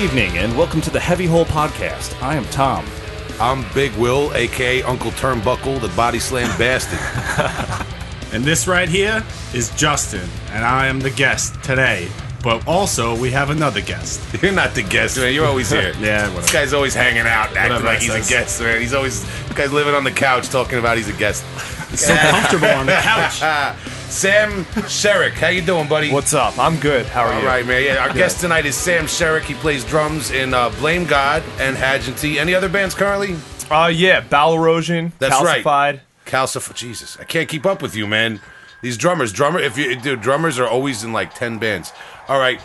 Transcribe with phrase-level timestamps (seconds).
[0.00, 2.22] Good evening, and welcome to the Heavy Hole Podcast.
[2.22, 2.86] I am Tom.
[3.38, 6.98] I'm Big Will, aka Uncle Turnbuckle, the body slam bastard.
[8.32, 12.08] And this right here is Justin, and I am the guest today.
[12.42, 14.22] But also, we have another guest.
[14.42, 15.34] You're not the guest, man.
[15.34, 15.92] You're always here.
[16.00, 18.80] Yeah, This guy's always hanging out, acting Whatever like he's a guest, man.
[18.80, 21.44] He's always this guy's living on the couch talking about he's a guest.
[21.94, 23.42] So comfortable on the couch.
[24.10, 26.12] Sam Shereck, how you doing, buddy?
[26.12, 26.58] What's up?
[26.58, 27.06] I'm good.
[27.06, 27.46] How are All you?
[27.46, 27.84] right, man.
[27.84, 29.42] Yeah, our guest tonight is Sam Shereck.
[29.42, 32.36] He plays drums in uh, Blame God and Haagenti.
[32.36, 33.36] Any other bands currently?
[33.70, 35.64] Uh, yeah, Bowel Erosion, That's right.
[35.64, 36.00] Calcified.
[36.26, 36.74] Calcif.
[36.74, 38.40] Jesus, I can't keep up with you, man.
[38.82, 41.92] These drummers, drummer, if you dude, drummers are always in like ten bands.
[42.30, 42.60] All right,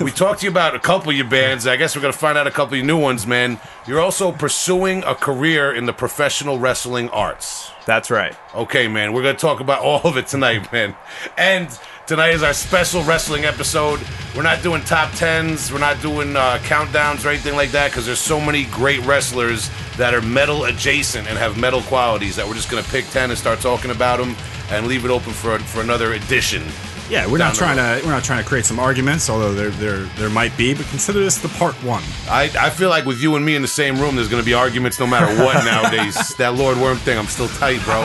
[0.00, 1.66] we talked to you about a couple of your bands.
[1.66, 3.60] I guess we're gonna find out a couple of your new ones, man.
[3.86, 7.70] You're also pursuing a career in the professional wrestling arts.
[7.84, 8.34] That's right.
[8.54, 10.96] Okay, man, we're gonna talk about all of it tonight, man.
[11.36, 11.68] And
[12.06, 14.00] tonight is our special wrestling episode.
[14.34, 18.06] We're not doing top tens, we're not doing uh, countdowns or anything like that, because
[18.06, 22.54] there's so many great wrestlers that are metal adjacent and have metal qualities that we're
[22.54, 24.34] just gonna pick ten and start talking about them
[24.70, 26.62] and leave it open for for another edition.
[27.10, 29.70] Yeah, we're not the trying to we're not trying to create some arguments, although there
[29.70, 30.74] there there might be.
[30.74, 32.02] But consider this the part one.
[32.28, 34.54] I, I feel like with you and me in the same room, there's gonna be
[34.54, 36.16] arguments no matter what nowadays.
[36.36, 38.02] that Lord Worm thing, I'm still tight, bro.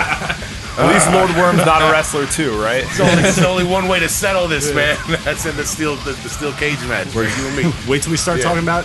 [0.77, 2.83] At least Lord Worm's not a wrestler too, right?
[2.83, 4.97] It's only, it's only one way to settle this, man.
[5.23, 7.13] That's in the steel the, the steel cage match.
[7.15, 7.73] Where you and me.
[7.87, 8.45] Wait till we start Yeah.
[8.45, 8.83] talking about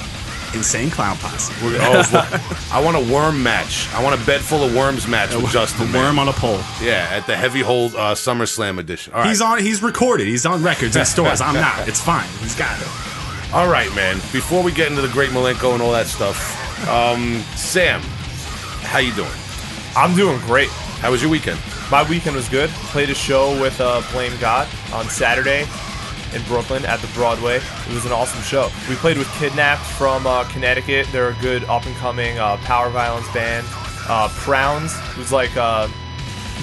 [0.55, 1.53] insane clown posse.
[1.65, 3.89] We're, oh, well, I want a worm match.
[3.95, 5.89] I want a bed full of worms match with Justin.
[5.89, 6.05] A man.
[6.05, 6.61] worm on a pole.
[6.81, 9.13] Yeah, at the Heavy Hole uh, SummerSlam edition.
[9.13, 9.29] All right.
[9.29, 9.61] He's on.
[9.61, 10.27] He's recorded.
[10.27, 11.41] He's on records in stores.
[11.41, 11.89] I'm not.
[11.89, 12.29] It's fine.
[12.41, 12.89] He's got it.
[13.53, 14.17] All right, man.
[14.33, 18.01] Before we get into the Great Malenko and all that stuff, um, Sam,
[18.83, 19.31] how you doing?
[19.97, 20.69] I'm doing great.
[21.01, 21.59] How was your weekend?
[21.91, 22.71] My weekend was good.
[22.71, 25.67] Played a show with uh, Blame God on Saturday
[26.35, 27.57] in Brooklyn at the Broadway.
[27.57, 28.71] It was an awesome show.
[28.89, 31.07] We played with Kidnapped from uh, Connecticut.
[31.13, 33.67] They're a good up and coming uh, power violence band.
[34.09, 35.91] Uh, Prouns, who's like a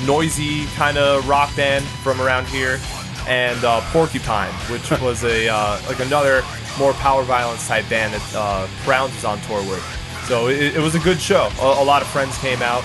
[0.05, 2.79] noisy kind of rock band from around here,
[3.27, 6.43] and uh, Porcupine, which was a uh, like another
[6.77, 9.83] more power violence type band that uh, Prouns was on tour with.
[10.27, 11.49] So it, it was a good show.
[11.61, 12.83] A, a lot of friends came out.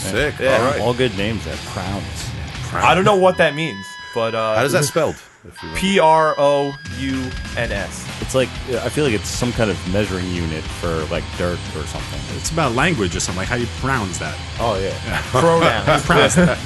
[0.00, 0.34] Sick.
[0.40, 0.56] Yeah.
[0.56, 0.80] All right.
[0.80, 2.30] All good names at Crowns.
[2.72, 3.84] I don't know what that means,
[4.14, 5.16] but uh, How does that spelled?
[5.42, 5.80] If you remember?
[5.80, 8.06] P R O U N S.
[8.20, 11.84] It's like I feel like it's some kind of measuring unit for like dirt or
[11.86, 12.20] something.
[12.36, 13.40] It's about language or something.
[13.40, 14.36] Like how you pronounce that.
[14.60, 15.22] oh yeah.
[15.30, 16.02] Pronouns.
[16.06, 16.58] Pronounce that.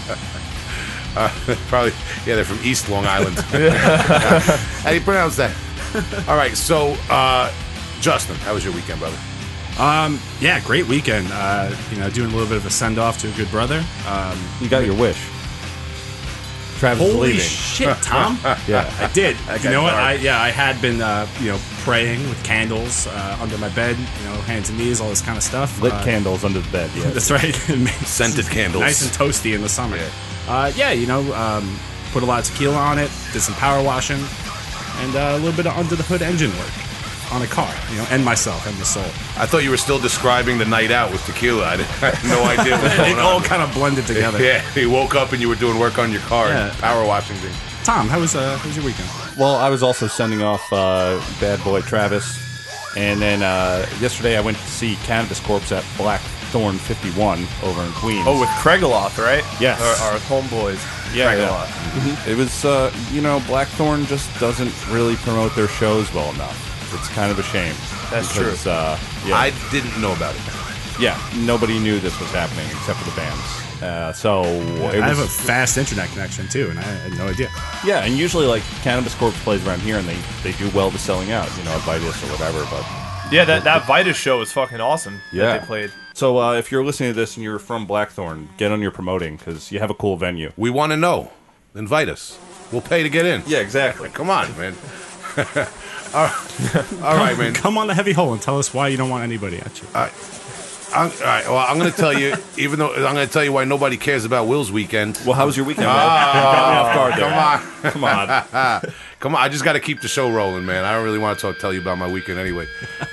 [1.69, 1.93] Probably.
[2.27, 3.37] Yeah, they're from East Long Island.
[3.39, 5.55] how do you pronounce that?
[6.29, 6.57] All right.
[6.57, 7.53] So, uh,
[8.01, 9.17] Justin, how was your weekend, brother?
[9.79, 11.29] Um, yeah, great weekend.
[11.31, 13.85] Uh, you know, doing a little bit of a send off to a good brother.
[14.09, 15.19] Um, You got your wish.
[16.79, 17.41] Travis holy leaving.
[17.41, 18.39] shit, Tom!
[18.69, 18.93] yeah.
[19.01, 19.37] I did.
[19.63, 19.91] You know what?
[19.93, 20.03] dark.
[20.03, 23.97] I yeah, I had been uh, you know praying with candles uh, under my bed,
[23.97, 25.81] you know, hands and knees, all this kind of stuff.
[25.83, 26.91] Lit Uh, candles under the bed.
[26.97, 27.11] Yeah.
[27.11, 27.55] That's right.
[28.07, 28.81] Scented candles.
[28.83, 29.97] nice and toasty in the summer.
[29.97, 30.09] Yeah.
[30.49, 31.79] Uh, yeah, you know, um,
[32.13, 34.21] put a lot of tequila on it, did some power washing,
[34.99, 36.71] and uh, a little bit of under the hood engine work
[37.33, 37.73] on a car.
[37.91, 39.03] You know, and myself and the soul.
[39.37, 41.65] I thought you were still describing the night out with tequila.
[41.65, 43.43] I, had no idea what was It going all on.
[43.43, 44.39] kind of blended together.
[44.43, 46.81] Yeah, you woke up and you were doing work on your car and Yeah.
[46.81, 47.55] power washing thing.
[47.85, 49.09] Tom, how was uh, how was your weekend?
[49.39, 52.39] Well, I was also sending off uh, Bad Boy Travis,
[52.97, 57.93] and then uh, yesterday I went to see Cannabis Corpse at Blackthorn 51 over in
[57.93, 58.25] Queens.
[58.27, 59.45] Oh, with Craigaloth, right?
[59.61, 59.81] Yes.
[60.01, 60.81] Our, our homeboys.
[61.15, 61.49] Yeah, yeah.
[61.49, 62.29] Craigaloth.
[62.29, 66.74] It was, uh, you know, Blackthorn just doesn't really promote their shows well enough.
[66.95, 67.75] It's kind of a shame.
[68.11, 70.41] That's because, Uh, yeah, I didn't know about it.
[71.01, 73.43] yeah, nobody knew this was happening except for the bands.
[73.83, 77.51] Uh, so it I have a fast internet connection too, and I had no idea.
[77.85, 80.99] yeah, and usually like Cannabis Corpse plays around here, and they they do well to
[80.99, 82.65] selling out, you know, at Vitus or whatever.
[82.71, 82.85] But
[83.33, 85.21] Yeah, that, that Vitus show was fucking awesome.
[85.33, 85.45] Yeah.
[85.47, 85.93] That they played.
[86.15, 89.37] so uh, if you're listening to this and you're from Blackthorn, get on your promoting
[89.37, 90.53] because you have a cool venue.
[90.57, 91.31] We want to know.
[91.75, 92.39] Invite us.
[92.71, 93.43] We'll pay to get in.
[93.47, 94.09] Yeah, exactly.
[94.11, 94.75] Come on, man.
[96.15, 96.31] all
[97.03, 97.55] all right, man.
[97.55, 99.89] Come on the heavy hole and tell us why you don't want anybody at you.
[99.95, 101.45] I'm, all right.
[101.45, 103.97] Well, I'm going to tell you, even though I'm going to tell you why nobody
[103.97, 105.21] cares about Will's weekend.
[105.27, 105.89] Well, how was your weekend?
[105.89, 105.97] man?
[106.33, 107.91] Caught me off guard there.
[107.93, 108.43] Come on.
[108.43, 108.93] Come on.
[109.19, 110.85] Come on, I just got to keep the show rolling, man.
[110.85, 112.67] I don't really want to talk, tell you about my weekend anyway.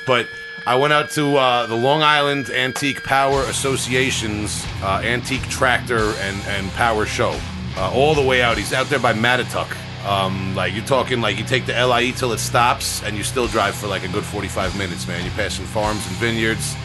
[0.05, 0.27] but
[0.67, 6.39] I went out to uh, the Long Island Antique Power Association's uh, antique tractor and,
[6.47, 7.39] and power show.
[7.77, 8.57] Uh, all the way out.
[8.57, 9.75] He's out there by Mattituck.
[10.05, 13.47] Um, like you're talking like you take the LIE till it stops and you still
[13.47, 15.23] drive for like a good 45 minutes, man.
[15.23, 16.75] You're passing farms and vineyards.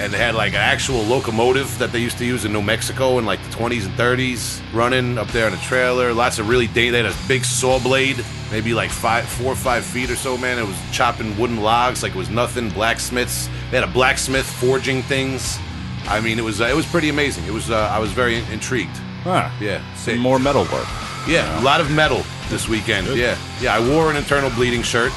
[0.00, 3.18] And they had like an actual locomotive that they used to use in New Mexico
[3.18, 6.14] in like the 20s and 30s, running up there on a trailer.
[6.14, 9.56] Lots of really, da- they had a big saw blade maybe like five, four or
[9.56, 10.58] five feet or so, man.
[10.58, 12.68] It was chopping wooden logs like it was nothing.
[12.68, 13.48] Blacksmiths.
[13.70, 15.58] They had a blacksmith forging things.
[16.06, 17.44] I mean, it was uh, it was pretty amazing.
[17.46, 18.96] It was uh, I was very intrigued.
[19.24, 19.50] Huh.
[19.60, 19.82] Yeah.
[19.96, 20.86] Some more metal work.
[21.26, 22.22] Yeah, a lot of metal
[22.52, 23.06] this weekend.
[23.16, 23.74] Yeah, yeah.
[23.74, 25.10] I wore an internal bleeding shirt,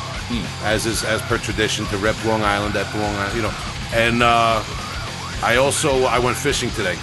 [0.63, 3.53] as is as per tradition to rep Long Island at Long Island, you know.
[3.93, 4.63] And uh,
[5.43, 6.95] I also I went fishing today.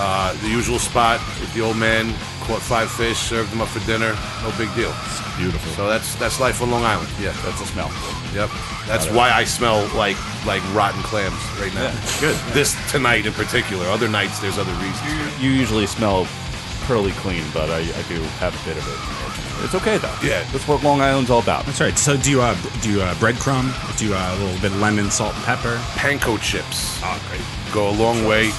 [0.00, 2.14] Uh, the usual spot with the old man.
[2.46, 4.16] Caught five fish, served them up for dinner.
[4.42, 4.94] No big deal.
[5.04, 5.70] It's Beautiful.
[5.72, 7.08] So that's that's life on Long Island.
[7.20, 7.90] Yeah, That's a smell.
[8.34, 8.50] yep.
[8.86, 11.92] That's why I smell like like rotten clams right now.
[12.20, 12.36] Good.
[12.54, 13.84] This tonight in particular.
[13.86, 15.40] Other nights there's other reasons.
[15.40, 16.26] You usually smell
[16.86, 19.27] pearly clean, but I, I do have a bit of it.
[19.64, 20.14] It's okay though.
[20.22, 20.42] Yeah.
[20.52, 21.66] That's what Long Island's all about.
[21.66, 21.98] That's right.
[21.98, 23.72] So do you uh, do you uh, breadcrumb?
[23.98, 25.76] Do you uh, a little bit of lemon, salt, and pepper?
[25.96, 27.00] Panko chips.
[27.02, 27.74] Oh, great.
[27.74, 28.52] go a long way.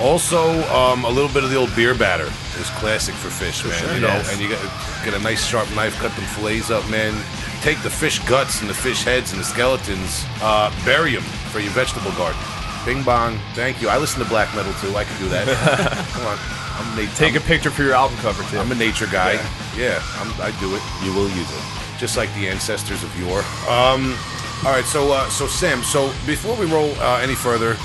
[0.00, 0.40] Also,
[0.74, 2.26] um, a little bit of the old beer batter
[2.58, 3.72] is classic for fish, man.
[3.78, 4.32] sure, you know, yes.
[4.32, 4.60] and you get
[5.04, 7.14] get a nice sharp knife, cut them fillets up, man.
[7.62, 11.60] Take the fish guts and the fish heads and the skeletons, uh, bury them for
[11.60, 12.40] your vegetable garden.
[12.84, 13.88] Bing bong, thank you.
[13.88, 14.94] I listen to black metal too.
[14.96, 15.46] I can do that.
[16.12, 16.38] Come on,
[16.76, 18.58] I'm Take I'm, a picture for your album cover too.
[18.58, 19.32] I'm a nature guy.
[19.76, 21.98] Yeah, I'm, I do it You will use it.
[21.98, 23.40] just like the ancestors of yore.
[23.68, 24.16] Um,
[24.64, 27.76] all right, so uh, so Sam, so before we roll uh, any further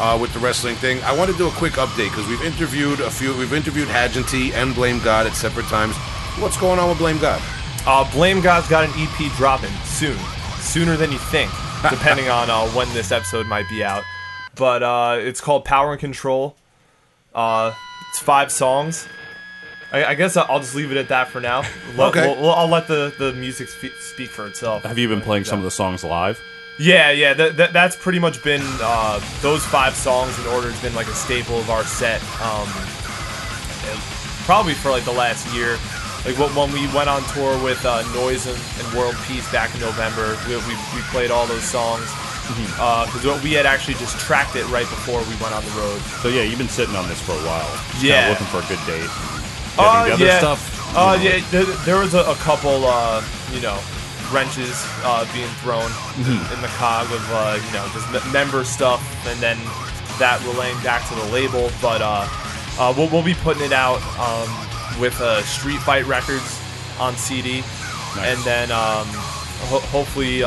[0.00, 3.00] uh, with the wrestling thing, I want to do a quick update because we've interviewed
[3.00, 3.36] a few.
[3.36, 5.96] We've interviewed Haagenti and Blame God at separate times.
[6.38, 7.42] What's going on with Blame God?
[7.86, 10.16] Uh, Blame God's got an EP dropping soon,
[10.60, 11.50] sooner than you think,
[11.90, 14.04] depending on uh, when this episode might be out.
[14.54, 16.56] But uh, it's called Power and Control.
[17.34, 17.72] Uh,
[18.10, 19.08] it's five songs.
[19.92, 21.62] I, I guess I'll just leave it at that for now.
[21.96, 22.26] Let- Okay.
[22.26, 24.82] we'll- we'll- I'll let the, the music spe- speak for itself.
[24.84, 26.40] Have you been playing some of the songs live?
[26.78, 30.80] Yeah, yeah, that, that, that's pretty much been uh, those five songs in order has
[30.80, 32.20] been like a staple of our set.
[32.40, 32.68] Um,
[34.44, 35.76] probably for like the last year.
[36.24, 39.80] Like when we went on tour with uh, Noise and, and World Peace back in
[39.80, 42.04] November, we, we, we played all those songs
[42.48, 46.00] because we had actually just tracked it right before we went on the road.
[46.22, 47.68] So yeah, you've been sitting on this for a while.
[47.92, 48.28] Just Yeah.
[48.30, 49.08] Looking for a good date.
[49.78, 50.38] Uh, the other yeah.
[50.38, 50.96] stuff.
[50.96, 53.22] Uh, yeah, there, there was a, a couple, uh,
[53.52, 53.78] you know,
[54.32, 56.54] wrenches uh, being thrown Mm-hmm.
[56.54, 59.56] in the cog of, uh, you know, just m- member stuff, and then
[60.18, 61.70] that relaying back to the label.
[61.80, 62.26] But uh,
[62.80, 64.48] uh, we'll, we'll be putting it out um,
[65.00, 66.58] with uh, Street Fight Records
[66.98, 67.62] on CD,
[68.18, 69.06] and then um,
[69.68, 70.42] ho- hopefully.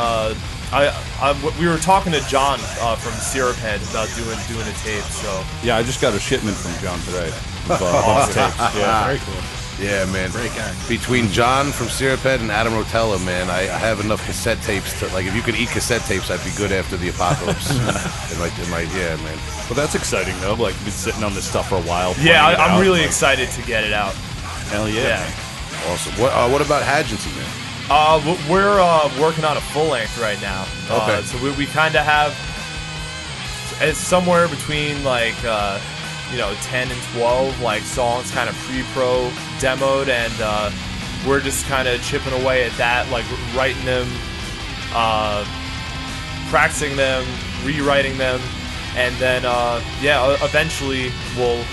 [0.71, 0.87] I,
[1.19, 5.03] I, we were talking to John uh, from Syrup Head about doing doing a tape,
[5.03, 7.31] so Yeah, I just got a shipment from John today.
[7.69, 8.57] Of, uh, bonus tapes.
[8.75, 9.05] Yeah.
[9.05, 9.61] Very cool.
[9.79, 10.31] Yeah, man.
[10.31, 10.73] Great guy.
[10.89, 15.07] Between John from Syruphead and Adam Rotella, man, I, I have enough cassette tapes to
[15.13, 15.25] like.
[15.25, 17.69] If you could eat cassette tapes, I'd be good after the apocalypse.
[17.71, 19.37] it might, it might, yeah, man.
[19.69, 20.55] Well, that's exciting though.
[20.55, 22.15] Like you've been sitting on this stuff for a while.
[22.19, 24.13] yeah, I, I'm out, really like, excited to get it out.
[24.73, 25.21] Hell yeah.
[25.21, 25.91] Yeah.
[25.91, 26.13] Awesome.
[26.21, 27.60] What, uh, what about Haagenti, man?
[27.93, 30.65] Uh, we're uh, working on a full length right now.
[30.89, 31.21] Uh, Okay.
[31.27, 32.31] so we, we kind of have
[33.81, 35.77] it's somewhere between like uh,
[36.31, 39.29] you know 10 and 12 like songs kind of pre-pro
[39.59, 40.71] demoed and uh,
[41.27, 44.07] we're just kind of chipping away at that like writing them
[44.93, 45.43] uh,
[46.49, 47.25] practicing them
[47.65, 48.39] rewriting them
[48.95, 51.63] and then uh, yeah eventually we'll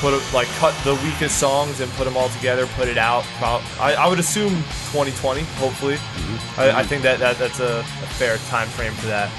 [0.00, 3.24] put it, like cut the weakest songs and put them all together, put it out.
[3.38, 4.50] Pro- I, I would assume
[4.92, 5.96] 2020, hopefully.
[6.56, 7.82] I, I think that, that that's a, a
[8.18, 9.30] fair time frame for that.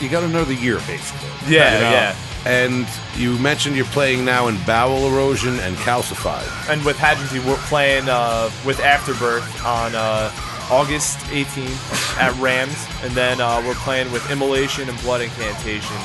[0.00, 1.28] You got another year basically.
[1.48, 1.90] Yeah, You know?
[1.90, 2.16] yeah.
[2.44, 6.48] And you mentioned you're playing now in Bowel Erosion and Calcified.
[6.68, 10.32] And with Haagenti, we're playing uh, with Afterbirth on uh,
[10.68, 15.96] August 18th at Rams, and then uh, we're playing with Immolation and Blood Incantation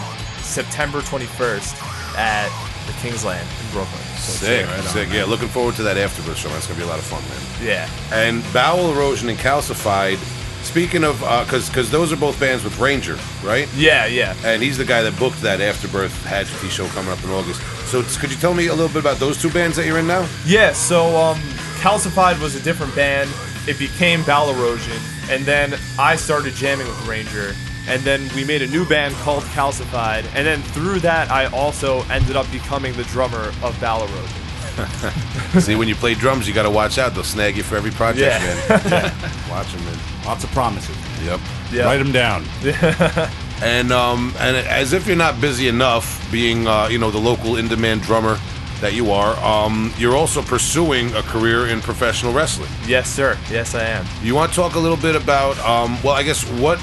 [0.41, 1.73] September 21st
[2.17, 2.49] at
[2.97, 4.01] Kingsland in Brooklyn.
[4.17, 5.07] Sick, right sick.
[5.09, 5.17] man.
[5.17, 6.49] Yeah, looking forward to that Afterbirth show.
[6.49, 7.65] That's gonna be a lot of fun, man.
[7.67, 7.89] Yeah.
[8.11, 10.17] And Bowel Erosion and Calcified.
[10.63, 13.69] Speaking of, because because those are both bands with Ranger, right?
[13.75, 14.35] Yeah, yeah.
[14.43, 17.61] And he's the guy that booked that Afterbirth Haagenti show coming up in August.
[17.87, 20.07] So could you tell me a little bit about those two bands that you're in
[20.07, 20.27] now?
[20.45, 21.37] Yeah, so um,
[21.79, 23.29] Calcified was a different band.
[23.67, 24.97] It became Bowel Erosion,
[25.29, 27.53] and then I started jamming with Ranger,
[27.87, 32.01] and then we made a new band called Calcified, and then through that, I also
[32.09, 34.07] ended up becoming the drummer of Bowel
[35.59, 37.15] See, when you play drums, you got to watch out.
[37.15, 38.67] They'll snag you for every project, Yeah.
[38.69, 38.81] man.
[38.91, 39.49] yeah.
[39.49, 39.97] Watch them, man.
[40.23, 40.95] Lots of promises.
[41.25, 41.39] Yep.
[41.71, 41.85] Yeah.
[41.85, 42.45] Write them down.
[43.59, 47.55] And um, and as if you're not busy enough, being uh, you know the local
[47.57, 48.37] in-demand drummer
[48.81, 52.69] that you are, um, you're also pursuing a career in professional wrestling.
[52.85, 53.35] Yes, sir.
[53.49, 54.05] Yes, I am.
[54.21, 55.57] You want to talk a little bit about?
[55.65, 56.79] Um, well, I guess what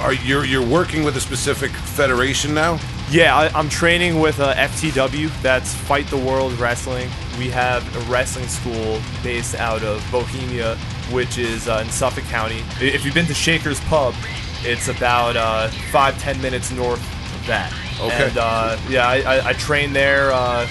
[0.00, 2.78] are you you're working with a specific federation now?
[3.10, 5.30] Yeah, I, I'm training with uh, FTW.
[5.42, 7.08] That's Fight the World Wrestling.
[7.38, 10.76] We have a wrestling school based out of Bohemia
[11.10, 12.62] which is uh, in Suffolk County.
[12.80, 14.14] If you've been to Shaker's Pub,
[14.62, 17.72] it's about uh, five ten minutes north of that.
[18.00, 18.28] Okay.
[18.28, 20.68] And uh, yeah, I, I, I train there uh,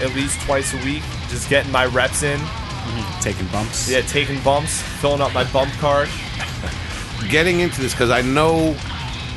[0.00, 2.40] at least twice a week, just getting my reps in.
[3.20, 3.90] Taking bumps.
[3.90, 6.08] Yeah, taking bumps, filling up my bump card.
[7.28, 8.76] getting into this because I know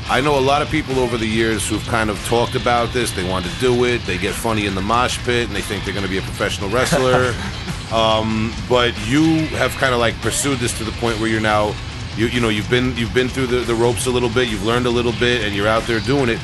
[0.09, 3.11] I know a lot of people over the years who've kind of talked about this.
[3.11, 4.01] They want to do it.
[4.05, 6.21] They get funny in the mosh pit and they think they're going to be a
[6.21, 7.33] professional wrestler.
[7.93, 11.73] um, but you have kind of like pursued this to the point where you're now,
[12.17, 14.49] you you know, you've been you've been through the, the ropes a little bit.
[14.49, 16.39] You've learned a little bit, and you're out there doing it.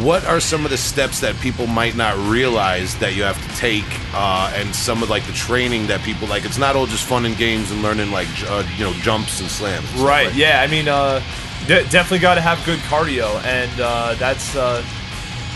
[0.00, 3.56] What are some of the steps that people might not realize that you have to
[3.56, 3.84] take,
[4.14, 6.46] uh, and some of like the training that people like?
[6.46, 9.50] It's not all just fun and games and learning like uh, you know jumps and
[9.50, 9.90] slams.
[9.92, 10.28] and Right.
[10.28, 10.62] like Yeah.
[10.62, 11.22] I mean, uh,
[11.66, 14.56] de- definitely got to have good cardio, and uh, that's.
[14.56, 14.82] Uh,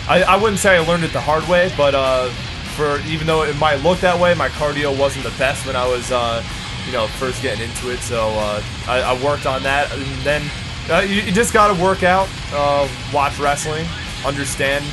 [0.07, 2.29] I, I wouldn't say I learned it the hard way, but uh,
[2.75, 5.85] for even though it might look that way, my cardio wasn't the best when I
[5.87, 6.41] was, uh,
[6.85, 7.99] you know, first getting into it.
[7.99, 10.43] So uh, I, I worked on that, and then
[10.89, 13.85] uh, you, you just got to work out, uh, watch wrestling,
[14.25, 14.83] understand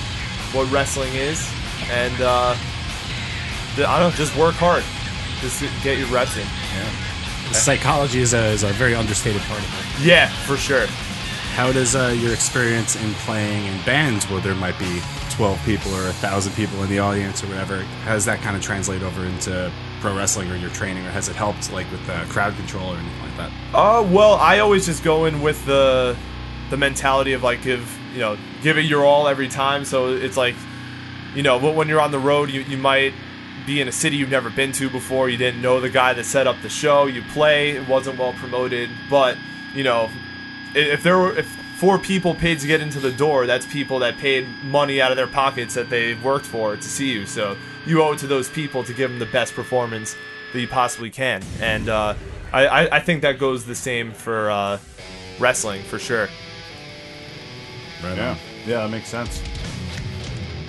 [0.53, 1.49] what wrestling is,
[1.91, 2.57] and uh,
[3.77, 4.85] the- I don't know, just work hard,
[5.41, 6.47] just get your reps in.
[7.53, 9.67] Psychology is a, is a very understated part of
[10.01, 10.05] it.
[10.07, 10.87] Yeah, for sure.
[11.55, 15.01] How does uh, your experience in playing in bands where there might be
[15.31, 18.63] 12 people or 1,000 people in the audience or whatever, how does that kind of
[18.63, 21.05] translate over into pro wrestling or your training?
[21.07, 23.53] Or has it helped like with uh, crowd control or anything like that?
[23.73, 26.17] Uh, well, I always just go in with the
[26.71, 27.83] the mentality of like give
[28.15, 29.85] you know give it your all every time.
[29.85, 30.55] So it's like
[31.35, 33.13] you know wh- when you're on the road, you you might
[33.67, 35.29] be in a city you've never been to before.
[35.29, 37.07] You didn't know the guy that set up the show.
[37.07, 39.37] You play, it wasn't well promoted, but
[39.75, 40.11] you know
[40.75, 44.17] if there were if four people paid to get into the door, that's people that
[44.19, 47.27] paid money out of their pockets that they worked for to see you.
[47.27, 47.57] So
[47.87, 50.17] you owe it to those people to give them the best performance
[50.53, 51.43] that you possibly can.
[51.61, 52.15] And uh,
[52.53, 54.79] I, I, I think that goes the same for uh,
[55.39, 56.29] wrestling for sure.
[58.05, 59.43] Right Yeah, yeah, that makes sense.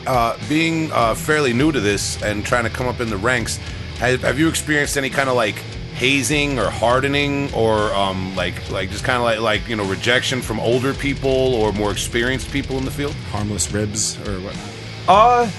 [0.07, 3.57] uh, being uh, fairly new to this and trying to come up in the ranks,
[3.99, 5.55] have, have you experienced any kind of like
[5.95, 10.41] hazing or hardening or um, like like just kind of like like you know rejection
[10.41, 13.13] from older people or more experienced people in the field?
[13.31, 14.69] Harmless ribs or whatnot?
[15.07, 15.49] Uh,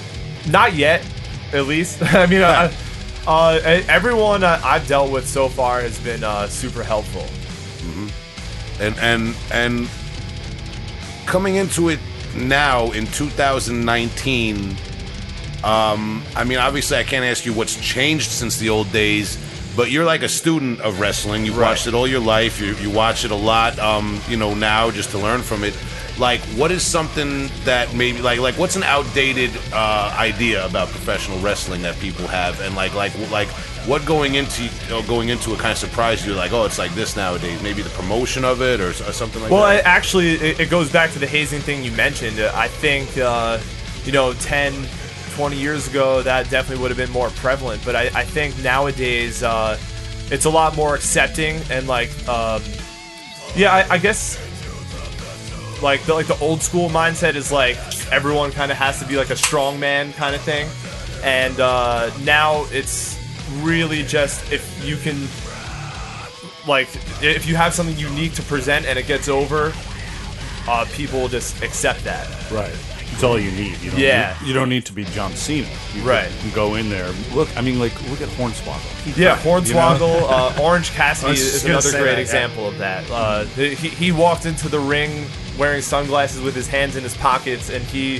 [0.49, 1.05] not yet,
[1.53, 2.01] at least.
[2.13, 2.71] I mean, uh,
[3.25, 7.25] uh, everyone uh, I've dealt with so far has been uh, super helpful.
[8.79, 9.89] and and and
[11.27, 11.99] coming into it
[12.35, 14.75] now in 2019
[15.63, 19.37] um i mean obviously i can't ask you what's changed since the old days
[19.75, 21.45] but you're like a student of wrestling.
[21.45, 21.69] You've Right.
[21.69, 22.59] watched it all your life.
[22.59, 25.75] You, you watch it a lot um you know now just to learn from it
[26.19, 31.37] like what is something that maybe like like what's an outdated uh idea about professional
[31.39, 33.47] wrestling that people have and like like like
[33.87, 36.79] what going into you know, going into it kind of surprised you like oh it's
[36.79, 39.55] like this nowadays maybe the promotion of it or, or something like that?
[39.55, 42.39] Well, that it, actually, it, it goes back to the hazing thing you mentioned.
[42.39, 43.59] Uh, I think, uh,
[44.05, 44.73] you know, 10,
[45.35, 47.83] 20 years ago, that definitely would have been more prevalent.
[47.85, 49.77] But I, I think nowadays, uh,
[50.29, 52.61] it's a lot more accepting and like, um,
[53.55, 54.37] yeah, I, I guess.
[55.81, 57.77] Like the like the old school mindset is like
[58.11, 60.67] everyone kind of has to be like a strong man kind of thing,
[61.23, 63.19] and uh, now it's
[63.61, 65.15] really just if you can
[66.67, 66.87] like
[67.21, 69.73] if you have something unique to present and it gets over,
[70.67, 72.27] uh, people just accept that.
[72.51, 72.75] Right.
[73.13, 73.79] It's all you need.
[73.79, 74.35] You don't Yeah.
[74.41, 75.67] Need, you don't need to be John Cena.
[75.95, 76.29] You Right.
[76.41, 77.09] Can go in there.
[77.33, 79.17] Look, I mean, like, look at Hornswoggle.
[79.17, 79.79] Yeah, great, you know?
[79.81, 82.19] Hornswoggle, uh, Orange Cassidy is another great that, yeah.
[82.19, 83.09] example of that.
[83.09, 85.25] Uh, he, he walked into the ring
[85.57, 88.19] wearing sunglasses with his hands in his pockets, and he,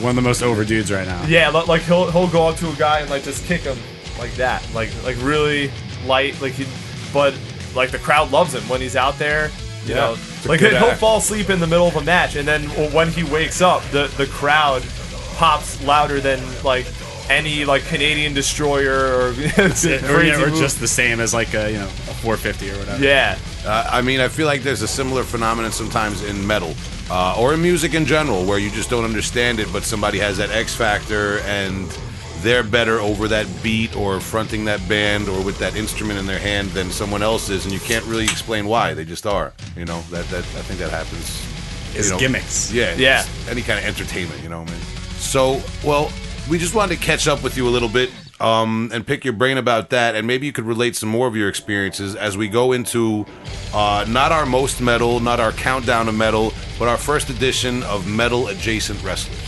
[0.00, 1.22] One of the most over dudes right now.
[1.26, 3.78] yeah, like he'll he'll go up to a guy and like just kick him
[4.18, 5.70] like that, like like really
[6.06, 6.66] light, like he,
[7.12, 7.34] but
[7.74, 9.50] like the crowd loves him when he's out there.
[9.86, 11.00] You Yeah, know, like he'll act.
[11.00, 14.06] fall asleep in the middle of a match, and then when he wakes up, the
[14.16, 14.82] the crowd
[15.36, 16.86] pops louder than like
[17.30, 21.78] any like Canadian destroyer or or, yeah, or just the same as like a you
[21.78, 23.02] know a 450 or whatever.
[23.04, 23.38] yeah.
[23.64, 26.74] Uh, I mean, I feel like there's a similar phenomenon sometimes in metal
[27.10, 30.38] uh, or in music in general, where you just don't understand it, but somebody has
[30.38, 31.86] that X factor and
[32.42, 36.38] they're better over that beat or fronting that band or with that instrument in their
[36.38, 38.94] hand than someone else is, and you can't really explain why.
[38.94, 39.52] They just are.
[39.76, 41.46] You know, that that I think that happens.
[41.94, 42.72] It's you know, gimmicks.
[42.72, 43.26] Yeah, Yeah.
[43.48, 44.80] any kind of entertainment, you know, what I man.
[45.18, 46.10] So, well,
[46.50, 49.32] we just wanted to catch up with you a little bit um, and pick your
[49.34, 52.48] brain about that, and maybe you could relate some more of your experiences as we
[52.48, 53.24] go into
[53.72, 58.06] uh, not our most metal, not our countdown of metal, but our first edition of
[58.08, 59.38] metal adjacent wrestlers.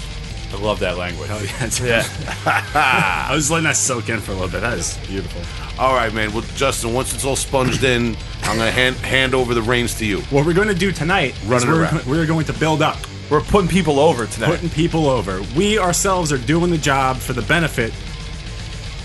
[0.52, 1.30] I love that language.
[1.32, 2.04] Oh, yeah, it's- Yeah.
[3.28, 4.60] I was letting that soak in for a little bit.
[4.60, 5.40] That is beautiful.
[5.82, 6.30] All right, man.
[6.34, 10.04] Well, Justin, once it's all sponged in, I'm gonna hand hand over the reins to
[10.04, 10.20] you.
[10.24, 12.04] What we're going to do tonight Run is it we're, around.
[12.04, 12.98] we're going to build up,
[13.32, 14.48] We're putting people over tonight.
[14.50, 15.40] putting people over.
[15.56, 17.90] We ourselves are doing the job for the benefit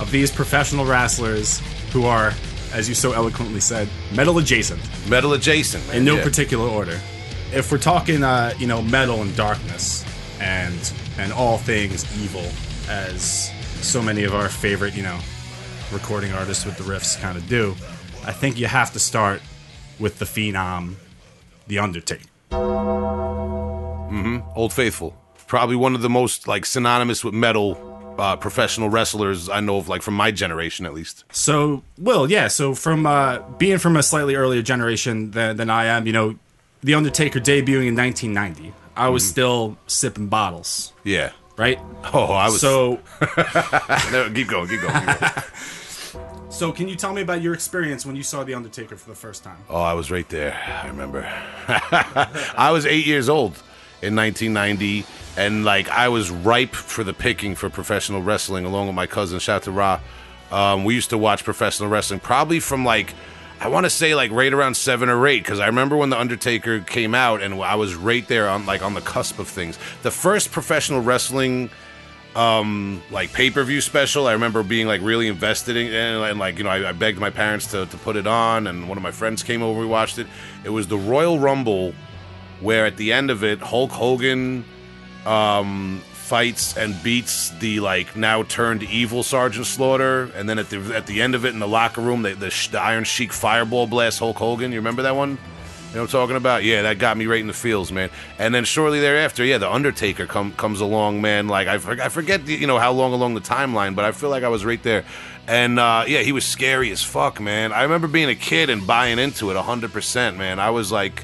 [0.01, 1.59] of these professional wrestlers
[1.93, 2.33] who are,
[2.73, 5.95] as you so eloquently said, metal adjacent Metal adjacent, man.
[5.95, 6.23] in no Yeah.
[6.23, 6.99] particular order.
[7.53, 10.03] If we're talking, uh, you know, metal and darkness
[10.41, 10.77] and
[11.17, 12.51] and all things evil,
[12.89, 13.49] as
[13.81, 15.19] so many of our favorite, you know,
[15.89, 17.77] recording artists with the riffs kind of do,
[18.25, 19.41] I think you have to start
[19.99, 20.95] with the phenom,
[21.67, 22.25] the Undertaker.
[24.55, 25.15] Old Faithful.
[25.47, 29.87] Probably one of the most like synonymous with metal uh, professional wrestlers I know of,
[29.87, 31.23] like from my generation at least.
[31.31, 32.47] So, Will, yeah.
[32.47, 36.35] So, from uh, being from a slightly earlier generation than, than I am, you know,
[36.81, 41.31] The Undertaker debuting in 1990, I was still sipping bottles, Yeah.
[41.57, 41.79] right?
[42.13, 42.59] Oh, I was.
[42.59, 42.99] So,
[44.11, 44.93] No, keep going, keep going.
[44.95, 45.31] Keep going.
[46.49, 49.15] so can you tell me about your experience when you saw The Undertaker for the
[49.15, 49.57] first time?
[49.69, 50.59] oh, I was right there.
[50.83, 51.23] I remember.
[52.57, 53.61] I was eight years old
[54.07, 55.05] in 1990,
[55.37, 59.39] and like I was ripe for the picking for professional wrestling, along with my cousin
[59.39, 59.99] Shata Ra.
[60.51, 63.13] Um, we used to watch professional wrestling probably from like.
[63.59, 66.19] I want to say like right around seven or eight because I remember when the
[66.19, 69.79] Undertaker came out and I was right there on like on the cusp of things.
[70.03, 71.71] The first professional wrestling
[72.37, 74.27] like pay per view special.
[74.27, 77.19] I remember being like really invested in and, and like you know, I, I begged
[77.19, 79.79] my parents to, to put it on, and one of my friends came over.
[79.79, 80.27] We watched it.
[80.63, 81.93] It was the Royal Rumble,
[82.61, 84.65] where at the end of it, Hulk Hogan
[85.25, 90.79] um, fights and beats the like now turned evil Sergeant Slaughter, and then at the
[90.95, 93.87] at the end of it in the locker room, they, the, the Iron Sheik fireball
[93.87, 94.71] blast Hulk Hogan.
[94.71, 95.37] You remember that one?
[95.89, 96.65] You know what I'm talking about?
[96.65, 98.09] Yeah, that got me right in the feels, man.
[98.37, 101.47] And then shortly thereafter, yeah, the Undertaker come, comes along, man.
[101.47, 104.11] Like I, for, I forget, the, you know, how long along the timeline, but I
[104.11, 105.05] feel like I was right there.
[105.47, 107.71] And uh, yeah, he was scary as fuck, man.
[107.71, 110.59] I remember being a kid and buying into it 100%, man.
[110.59, 111.23] I was like,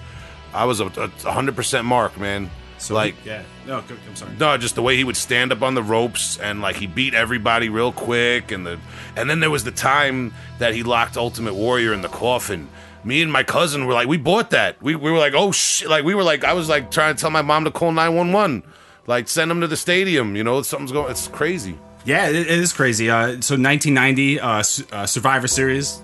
[0.53, 2.49] I was a, a 100% mark, man.
[2.77, 3.43] So, like, yeah.
[3.65, 4.33] No, I'm sorry.
[4.37, 7.13] no, just the way he would stand up on the ropes and like he beat
[7.13, 8.77] everybody real quick and the
[9.15, 12.67] and then there was the time that he locked Ultimate Warrior in the coffin.
[13.05, 14.81] Me and my cousin were like, we bought that.
[14.81, 15.89] We, we were like, oh shit!
[15.89, 18.15] Like we were like, I was like trying to tell my mom to call nine
[18.15, 18.63] one one,
[19.07, 20.35] like send him to the stadium.
[20.35, 21.09] You know, something's going.
[21.09, 21.77] It's crazy.
[22.05, 23.09] Yeah, it, it is crazy.
[23.09, 26.01] Uh, so 1990 uh, uh, Survivor Series,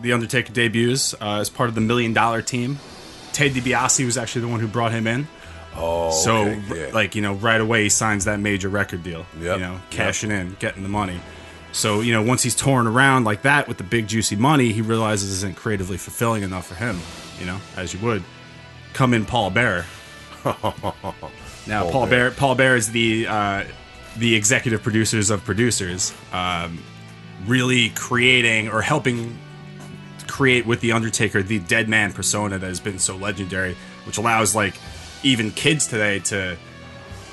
[0.00, 2.78] The Undertaker debuts uh, as part of the Million Dollar Team.
[3.34, 5.28] Ted DiBiase was actually the one who brought him in.
[5.76, 6.94] Oh, So, okay, yeah.
[6.94, 9.26] like you know, right away he signs that major record deal.
[9.40, 11.20] Yep, You know, cashing in, getting the money.
[11.72, 14.80] So you know, once he's touring around like that with the big juicy money, he
[14.82, 16.98] realizes it isn't creatively fulfilling enough for him.
[17.40, 18.22] You know, as you would.
[18.92, 19.84] Come in, Paul Bear.
[21.66, 22.30] now, Paul, Bear.
[22.30, 23.64] Paul Bear is the uh,
[24.16, 26.78] the executive producers of producers, um,
[27.46, 29.36] really creating or helping
[30.34, 34.52] create with the Undertaker the dead man persona that has been so legendary, which allows
[34.52, 34.74] like
[35.22, 36.56] even kids today to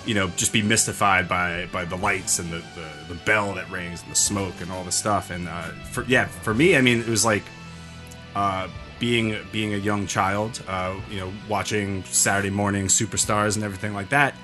[0.06, 3.68] you know just be mystified by by the lights and the the, the bell that
[3.72, 5.32] rings and the smoke and all the stuff.
[5.32, 7.42] And uh, for yeah, for me, I mean, it was like
[8.36, 8.68] uh,
[9.00, 14.10] being being a young child, uh, you know, watching Saturday morning superstars and everything like
[14.10, 14.36] that.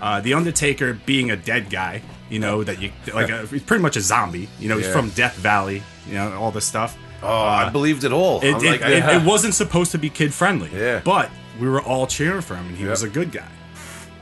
[0.00, 3.82] Uh, the Undertaker being a dead guy, you know, that you like, a, he's pretty
[3.82, 4.48] much a zombie.
[4.58, 6.96] You know, he's from Death Valley, you know, all this stuff.
[7.22, 8.40] Oh, I believed it all.
[8.40, 10.70] It, I'm it, like, it, wasn't supposed to be kid friendly.
[10.72, 11.00] Yeah.
[11.04, 13.14] But we were all cheering for him, and he was a Yep.
[13.14, 13.48] good guy.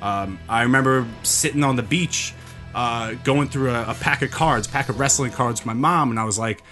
[0.01, 2.33] Um, I remember sitting on the beach,
[2.75, 6.11] uh, going through a, a pack of cards, pack of wrestling cards with my mom,
[6.11, 6.63] and I was like,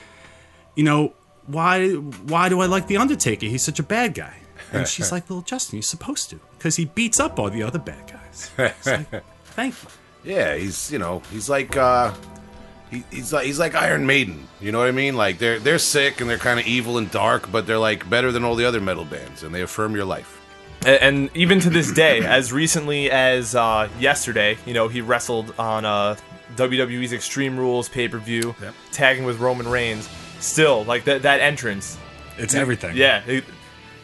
[0.75, 1.13] you know,
[1.47, 3.47] why why do I like the Undertaker?
[3.47, 4.35] He's such a bad guy.
[4.73, 7.79] And she's like, well, Justin, you're supposed to, because he beats up all the other
[7.79, 8.51] bad guys.
[8.59, 9.89] It's like, Thank you.
[10.33, 12.13] Yeah, he's you know he's like uh,
[12.95, 14.49] he, he's like he's like Iron Maiden.
[14.61, 15.17] You know what I mean?
[15.17, 18.33] Like they're they're sick and they're kind of evil and dark, but they're like better
[18.33, 20.41] than all the other metal bands, and they affirm your life.
[20.87, 25.55] And, and even to this day, as recently as uh, yesterday, you know, he wrestled
[25.59, 26.17] on uh,
[26.57, 28.75] WWE's Extreme Rules pay per view, Yep.
[28.93, 30.09] tagging with Roman Reigns.
[30.41, 31.97] Still, like that that entrance,
[32.39, 32.97] It's everything.
[32.97, 33.23] yeah.
[33.27, 33.45] it-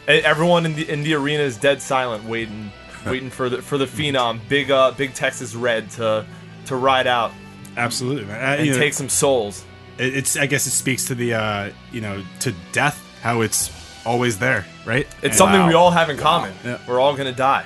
[0.07, 2.71] everyone in the in the arena is dead silent, waiting,
[3.05, 6.25] waiting for the for the phenom, big uh, big Texas Red to
[6.65, 7.31] to ride out
[7.77, 8.25] absolutely.
[8.25, 8.35] man.
[8.43, 9.63] Uh, and you know, take some souls.
[9.97, 13.69] it- it's I guess it speaks to the uh, you know to death how it's
[14.05, 15.05] always there, right?
[15.17, 15.67] It's And- something Wow.
[15.67, 16.53] we all have in common.
[16.65, 16.77] Yeah.
[16.87, 17.65] We're all gonna die.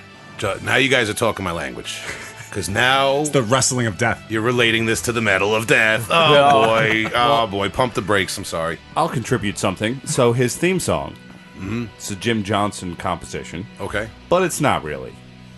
[0.64, 2.02] Now you guys are talking my language,
[2.50, 4.22] because now the wrestling of death.
[4.30, 6.08] you're relating this to the metal of death.
[6.12, 6.52] Oh Yeah.
[6.52, 8.38] boy, oh boy, pump the brakes.
[8.38, 8.78] I'm sorry.
[8.98, 10.02] I'll contribute something.
[10.06, 11.16] So his theme song,
[11.96, 15.14] it's a Jim Johnson composition, Okay, but it's not really.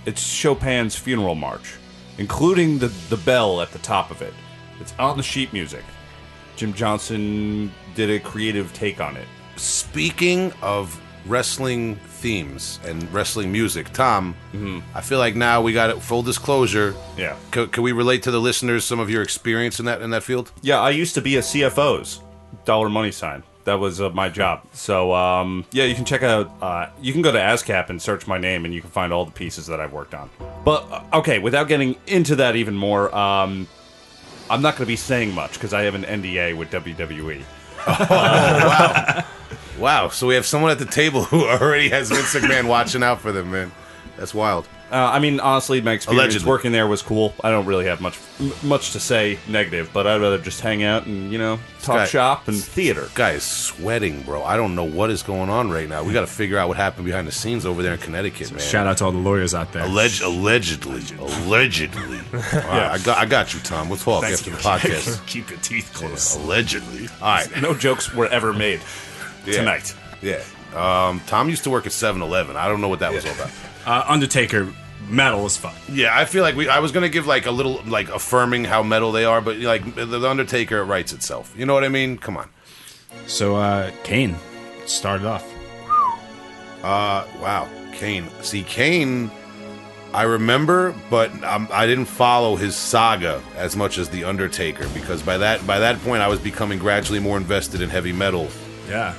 [0.05, 1.73] It's Chopin's funeral march.
[2.17, 4.33] Including the the bell at the top of it.
[4.79, 5.83] It's on the sheet music.
[6.55, 9.27] Jim Johnson did a creative take on it.
[9.55, 14.79] Speaking of wrestling themes and wrestling music, Tom, mm-hmm.
[14.95, 16.01] I feel like now we got it.
[16.01, 16.95] Full disclosure.
[17.17, 17.35] Yeah.
[17.53, 20.23] C- can we relate to the listeners some of your experience in that in that
[20.23, 20.51] field?
[20.61, 22.21] Yeah, I used to be a CFO's
[22.65, 23.43] dollar money sign.
[23.67, 24.61] That was uh, my job.
[24.71, 26.49] So um, yeah, you can check out.
[26.61, 29.25] Uh, you can go to ASCAP and search my name, and you can find all
[29.25, 30.29] the pieces that I've worked on.
[30.63, 33.67] But uh, okay, without getting into that even more, um,
[34.49, 36.71] I'm not going to be saying much because I have an NDA with.
[36.71, 37.43] WWE.
[38.09, 39.25] Wow.
[39.77, 40.09] Wow.
[40.09, 43.33] So we have someone at the table who already has Vince McMahon watching out for
[43.33, 43.71] them, man.
[44.17, 44.67] That's wild.
[44.89, 46.49] Uh, I mean, honestly, my experience Allegedly.
[46.49, 47.35] working there was cool.
[47.43, 50.81] I don't really have much m- much to say negative, but I'd rather just hang
[50.81, 53.09] out and you know talk Guy- shop and theater.
[53.13, 54.43] Guy is sweating, bro.
[54.45, 56.03] I don't know what is going on right now.
[56.03, 58.61] We got to figure out what happened behind the scenes over there in Connecticut, man.
[58.61, 59.83] Shout out to all the lawyers out there.
[59.83, 62.19] Alleg- allegedly, allegedly.
[62.33, 63.89] All right, I got, I got you, Tom.
[63.89, 65.25] We'll talk after the podcast.
[65.27, 66.37] Keep your teeth close.
[66.37, 67.09] allegedly.
[67.21, 67.61] All right.
[67.61, 68.79] No jokes were ever made
[69.45, 69.53] Yeah.
[69.57, 69.93] tonight.
[70.21, 70.41] Yeah.
[70.75, 72.55] Um, Tom used to work at 7-Eleven.
[72.55, 73.49] I don't know what that was all about.
[73.87, 74.71] Uh, Undertaker,
[75.09, 75.73] metal as fuck.
[75.89, 76.67] Yeah, I feel like we.
[76.67, 79.95] I was gonna give like a little like affirming how metal they are, but like
[79.95, 81.53] the Undertaker writes itself.
[81.57, 82.17] You know what I mean?
[82.17, 82.49] Come on.
[83.27, 84.35] So, uh, Kane
[84.85, 85.49] started off.
[86.83, 88.27] Uh, wow, Kane.
[88.41, 89.31] See, Kane,
[90.13, 95.21] I remember, but um, I didn't follow his saga as much as the Undertaker because
[95.23, 98.49] by that by that point I was becoming gradually more invested in heavy metal.
[98.89, 99.15] Yeah.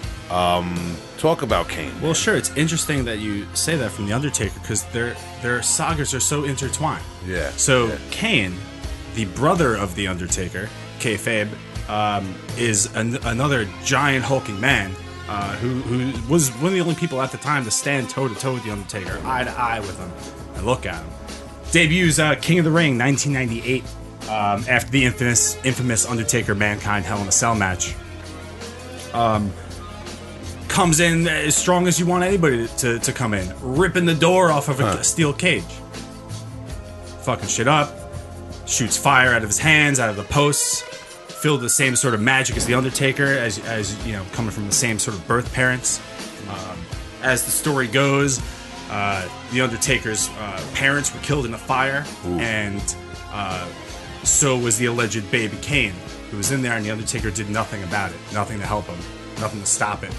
[1.19, 2.01] Talk about Kane.
[2.01, 2.37] Well, sure.
[2.37, 6.45] It's interesting that you say that from the Undertaker because their their sagas are so
[6.45, 7.05] intertwined.
[7.27, 7.51] Yeah.
[7.51, 8.55] So Kane,
[9.17, 10.69] the brother of the Undertaker,
[11.01, 11.49] kayfabe,
[11.89, 14.95] um, is an, another giant hulking man
[15.29, 18.29] uh, who who was one of the only people at the time to stand toe
[18.29, 20.13] to toe with the Undertaker, eye to eye with him,
[20.55, 21.13] and look at him.
[21.73, 23.83] Debuts uh, King of the Ring, 1998,
[24.31, 27.97] um, after the infamous infamous Undertaker Mankind Hell in a Cell match
[30.69, 34.51] comes in as strong as you want anybody to, to come in, ripping the door
[34.51, 35.65] off of a steel cage.
[37.23, 37.93] Fucking shit up,
[38.67, 40.83] shoots fire out of his hands, out of the posts,
[41.43, 44.51] filled with the same sort of magic as The Undertaker, as, as you know, coming
[44.51, 46.01] from the same sort of birth parents.
[46.49, 46.79] Um,
[47.23, 48.41] as the story goes,
[48.91, 52.97] uh, The Undertaker's uh, parents were killed in a fire, and
[53.31, 53.69] uh,
[54.25, 55.95] so was the alleged baby Kane,
[56.31, 58.99] who was in there, and The Undertaker did nothing about it, nothing to help him,
[59.41, 60.13] nothing to stop it.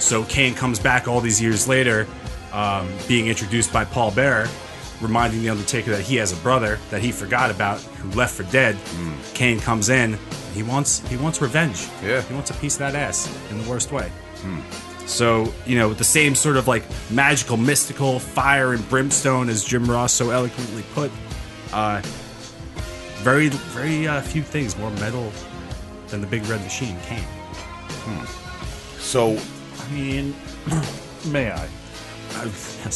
[0.00, 2.06] So Kane comes back all these years later,
[2.52, 4.48] um, being introduced by Paul Bearer,
[5.00, 8.42] reminding the Undertaker that he has a brother that he forgot about, who left for
[8.44, 8.76] dead.
[9.34, 11.86] Kane comes in, and he wants he wants revenge.
[12.02, 12.22] Yeah.
[12.22, 14.10] he wants a piece of that ass in the worst way.
[15.06, 19.84] So you know, the same sort of like magical, mystical fire and brimstone, as Jim
[19.84, 21.10] Ross so eloquently put.
[21.72, 22.00] Uh,
[23.20, 25.30] very, very uh, few things more metal
[26.08, 26.96] than the Big Red Machine.
[27.02, 27.22] Kane.
[28.98, 29.59] So I
[29.90, 30.34] mean,
[31.26, 31.68] may I?
[32.34, 32.48] Uh.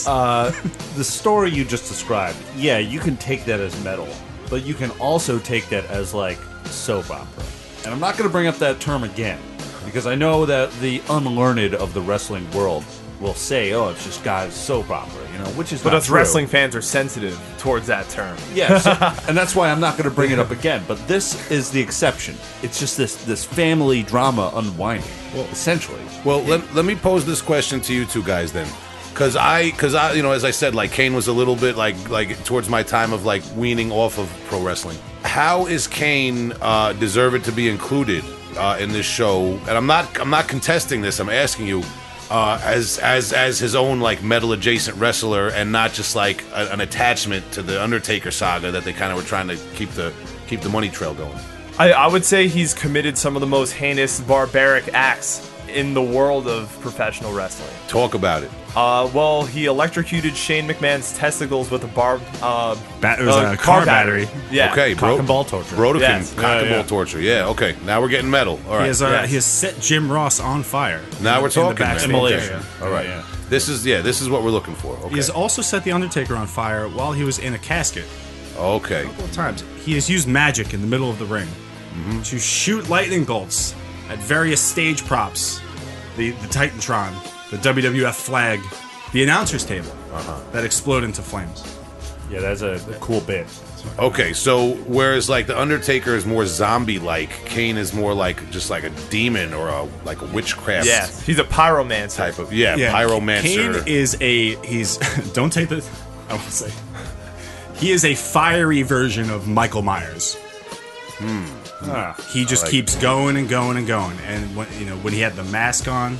[0.06, 0.50] Uh,
[0.96, 4.08] the story you just described, yeah, you can take that as metal,
[4.48, 7.44] but you can also take that as like soap opera.
[7.84, 9.38] And I'm not going to bring up that term again
[9.84, 12.84] because I know that the unlearned of the wrestling world
[13.20, 16.06] will say, "Oh, it's just guys soap opera," you know, which is But not us
[16.06, 16.14] true.
[16.16, 18.36] wrestling fans are sensitive towards that term.
[18.54, 18.86] Yes,
[19.28, 20.82] and that's why I'm not going to bring it up again.
[20.86, 22.36] But this is the exception.
[22.62, 26.00] It's just this this family drama unwinding, well, essentially.
[26.24, 28.68] Well, let, let me pose this question to you two guys then,
[29.12, 31.76] because I, because I, you know, as I said, like Kane was a little bit
[31.76, 34.96] like like towards my time of like weaning off of pro wrestling.
[35.24, 38.22] How is Kane uh, deserved to be included
[38.56, 39.58] uh, in this show?
[39.66, 41.18] And I'm not I'm not contesting this.
[41.18, 41.82] I'm asking you.
[42.30, 46.72] Uh, as as as his own like metal adjacent wrestler, and not just like a,
[46.72, 50.12] an attachment to the Undertaker saga that they kind of were trying to keep the
[50.46, 51.38] keep the money trail going.
[51.78, 56.02] I, I would say he's committed some of the most heinous, barbaric acts in the
[56.02, 57.74] world of professional wrestling.
[57.88, 58.50] Talk about it.
[58.76, 63.52] Uh, well, he electrocuted Shane McMahon's testicles with a barbed uh, Ba- it was uh,
[63.54, 64.28] a car battery.
[64.50, 64.72] Yeah.
[64.72, 65.76] Okay, Cock and ball torture.
[65.76, 66.34] Brodekin, Yes.
[66.34, 66.76] cock Yeah, and yeah.
[66.78, 67.20] ball torture.
[67.20, 67.76] Yeah, okay.
[67.84, 68.58] Now we're getting metal.
[68.66, 68.82] All right.
[68.82, 69.28] He has, uh, Yes.
[69.28, 71.00] he has set Jim Ross on fire.
[71.22, 71.94] Now in we're the- in the talking, man.
[71.94, 72.62] backstage Immolation.
[72.82, 73.04] All right.
[73.06, 73.24] Yeah, yeah.
[73.48, 74.00] This is yeah.
[74.00, 74.94] This is what we're looking for.
[74.96, 75.10] Okay.
[75.10, 78.06] He has also set the Undertaker on fire while he was in a casket.
[78.58, 79.02] okay.
[79.02, 79.62] A couple of times.
[79.84, 81.46] He has used magic in the middle of the ring
[81.94, 82.22] Mm-hmm.
[82.22, 83.72] to shoot lightning bolts
[84.10, 85.60] at various stage props,
[86.16, 87.12] the the Titantron,
[87.56, 88.60] the WWF flag,
[89.12, 90.40] the announcers table Uh-huh.
[90.52, 91.62] that explode into flames.
[92.30, 93.46] Yeah, that's a, a cool bit.
[93.98, 94.32] Okay.
[94.32, 98.90] So whereas like the Undertaker is more zombie-like, Kane is more like just like a
[99.10, 102.16] demon or a like a witchcraft Yeah, He's a pyromancer.
[102.16, 103.42] type of yeah, pyromancer.
[103.42, 104.96] Kane is a he's
[105.34, 105.84] don't take the
[106.30, 106.72] I won't say
[107.74, 110.38] He is a fiery version of Michael Myers.
[111.86, 114.18] Ah, He just like keeps going and going and going.
[114.20, 116.16] And when you know when he had the mask on,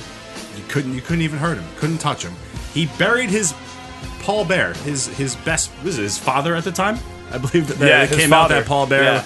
[0.57, 2.33] you couldn't you couldn't even hurt him, couldn't touch him.
[2.73, 3.53] He buried his
[4.21, 6.97] Paul Bear, his his best was it his father at the time.
[7.31, 8.55] I believe that, that Yeah, it his came out father.
[8.61, 9.03] that Paul Bear.
[9.03, 9.25] Yeah.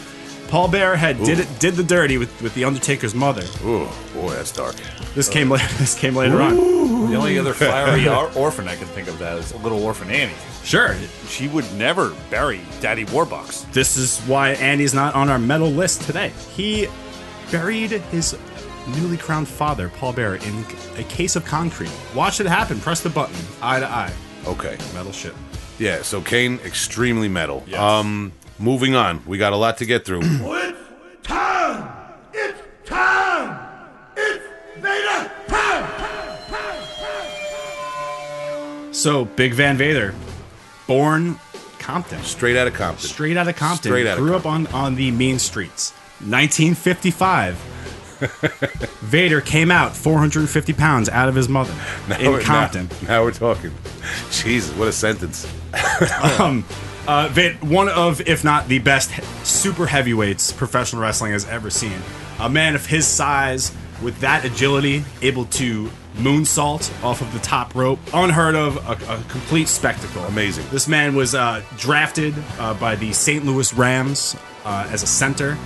[0.49, 3.43] Paul Bear had did it did the dirty with, with the Undertaker's mother.
[3.63, 4.75] Ooh, boy, that's dark.
[5.13, 5.67] This came later.
[5.77, 6.55] This came later on.
[6.55, 10.33] the only other fiery orphan I can think of that is a Little Orphan Annie.
[10.63, 10.95] Sure,
[11.27, 13.71] She would never bury Daddy Warbucks.
[13.73, 16.31] this is why Annie's not on our metal list today.
[16.55, 16.87] He
[17.51, 18.35] buried his
[18.89, 20.65] newly crowned father, Paul Bear, in
[20.97, 21.91] a case of concrete.
[22.15, 22.79] Watch it happen.
[22.79, 24.13] Press the button, eye to eye.
[24.45, 24.77] Okay.
[24.93, 25.33] Metal shit.
[25.77, 27.63] Yeah, so Kane, extremely metal.
[27.67, 27.79] Yes.
[27.79, 29.23] Um, moving on.
[29.25, 30.21] We got a lot to get through.
[31.21, 31.91] It's time!
[32.33, 33.59] It's time!
[34.17, 34.43] It's
[34.77, 35.89] Vader time!
[38.93, 40.13] So, Big Van Vader,
[40.87, 41.39] born
[41.77, 43.07] Compton, Straight out of Compton.
[43.07, 45.91] straight out of Compton, Straight outta grew up on, on the mean streets.
[46.21, 47.78] 1955.
[49.01, 51.73] Vader came out 450 pounds out of his mother
[52.07, 52.89] Now in Compton.
[53.03, 53.71] Now, now we're talking.
[54.31, 55.47] Jesus, what a sentence.
[57.07, 59.09] Uh, Va- one of, if not the best
[59.43, 61.97] super heavyweights professional wrestling has ever seen.
[62.39, 63.71] A man of his size,
[64.03, 69.23] with that agility, able to moonsault off of the top rope, unheard of, a, a
[69.27, 70.23] complete spectacle.
[70.25, 70.65] Amazing.
[70.69, 73.43] This man was uh, drafted uh, by the St.
[73.43, 75.57] Louis Rams uh, as a center,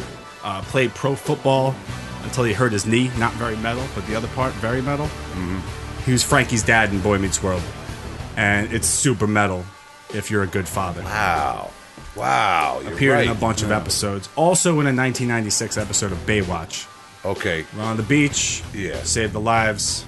[0.46, 1.76] uh, played pro football
[2.24, 3.12] until he hurt his knee.
[3.18, 5.08] Not very metal, but the other part, very metal.
[6.06, 7.64] He was Frankie's dad in Boy Meets World.
[8.36, 9.64] And it's super metal
[10.14, 11.72] if you're a good father Wow.
[12.16, 12.82] Wow.
[12.86, 13.26] Appeared right.
[13.26, 14.30] in a bunch of episodes.
[14.36, 16.88] Also in a 1996 episode of Baywatch.
[17.26, 17.66] Okay.
[17.76, 18.64] We're on the beach.
[18.74, 19.02] Yeah.
[19.04, 20.06] Saved the lives.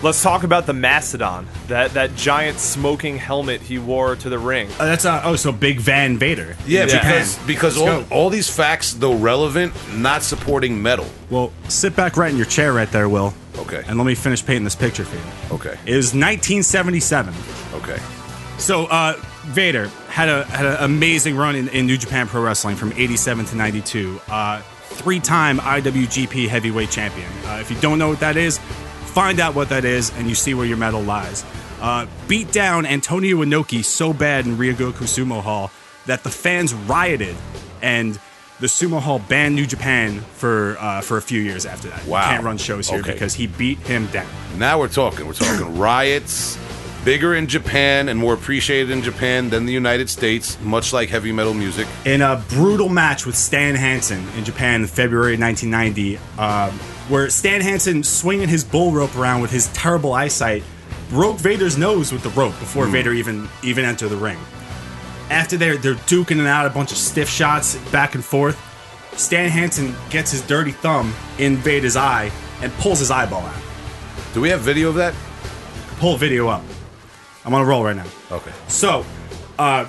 [0.00, 4.68] Let's talk about the Mastodon, that that giant smoking helmet he wore to the ring.
[4.78, 6.56] Uh, that's uh, oh, so Big Van Vader.
[6.66, 7.00] Yeah, Yeah.
[7.00, 8.14] because because all, Let's go.
[8.14, 11.06] all these facts, though relevant, not supporting metal.
[11.30, 13.34] Well, sit back right in your chair right there, Will.
[13.58, 13.82] Okay.
[13.88, 15.56] And let me finish painting this picture for you.
[15.56, 15.76] Okay.
[15.84, 17.34] It was 1977.
[17.74, 17.98] Okay.
[18.58, 19.14] So uh,
[19.46, 23.46] Vader had a had an amazing run in, in New Japan Pro Wrestling from '87
[23.46, 24.20] to '92.
[24.28, 27.28] Uh, three-time IWGP Heavyweight Champion.
[27.46, 28.58] Uh, if you don't know what that is,
[29.08, 31.44] find out what that is, and you see where your metal lies.
[31.80, 35.70] Uh, beat down Antonio Inoki so bad in Ryogoku Sumo Hall
[36.06, 37.36] that the fans rioted,
[37.82, 38.18] and
[38.60, 42.04] the Sumo Hall banned New Japan for uh, for a few years after that.
[42.06, 42.22] Wow.
[42.24, 43.12] You can't run shows here Okay.
[43.12, 44.26] because he beat him down.
[44.56, 45.26] Now we're talking.
[45.26, 46.58] We're talking riots.
[47.04, 51.32] Bigger in Japan and more appreciated in Japan than the United States, much like heavy
[51.32, 51.86] metal music.
[52.04, 56.70] in a brutal match with Stan Hansen in Japan in February 1990, um,
[57.08, 60.62] where Stan Hansen, swinging his bull rope around with his terrible eyesight,
[61.08, 64.38] broke Vader's nose with the rope before Vader even even entered the ring.
[65.30, 68.58] After they're they're duking it out a bunch of stiff shots back and forth,
[69.16, 72.30] Stan Hansen gets his dirty thumb in Vader's eye
[72.60, 73.56] and pulls his eyeball out.
[74.34, 75.14] Do we have video of that?
[75.98, 76.62] Pull video up.
[77.48, 78.04] I'm on a roll right now.
[78.30, 78.52] Okay.
[78.68, 79.06] So,
[79.58, 79.86] uh,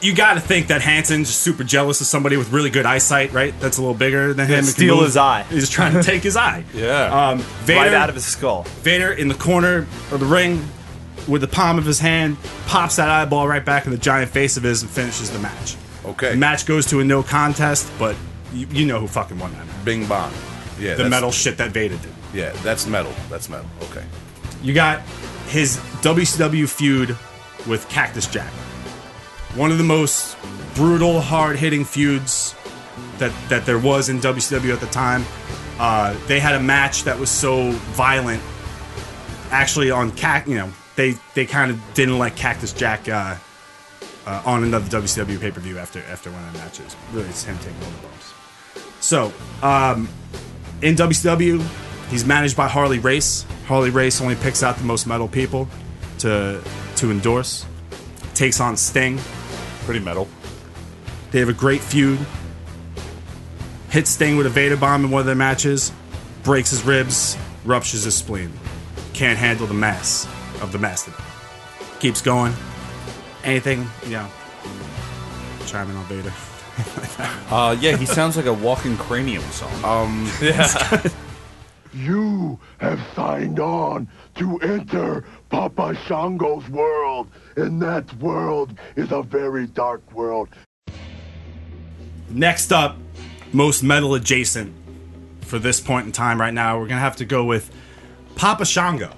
[0.00, 3.32] you got to think that Hansen's just super jealous of somebody with really good eyesight,
[3.34, 3.52] right?
[3.60, 4.54] That's a little bigger than him.
[4.60, 5.04] and can steal move.
[5.04, 5.42] his eye.
[5.50, 6.64] He's trying to take his eye.
[6.74, 7.28] Yeah.
[7.28, 8.62] Um, Vader, Right out of his skull.
[8.80, 10.64] Vader in the corner of the ring
[11.28, 14.56] with the palm of his hand pops that eyeball right back in the giant face
[14.56, 15.76] of his and finishes the match.
[16.06, 16.30] Okay.
[16.30, 18.16] The match goes to a no contest, but
[18.54, 19.84] you, you know who fucking won that match.
[19.84, 20.32] Bing bong.
[20.80, 20.94] Yeah.
[20.94, 22.12] The metal shit that Vader did.
[22.32, 23.12] Yeah, that's metal.
[23.28, 23.66] That's metal.
[23.82, 24.04] Okay.
[24.62, 25.02] You got
[25.52, 27.10] his WCW feud
[27.68, 28.50] with Cactus Jack.
[29.54, 30.36] One of the most
[30.74, 32.54] brutal, hard hitting feuds
[33.18, 35.24] that, that there was in WCW at the time.
[35.78, 38.42] Uh, they had a match that was so violent.
[39.50, 43.36] Actually, on Cac, you know, they, they kind of didn't let Cactus Jack uh,
[44.26, 46.96] uh, on another WCW pay per view after after one of the matches.
[47.12, 48.32] Really, it's him taking all the bumps.
[49.00, 50.08] So, um,
[50.80, 51.62] in WCW,
[52.12, 53.44] he's managed by Harley Race.
[53.66, 55.66] Harley Race only picks out the most metal people
[56.18, 56.62] to
[56.96, 57.66] to endorse.
[58.34, 59.18] Takes on Sting.
[59.84, 60.28] Pretty metal.
[61.32, 62.20] They have a great feud.
[63.90, 65.90] Hits Sting with a Vader bomb in one of their matches.
[66.44, 67.36] Breaks his ribs.
[67.64, 68.52] Ruptures his spleen.
[69.12, 70.26] Can't handle the mass
[70.60, 71.20] of the Mastodon.
[72.00, 72.52] Keeps going.
[73.44, 74.28] Anything, you know.
[75.66, 76.32] Chime in on Vader.
[77.52, 80.26] Uh, yeah, he sounds like a walking cranium song.
[81.92, 89.66] You have signed on to enter Papa Shango's world, and that world is a very
[89.66, 90.48] dark world.
[92.30, 92.96] Next up,
[93.52, 94.74] most metal adjacent
[95.42, 97.70] for this point in time right now, we're gonna have to go with
[98.36, 99.10] Papa Shango.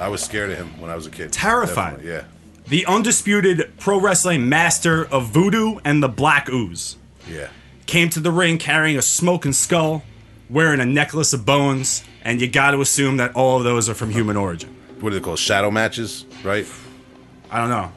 [0.00, 1.32] I was scared of him when I was a kid.
[1.32, 1.98] Terrified.
[2.02, 2.22] Definitely, Yeah.
[2.68, 6.96] the undisputed pro wrestling master of voodoo and the black ooze,
[7.28, 7.48] Yeah.
[7.84, 10.02] came to the ring carrying a smoking skull,
[10.50, 13.94] wearing a necklace of bones, and you got to assume that all of those are
[13.94, 14.74] from human origin.
[15.00, 16.24] What do they call shadow matches?
[16.44, 16.66] Right.
[17.50, 17.90] I don't know.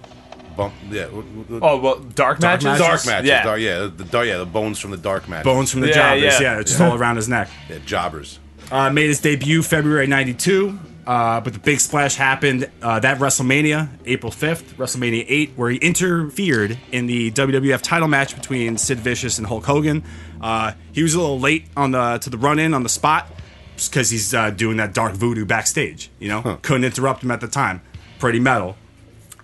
[0.58, 0.74] Bump.
[0.90, 1.06] Yeah.
[1.08, 2.66] what- what- Oh well, dark, matches.
[2.66, 2.80] matches?
[2.86, 3.28] Dark matches.
[3.30, 3.44] Yeah.
[3.44, 3.90] Dark, yeah.
[3.96, 4.28] The dark.
[4.28, 4.38] Yeah.
[4.38, 5.44] The bones from the dark matches.
[5.44, 6.60] Bones from the Yeah, jobbers, yeah, yeah.
[6.60, 7.50] it's just all around his neck.
[7.70, 7.78] Yeah.
[7.86, 8.40] Jobbers.
[8.72, 13.90] Uh, made his debut February 92, uh, but the big splash happened uh, that WrestleMania,
[14.06, 19.38] April 5th, WrestleMania 8, where he interfered in the WWF title match between Sid Vicious
[19.38, 20.04] and Hulk Hogan.
[20.42, 23.28] Uh, he was a little late on the to the run in on the spot
[23.76, 26.10] because he's uh, doing that dark voodoo backstage.
[26.20, 27.82] You know, couldn't interrupt him at the time.
[28.18, 28.76] Pretty metal.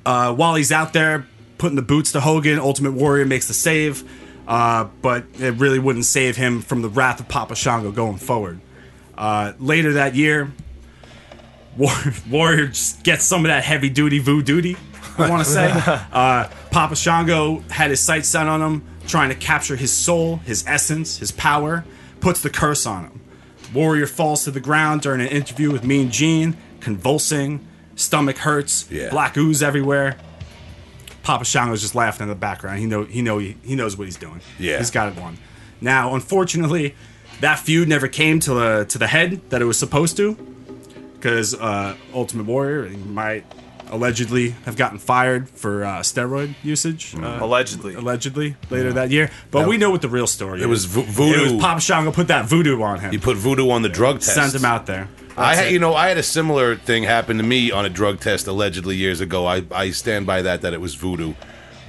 [0.05, 1.27] Uh, while he's out there
[1.59, 4.09] putting the boots to Hogan, Ultimate Warrior makes the save,
[4.47, 8.59] uh, but it really wouldn't save him from the wrath of Papa Shango going forward.
[9.15, 10.51] Uh, later that year,
[11.77, 11.91] War-
[12.29, 14.77] Warrior just gets some of that heavy duty voodoo duty.
[15.17, 15.69] I want to say,
[16.11, 20.63] uh, Papa Shango had his sights set on him, trying to capture his soul, his
[20.67, 21.83] essence, his power.
[22.21, 23.21] Puts the curse on him.
[23.73, 29.09] Warrior falls to the ground during an interview with Mean Gene, convulsing, stomach hurts, Yeah.
[29.09, 30.17] black ooze everywhere.
[31.23, 32.79] Papa Shango's just laughing in the background.
[32.79, 34.41] He know he know he, he knows what he's doing.
[34.59, 34.77] Yeah.
[34.79, 35.37] he's got it won.
[35.79, 36.95] Now, unfortunately,
[37.41, 40.33] that feud never came to the to the head that it was supposed to,
[41.21, 43.45] because uh, Ultimate Warrior might
[43.89, 47.13] allegedly have gotten fired for uh, steroid usage.
[47.15, 47.93] Uh, Allegedly.
[47.93, 50.65] allegedly later that year, but we know what the real story is.
[50.65, 51.39] It was vo- voodoo.
[51.39, 53.11] It was Papa Shango put that voodoo on him.
[53.11, 54.33] He put voodoo on the drug test.
[54.33, 55.09] Sent him out there.
[55.37, 55.73] I had, it.
[55.73, 58.95] you know, I had a similar thing happen to me on a drug test allegedly
[58.95, 59.45] years ago.
[59.45, 61.33] I, I stand by that that it was voodoo.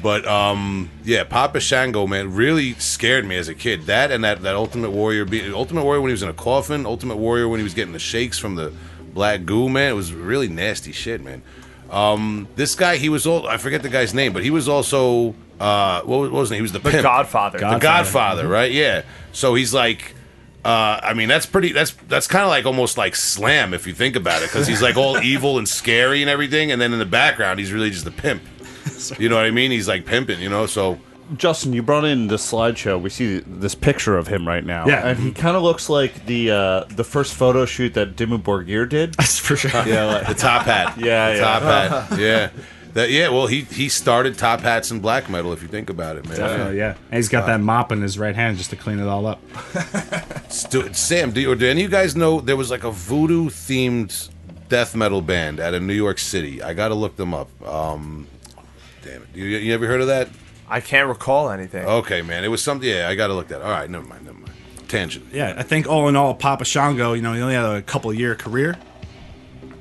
[0.03, 3.87] But um, yeah, Papa Shango, man, really scared me as a kid.
[3.87, 6.85] That and that that Ultimate Warrior, be, Ultimate Warrior when he was in a coffin,
[6.87, 8.73] Ultimate Warrior when he was getting the shakes from the
[9.14, 11.42] black goo, man, it was really nasty shit, man.
[11.90, 15.35] Um, this guy, he was all I forget the guy's name, but he was also
[15.61, 16.59] uh, what was, what was his name?
[16.59, 17.03] He was the, The pimp.
[17.03, 17.59] Godfather.
[17.59, 18.72] The Godfather, right?
[18.72, 19.03] Yeah.
[19.33, 20.14] So he's like,
[20.64, 21.72] uh, I mean, that's pretty.
[21.72, 24.83] That's that's kind of like almost like Slam if you think about it, because he's
[24.83, 28.07] like all evil and scary and everything, and then in the background he's really just
[28.07, 28.42] a pimp.
[29.18, 29.72] You know what I mean?
[29.72, 30.66] He's like pimping, you know.
[30.66, 31.01] So
[31.37, 33.01] Justin, you brought in the slideshow.
[33.01, 34.87] We see this picture of him right now.
[34.87, 35.09] Yeah.
[35.09, 38.88] and he kind of looks like the uh, the first photo shoot that Dimmu Borgir
[38.88, 39.14] did.
[39.18, 39.71] That's for sure.
[39.87, 41.40] yeah, like, the top hat, Yeah, the yeah.
[41.42, 42.51] top hat, yeah.
[42.95, 43.31] That yeah.
[43.31, 45.53] Well, he he started top hats and black metal.
[45.55, 46.37] If you think about it, man.
[46.37, 46.95] Definitely, yeah.
[47.11, 49.40] And he's got that mop in his right hand just to clean it all up.
[50.51, 53.47] Stu- Sam, do, or do any of you guys know there was like a voodoo
[53.49, 54.29] themed
[54.68, 56.62] death metal band out of New York City?
[56.62, 57.49] I got to look them up.
[57.66, 58.27] Um,
[59.03, 60.29] damn it, you, you ever heard of that?
[60.72, 61.85] I can't recall anything.
[61.85, 62.88] Okay, man, it was something.
[62.88, 63.61] Yeah, I got to look that.
[63.61, 64.52] All right, never mind, never mind.
[64.88, 65.26] Tangent.
[65.32, 68.12] Yeah, I think all in all, Papa Shango, you know, he only had a couple
[68.14, 68.78] year career.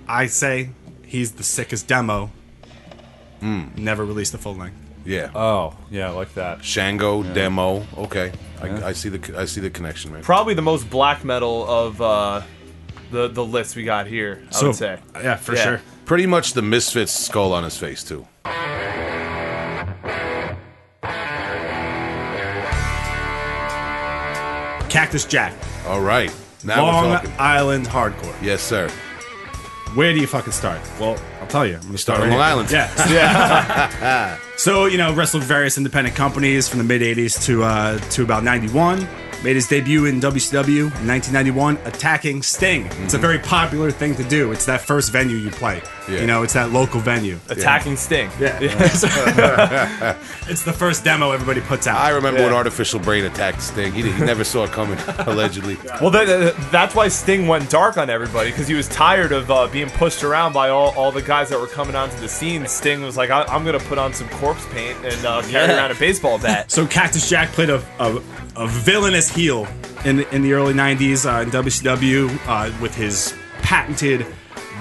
[0.07, 0.69] I say
[1.05, 2.29] he's the sickest demo.
[3.41, 4.75] Never released a full length.
[5.03, 5.31] Yeah.
[5.33, 6.63] oh, yeah, I like that.
[6.63, 7.85] Shango demo.
[7.97, 10.21] Okay, I, I see the I see the connection, man.
[10.23, 12.41] Probably the most black metal of uh,
[13.09, 14.43] the the list we got here.
[14.53, 14.99] I would say.
[15.15, 15.63] yeah, for Yeah.
[15.63, 15.81] sure.
[16.05, 18.27] Pretty much the Misfits skull on his face too.
[24.91, 25.53] Cactus Jack,
[25.87, 26.29] All right,
[26.65, 27.31] now we're Long talking.
[27.39, 28.35] Island hardcore.
[28.41, 28.89] Yes, sir.
[29.95, 30.81] Where do you fucking start?
[30.99, 31.75] Well, I'll tell you.
[31.75, 32.41] I'm gonna start on right Long.
[32.41, 32.71] Island.
[32.71, 34.37] Yeah.
[34.57, 38.43] so you know, wrestled various independent companies from the mid '80s to uh, to about
[38.43, 39.07] '91.
[39.43, 42.85] Made his debut in WCW in 1991, attacking Sting.
[43.03, 44.51] It's a very popular thing to do.
[44.51, 45.81] It's that first venue you play.
[46.07, 46.21] Yeah.
[46.21, 47.39] You know, it's that local venue.
[47.49, 48.29] Attacking Sting.
[48.39, 48.59] Yeah.
[50.47, 51.97] it's the first demo everybody puts out.
[51.99, 52.47] I remember Yeah.
[52.47, 53.91] when Artificial Brain attacked Sting.
[53.93, 55.77] He, he never saw it coming, allegedly.
[55.99, 59.49] Well, that, that- that's why Sting went dark on everybody because he was tired of
[59.49, 62.65] uh, being pushed around by all, all the guys that were coming onto the scene.
[62.67, 65.77] Sting was like, I, "I'm gonna put on some corpse paint and uh, carry Yeah.
[65.77, 68.21] around a baseball bat." So Cactus Jack played a, a,
[68.55, 69.67] a villainous heel
[70.05, 74.25] in the, in the early '90s uh, in WCW uh, with his patented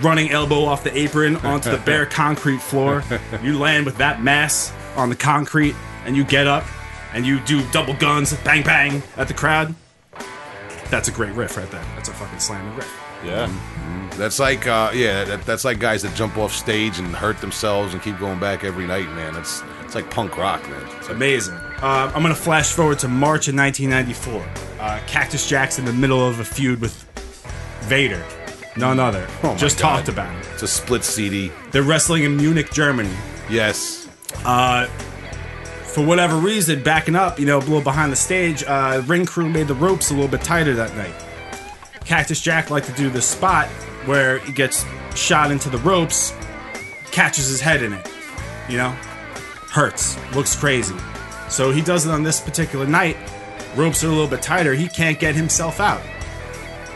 [0.02, 3.02] running elbow off the apron onto the bare concrete floor.
[3.42, 5.74] You land with that mass on the concrete,
[6.04, 6.64] and you get up
[7.12, 9.74] and you do double guns, bang bang at the crowd.
[10.90, 11.84] That's a great riff right there.
[11.94, 13.00] That's a fucking slamming riff.
[13.24, 13.52] Yeah,
[14.16, 17.92] That's like, uh, yeah, that, that's like guys that jump off stage and hurt themselves
[17.92, 19.36] and keep going back every night, man.
[19.36, 20.82] It's it's like punk rock, man.
[20.96, 21.58] It's Amazing.
[21.82, 24.42] Uh, I'm going to flash forward to March of 1994.
[24.78, 27.04] Uh, Cactus Jack's in the middle of a feud with
[27.82, 28.22] Vader.
[28.76, 29.26] None other.
[29.42, 29.96] Oh Just God.
[29.96, 30.46] talked about it.
[30.52, 31.50] It's a split CD.
[31.70, 33.10] They're wrestling in Munich, Germany.
[33.48, 34.08] Yes.
[35.84, 39.48] For whatever reason, backing up, you know, a little behind the stage, uh, ring crew
[39.48, 41.14] made the ropes a little bit tighter that night.
[42.04, 43.66] Cactus Jack liked to do this spot
[44.06, 44.84] where he gets
[45.16, 46.32] shot into the ropes,
[47.10, 48.08] catches his head in it.
[48.68, 48.90] You know,
[49.72, 50.94] hurts, looks crazy.
[51.50, 53.16] So he does it on this particular night.
[53.76, 54.74] Ropes are a little bit tighter.
[54.74, 56.00] He can't get himself out.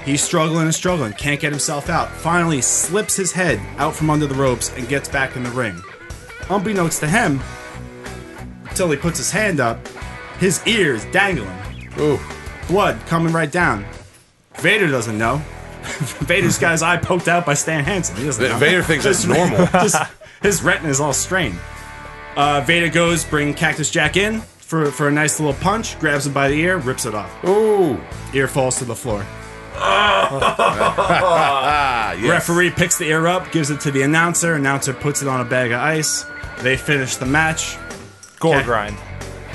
[0.05, 2.11] He's struggling and struggling, can't get himself out.
[2.11, 5.81] Finally, slips his head out from under the ropes and gets back in the ring.
[6.51, 7.41] Unbeknownst to him,
[8.69, 9.79] until he puts his hand up,
[10.39, 11.57] his ears dangling,
[11.99, 12.19] Ooh.
[12.69, 13.87] blood coming right down.
[14.57, 15.37] Vader doesn't know.
[16.27, 18.17] Vader's got his eye poked out by Stan Hansen.
[18.17, 18.59] He doesn't know.
[18.59, 19.67] Vader thinks it's normal.
[19.73, 19.97] Just,
[20.43, 21.59] his retina is all strained.
[22.37, 26.33] Uh, Vader goes, bring Cactus Jack in for, for a nice little punch, grabs him
[26.33, 27.31] by the ear, rips it off.
[27.45, 28.01] Ooh.
[28.33, 29.25] Ear falls to the floor.
[29.77, 32.31] Ah, yes.
[32.31, 34.55] Referee picks the ear up, gives it to the announcer.
[34.55, 36.25] Announcer puts it on a bag of ice.
[36.61, 37.77] They finish the match.
[38.41, 38.65] Gore Okay.
[38.65, 38.97] grind.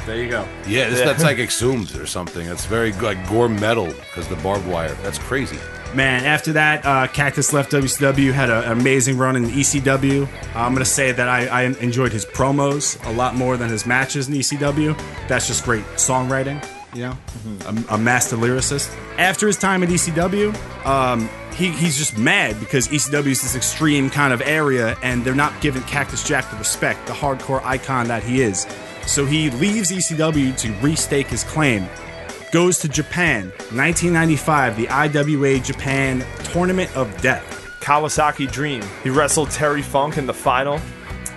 [0.05, 0.47] There you go.
[0.67, 2.47] Yeah, this, that's like exhumed or something.
[2.47, 4.93] That's very like gore metal because the barbed wire.
[5.03, 5.57] That's crazy.
[5.93, 10.27] Man, after that, uh, Cactus left WCW, had a- an amazing run in ECW.
[10.55, 13.87] I'm going to say that I, I enjoyed his promos a lot more than his
[13.87, 14.95] matches in ECW.
[15.27, 17.17] That's just great songwriting, you know?
[17.89, 18.95] A, a master lyricist.
[19.17, 24.11] After his time at ECW, um, he, he's just mad because ECW is this extreme
[24.11, 28.21] kind of area and they're not giving Cactus Jack the respect, the hardcore icon that
[28.21, 28.67] he is.
[29.09, 31.89] So he leaves ECW to restake his claim
[32.51, 37.43] goes to Japan, 1995, the IWA Japan Tournament of Death.
[37.79, 38.83] Kawasaki Dream.
[39.03, 40.79] He wrestled Terry Funk in the final.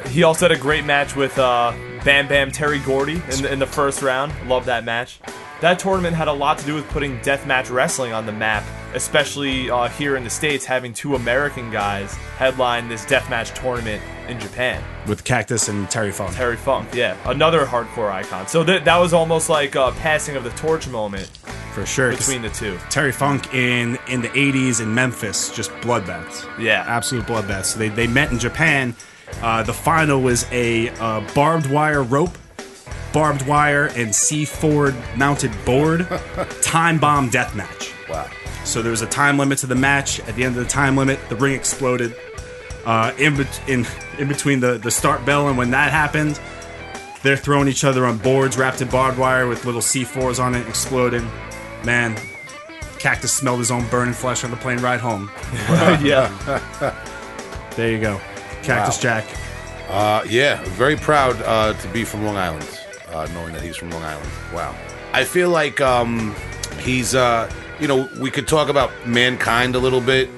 [0.08, 1.72] He also had a great match with uh,
[2.05, 4.32] Bam Bam Terry Gordy in the, in the first round.
[4.48, 5.20] Love that match.
[5.61, 9.70] That tournament had a lot to do with putting deathmatch wrestling on the map, especially
[9.70, 14.82] uh, here in the States, having two American guys headline this deathmatch tournament in Japan.
[15.07, 16.34] With Cactus and Terry Funk.
[16.34, 18.48] Terry Funk, yeah, another hardcore icon.
[18.48, 21.30] So th- that was almost like a passing of the torch moment
[21.72, 22.78] for sure between the two.
[22.90, 26.44] Terry Funk in in the 80s in Memphis, just bloodbaths.
[26.59, 26.84] Yeah.
[26.86, 27.66] Absolute bloodbaths.
[27.66, 28.94] So they, they met in Japan.
[29.40, 32.36] Uh, the final was a uh, barbed wire rope,
[33.12, 36.06] barbed wire, and C4 mounted board
[36.62, 37.92] time bomb death match.
[38.08, 38.28] Wow.
[38.64, 40.20] So there was a time limit to the match.
[40.20, 42.14] At the end of the time limit, the ring exploded.
[42.84, 43.86] Uh, in, bet- in
[44.18, 46.40] in between the, the start bell and when that happened,
[47.22, 50.66] they're throwing each other on boards wrapped in barbed wire with little C4s on it,
[50.68, 51.28] exploding.
[51.84, 52.16] Man,
[52.98, 55.30] Cactus smelled his own burning flesh on the plane ride home.
[56.04, 56.28] yeah.
[57.76, 58.20] There you go.
[58.62, 59.02] Cactus Wow.
[59.02, 59.24] Jack.
[59.88, 62.80] Uh, yeah, very proud uh, to be from Long Island,
[63.12, 64.28] uh, knowing that he's from Long Island.
[64.54, 64.74] Wow.
[65.12, 66.34] I feel like um,
[66.80, 70.30] he's, uh, you know, we could talk about mankind a little bit.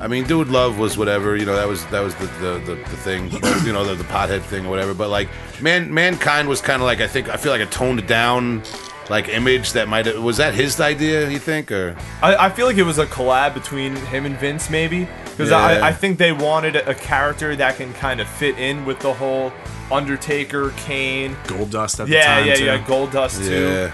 [0.00, 2.74] I mean, Dude Love was whatever, you know, that was that was the the, the,
[2.74, 3.30] the thing,
[3.64, 4.94] you know, the, the pothead thing or whatever.
[4.94, 5.28] But like,
[5.60, 8.62] man, mankind was kind of like I think I feel like a toned down
[9.10, 11.28] like image that might was that his idea?
[11.28, 14.70] You think or I, I feel like it was a collab between him and Vince,
[14.70, 15.08] maybe
[15.38, 15.58] because Yeah.
[15.84, 18.98] I, I think they wanted a, a character that can kind of fit in with
[18.98, 19.52] the whole
[19.92, 21.36] Undertaker, Kane.
[21.46, 22.46] Gold Dust at the Yeah, time.
[22.48, 22.64] yeah, too.
[22.64, 22.86] yeah.
[22.86, 23.68] Gold Dust too.
[23.70, 23.92] yeah,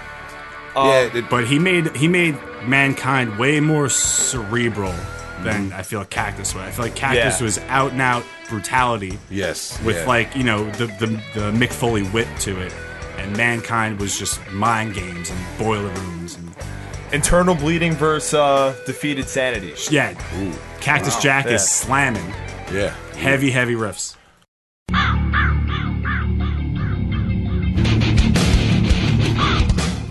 [0.75, 1.19] Um, yeah.
[1.19, 2.35] It, But he made he made
[2.65, 4.93] mankind way more cerebral
[5.43, 6.63] than I feel Cactus was.
[6.63, 7.45] I feel like Cactus Yeah.
[7.45, 10.05] was out and out brutality yes, with yeah.
[10.05, 12.73] like you know the, the the Mick Foley wit to it,
[13.17, 16.49] and mankind was just mind games and boiler rooms and
[17.15, 19.73] Internal bleeding versus uh, defeated sanity.
[19.89, 20.13] yeah.
[20.81, 21.53] Cactus Jack Yeah.
[21.53, 22.27] is slamming
[22.73, 22.89] yeah.
[23.15, 24.17] heavy heavy riffs.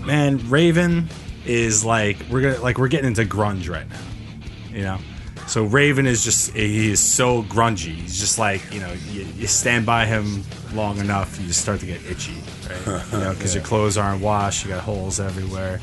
[0.05, 1.09] Man, Raven
[1.45, 3.99] is like we're gonna like we're getting into grunge right now,
[4.71, 4.99] you know.
[5.47, 7.95] So Raven is just he is so grungy.
[7.95, 10.43] He's just like you know you, you stand by him
[10.73, 12.35] long enough, you just start to get itchy,
[12.69, 13.03] right?
[13.11, 15.79] You know, because your clothes aren't washed, you got holes everywhere.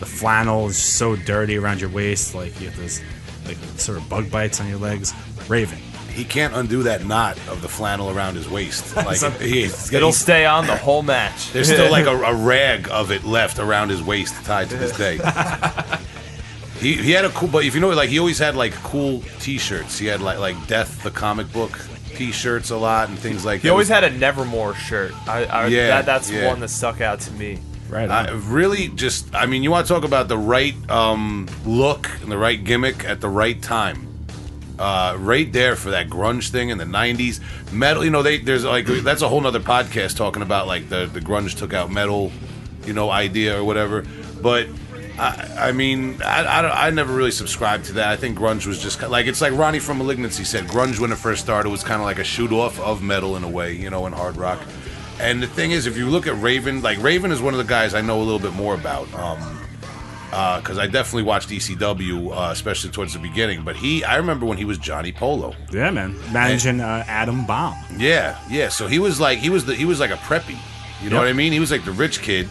[0.00, 3.00] The flannel is so dirty around your waist, like you have those
[3.46, 5.12] like sort of bug bites on your legs.
[5.48, 5.78] Raven,
[6.10, 8.96] he can't undo that knot of the flannel around his waist.
[9.00, 11.52] Like he, It'll stay on the whole match.
[11.52, 14.96] there's still like a, a rag of it left around his waist tied to this
[14.96, 15.18] day.
[16.78, 19.22] he he had a cool, but if you know, like he always had like cool
[19.40, 19.98] T-shirts.
[19.98, 21.78] He had like like Death the comic book
[22.14, 23.60] T-shirts a lot and things like.
[23.60, 23.62] That.
[23.62, 23.72] He that.
[23.72, 25.12] always had a Nevermore shirt.
[25.28, 26.46] I, I, Yeah, that, that's yeah.
[26.46, 27.58] one that stuck out to me.
[27.90, 28.08] Right?
[28.08, 32.30] I really just, I mean, you want to talk about the right um, look and
[32.30, 34.06] the right gimmick at the right time.
[34.78, 37.38] Uh, right there for that grunge thing in the '90s,
[37.70, 38.02] metal.
[38.02, 41.20] You know, they there's like that's a whole nother podcast talking about like the the
[41.20, 42.32] grunge took out metal,
[42.86, 44.06] you know, idea or whatever.
[44.40, 44.68] But
[45.18, 48.08] I, I mean, I, I, I never really subscribed to that.
[48.08, 50.64] I think grunge was just like it's like Ronnie from *Malignancy* said.
[50.64, 53.44] Grunge when it first started was kind of like a shoot off of metal in
[53.44, 54.60] a way, you know, and hard rock.
[55.20, 57.64] And the thing is, if you look at Raven, like Raven is one of the
[57.64, 59.12] guys I know a little bit more about.
[59.14, 59.56] Um,
[60.30, 63.64] because I definitely watched ECW, uh, especially towards the beginning.
[63.64, 65.54] But he, I remember when he was Johnny Polo.
[65.72, 66.16] Yeah, man.
[66.32, 67.74] Managing uh, Adam Bomb.
[67.96, 68.68] Yeah, yeah.
[68.68, 70.56] So he was like he was the he was like a preppy.
[71.02, 71.22] You know Yep.
[71.24, 71.52] what I mean?
[71.52, 72.48] He was like the rich kid.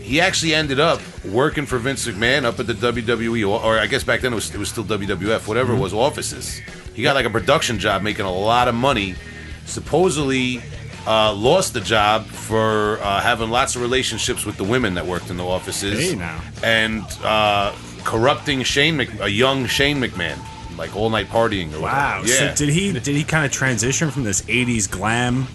[0.00, 3.86] He actually ended up working for Vince McMahon up at the WWE, or, or I
[3.86, 5.80] guess back then it was it was still WWF, whatever Mm-hmm.
[5.80, 6.60] it was, offices.
[6.94, 9.16] He got like a production job, making a lot of money.
[9.66, 10.62] Supposedly,
[11.08, 15.30] uh, lost the job for uh, having lots of relationships with the women that worked
[15.30, 16.10] in the offices.
[16.10, 16.38] Hey, now.
[16.62, 20.38] and uh, corrupting Shane, Mc, a young Shane McMahon,
[20.76, 21.72] like all night partying.
[21.74, 22.20] Or Wow.
[22.20, 22.28] whatever.
[22.28, 22.54] Yeah.
[22.54, 25.46] So did he did he kind of transition from this '80s glam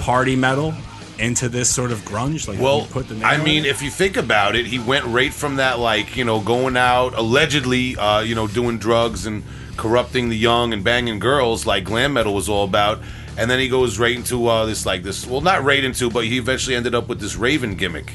[0.00, 0.74] party metal
[1.18, 2.48] into this sort of grunge?
[2.48, 3.68] Like Well, he put the nail I mean, it?
[3.68, 7.14] if you think about it, he went right from that, like, you know, going out,
[7.14, 9.42] allegedly, uh, you know, doing drugs and
[9.76, 12.98] corrupting the young and banging girls, like glam metal was all about.
[13.38, 16.24] And then he goes right into uh, this, like, this, well, not right into, but
[16.24, 18.12] he eventually ended up with this Raven gimmick.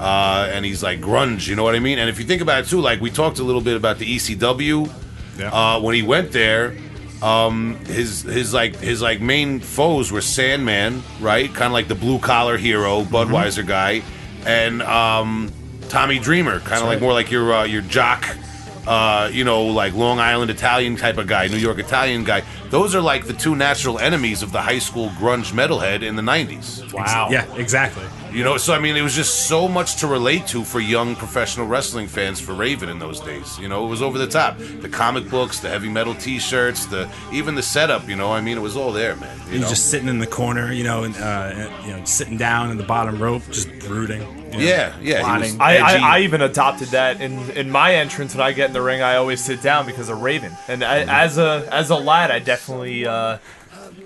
[0.00, 1.98] Uh, and he's like grunge, you know what I mean?
[1.98, 4.16] And if you think about it too, like, we talked a little bit about the
[4.16, 4.90] ECW.
[5.38, 5.50] Yeah.
[5.50, 6.76] Uh, when he went there,
[7.22, 11.48] um, his his like his like main foes were Sandman, right?
[11.48, 14.02] Kind of like the blue collar hero, Budweiser guy,
[14.44, 15.50] and um,
[15.88, 18.26] Tommy Dreamer, kind of like more like your uh, your jock,
[18.86, 22.42] uh, you know, like Long Island Italian type of guy, New York Italian guy.
[22.70, 26.22] Those are like the two natural enemies of the high school grunge metalhead in the
[26.22, 26.92] '90s.
[26.92, 27.28] Wow.
[27.30, 28.04] yeah, exactly.
[28.32, 31.14] You know, so I mean, it was just so much to relate to for young
[31.14, 33.58] professional wrestling fans for Raven in those days.
[33.58, 34.58] You know, it was over the top.
[34.58, 38.08] The comic books, the heavy metal T-shirts, the even the setup.
[38.08, 39.38] You know, I mean, it was all there, man.
[39.46, 39.68] You He's know?
[39.68, 42.84] just sitting in the corner, you know, and uh, you know, sitting down in the
[42.84, 44.43] bottom rope, just brooding.
[44.54, 45.20] You know, yeah, yeah.
[45.20, 45.60] Plotting.
[45.60, 46.16] I, I.
[46.16, 49.02] I even adopted that in, in my entrance when I get in the ring.
[49.02, 52.38] I always sit down because of Raven, and I, as a as a lad, I
[52.38, 53.38] definitely uh,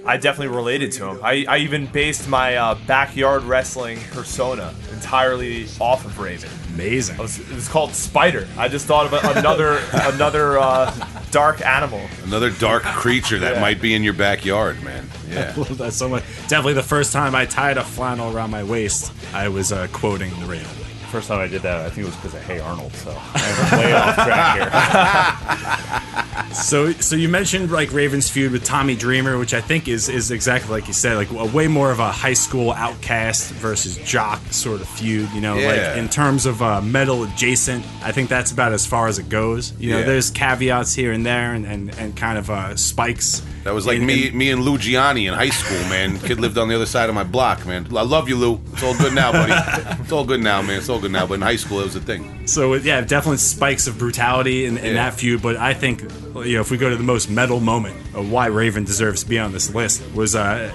[0.07, 1.21] I definitely related to him.
[1.23, 6.49] I, I even based my uh, backyard wrestling persona entirely off of Raven.
[6.75, 7.17] amazing.
[7.17, 8.49] It was, it was called Spider.
[8.57, 10.95] I just thought of a- another another uh,
[11.31, 12.01] dark animal.
[12.25, 13.61] Another dark creature that Yeah.
[13.61, 15.07] might be in your backyard, man.
[15.29, 15.53] Yeah.
[15.59, 16.25] love that so much.
[16.49, 20.31] Definitely the first time I tied a flannel around my waist, I was uh, quoting
[20.41, 20.67] the Raven.
[21.11, 22.93] First time I did that, I think it was because of Hey Arnold.
[22.93, 26.15] So I'm way off track here.
[26.55, 30.31] So, so you mentioned like Raven's feud with Tommy Dreamer, which I think is is
[30.31, 34.41] exactly like you said, like a way more of a high school outcast versus jock
[34.51, 35.31] sort of feud.
[35.33, 35.69] You know, Yeah.
[35.91, 39.29] like in terms of uh, metal adjacent, I think that's about as far as it
[39.29, 39.73] goes.
[39.79, 40.07] You know, Yeah.
[40.07, 43.43] there's caveats here and there, and and, and kind of uh, spikes.
[43.69, 46.19] That was like me, me and Lou Gianni in high school, man.
[46.21, 47.87] Kid lived on the other side of my block, man.
[47.95, 48.59] I love you, Lou.
[48.73, 49.53] It's all good now, buddy.
[50.01, 50.79] It's all good now, man.
[50.79, 51.27] It's all good now.
[51.27, 52.47] But in high school, it was a thing.
[52.47, 54.93] So yeah, definitely spikes of brutality in, in Yeah.
[54.95, 55.43] that feud.
[55.43, 58.47] But I think you know if we go to the most metal moment of why
[58.47, 60.73] Raven deserves to be on this list was uh,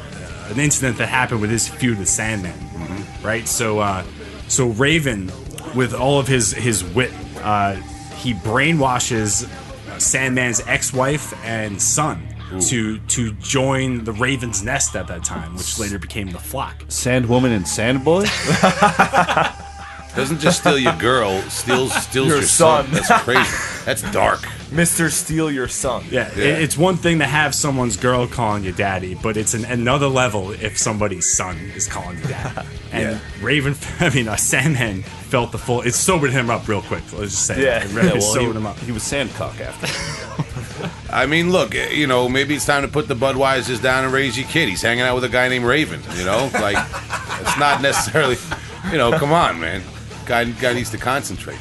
[0.52, 2.54] an incident that happened with his feud with Sandman,
[3.24, 3.48] right?
[3.48, 4.04] So uh,
[4.50, 5.32] so Raven,
[5.74, 7.74] with all of his his wit, uh,
[8.18, 9.50] he brainwashes
[10.00, 12.28] Sandman's ex-wife and son.
[12.62, 16.80] To to join the Raven's Nest at that time, which later became the Flock.
[16.88, 18.26] Sandwoman and Sandboy?
[20.16, 22.86] Doesn't just steal your girl, steals steals Your your, son.
[22.86, 22.94] son.
[22.94, 23.84] That's crazy.
[23.86, 24.42] That's dark.
[24.72, 26.04] Mister Steal Your Son.
[26.12, 26.44] Yeah, Yeah.
[26.46, 30.08] It, it's one thing to have someone's girl calling you daddy, but it's an, another
[30.08, 32.68] level if somebody's son is calling you daddy.
[32.92, 33.20] And Yeah.
[33.42, 35.82] Raven, I mean, uh, Sandman felt the full.
[35.82, 37.02] It sobered him up real quick.
[37.14, 37.84] Let's just say, Yeah.
[37.84, 38.78] it really Yeah, well, sobered he, him up.
[38.80, 39.88] he was Sandcock after.
[41.14, 44.12] I mean, look, eh, you know, maybe it's time to put the Budweisers down and
[44.12, 44.68] raise your kid.
[44.68, 46.02] He's hanging out with a guy named Raven.
[46.18, 46.78] You know, like
[47.40, 48.38] it's not necessarily.
[48.92, 49.84] You know, come on, man.
[50.26, 51.60] Guy, guy needs to concentrate.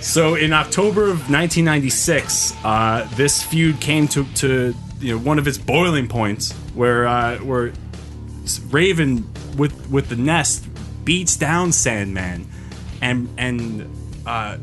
[0.00, 5.48] So in October of 1996, uh, this feud came to, to you know one of
[5.48, 7.72] its boiling points, where uh, where
[8.70, 10.66] Raven with with the Nest
[11.04, 12.46] beats down Sandman,
[13.02, 13.90] and and
[14.26, 14.58] uh,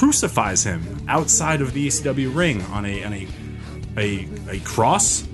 [0.00, 3.28] crucifies him outside of the ECW ring on a on a
[3.98, 5.26] a, a cross.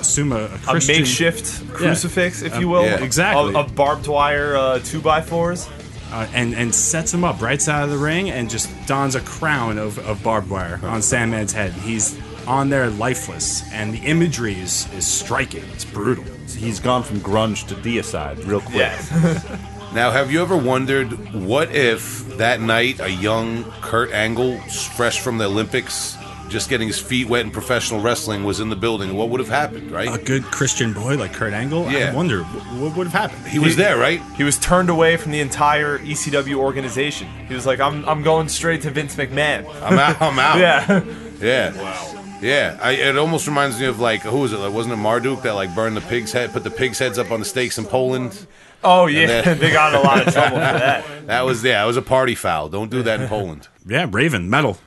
[0.00, 2.84] Assume a, a A makeshift crucifix, if you will.
[2.84, 3.02] yeah.
[3.02, 3.50] Exactly.
[3.50, 5.68] Of, of barbed wire uh, two by fours.
[6.12, 9.20] uh, and and sets him up right side of the ring and just dons a
[9.20, 11.72] crown of, of barbed wire on Sandman's head.
[11.72, 15.64] He's on there lifeless, and the imagery is, is striking.
[15.74, 16.24] It's brutal.
[16.48, 18.76] He's gone from grunge to deicide real quick.
[18.76, 19.58] Yeah.
[19.94, 25.38] Now, have you ever wondered what if that night a young Kurt Angle, fresh from
[25.38, 26.16] the Olympics,
[26.48, 29.16] just getting his feet wet in professional wrestling, was in the building?
[29.16, 30.08] What would have happened, right?
[30.14, 31.90] A good Christian boy like Kurt Angle.
[31.90, 32.10] Yeah.
[32.10, 33.46] I wonder what would have happened.
[33.48, 34.20] he was there, right?
[34.36, 37.26] He was turned away from the entire ECW organization.
[37.48, 39.66] He was like, I'm, I'm going straight to Vince McMahon.
[39.82, 40.20] I'm out.
[40.20, 40.58] I'm out.
[40.58, 41.04] Yeah.
[41.40, 41.82] Yeah.
[41.82, 42.14] Wow.
[42.40, 44.58] Yeah, I, it almost reminds me of like who was it?
[44.58, 47.32] Like, wasn't it Marduk that like burned the pig's head, put the pigs' heads up
[47.32, 48.46] on the stakes in Poland?
[48.84, 51.26] Oh yeah, then- they got in a lot of trouble for that.
[51.26, 52.68] That was yeah, it was a party foul.
[52.68, 53.68] Don't do that in Poland.
[53.86, 54.78] Yeah, Raven metal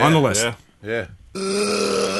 [0.00, 0.44] on the list.
[0.82, 1.06] Yeah.
[1.32, 2.10] Yeah.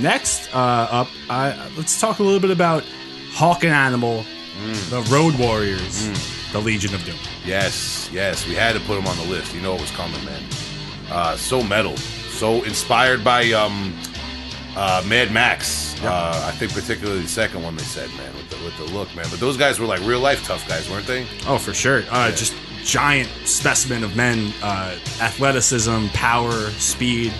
[0.00, 2.82] Next uh, up, uh, let's talk a little bit about
[3.32, 4.24] Hawk and Animal,
[4.88, 6.08] the Road Warriors,
[6.52, 7.16] the Legion of Doom.
[7.44, 9.54] Yes, yes, we had to put them on the list.
[9.54, 10.42] You know it was coming, man.
[11.10, 13.92] Uh, so metal, so inspired by um,
[14.76, 16.00] uh, Mad Max.
[16.02, 19.14] Uh, I think particularly the second one they said, man, with the, with the look,
[19.14, 19.26] man.
[19.30, 21.26] But those guys were like real life tough guys, weren't they?
[21.46, 22.04] Oh, for sure.
[22.10, 22.54] Uh, Just
[22.84, 27.32] giant specimen of men, uh, athleticism, power, speed.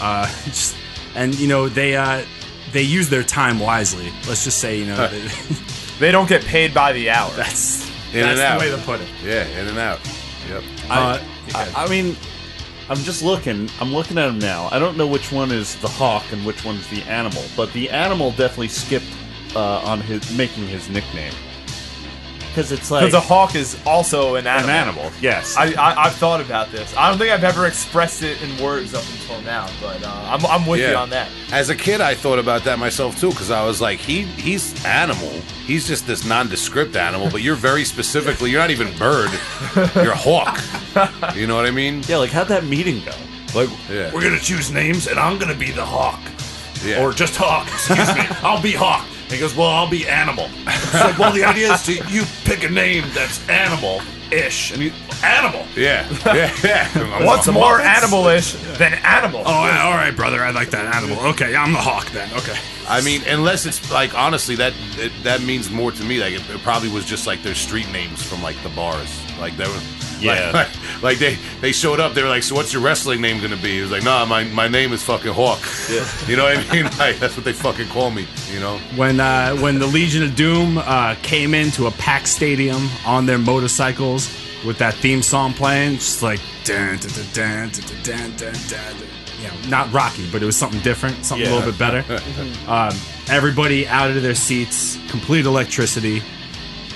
[0.00, 0.76] Uh, just,
[1.16, 2.22] and you know they uh,
[2.72, 4.10] they use their time wisely.
[4.28, 5.28] Let's just say you know they-
[6.00, 7.30] They don't get paid by the hour.
[7.32, 8.58] that's In that's and out.
[8.60, 9.08] the way to put it.
[9.22, 10.00] Yeah, in and out.
[10.48, 10.62] Yep.
[10.88, 11.20] Uh,
[11.54, 12.16] I, I mean,
[12.90, 13.70] I'm just looking.
[13.80, 14.68] I'm looking at him now.
[14.72, 17.88] I don't know which one is the hawk and which one's the animal, but the
[17.88, 19.06] animal definitely skipped
[19.54, 21.32] uh, on his making his nickname
[22.50, 24.70] because it's like Because a hawk is also an animal.
[24.70, 25.12] an animal.
[25.20, 25.56] Yes.
[25.56, 26.94] I, I I've thought about this.
[26.96, 30.44] I don't think I've ever expressed it in words up until now, but uh, I'm
[30.46, 31.28] I'm with you on that.
[31.52, 34.84] As a kid, I thought about that myself too, because I was like, he he's
[34.84, 35.30] animal.
[35.66, 39.30] He's just this nondescript animal, but you're very specifically, you're not even bird.
[39.94, 40.58] You're a hawk.
[41.36, 42.02] You know what I mean?
[42.08, 43.12] yeah, like how'd that meeting go?
[43.54, 44.12] Like, Yeah.
[44.12, 46.20] we're gonna choose names, and I'm gonna be the hawk,
[46.84, 47.00] Yeah.
[47.02, 47.66] or just hawk.
[47.68, 49.06] Excuse me, I'll be hawk.
[49.30, 50.48] And he goes, well, I'll be animal.
[50.66, 54.92] It's like, well, the idea is to you pick a name that's animal-ish, and he,
[55.22, 55.64] animal.
[55.76, 57.24] yeah, yeah, yeah.
[57.24, 59.42] What's I'm more animal-ish than animal?
[59.46, 60.42] Oh, all right, brother.
[60.42, 61.24] I like that animal.
[61.28, 62.28] Okay, I'm the hawk then.
[62.34, 62.58] Okay.
[62.88, 66.18] I mean, unless it's like honestly, that it, that means more to me.
[66.20, 69.16] Like it, it probably was just like their street names from like the bars.
[69.40, 69.80] Like they were,
[70.20, 72.12] yeah, like, like, like, they they showed up.
[72.12, 74.44] They were like, "So what's your wrestling name gonna be?" He was like, "Nah, my
[74.44, 75.60] my name is fucking Hawk."
[75.90, 76.06] Yeah.
[76.26, 76.90] you know what I mean?
[77.00, 78.26] Like, that's what they fucking call me.
[78.52, 78.78] You know.
[78.96, 83.38] When uh, when the Legion of Doom uh, came into a packed stadium on their
[83.38, 84.28] motorcycles
[84.66, 88.96] with that theme song playing, just like dun dun dun dun dun dun dun.
[89.40, 91.54] You know, not Rocky, but it was something different, something yeah.
[91.54, 92.22] a little bit better.
[92.68, 92.94] um,
[93.30, 96.22] everybody out of their seats, complete electricity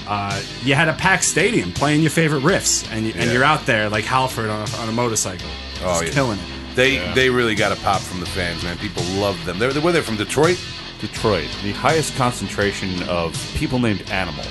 [0.06, 3.32] uh, you had a packed stadium playing your favorite riffs, and, you, and Yeah.
[3.32, 5.48] you're out there like Halford on a, on a motorcycle,
[5.82, 6.10] Oh, yeah.
[6.10, 6.44] killing it.
[6.74, 8.76] They they really got a pop from the fans, man.
[8.78, 9.58] People love them.
[9.60, 10.58] They're, were they from Detroit?
[11.00, 14.44] Detroit, the highest concentration of people named Animal.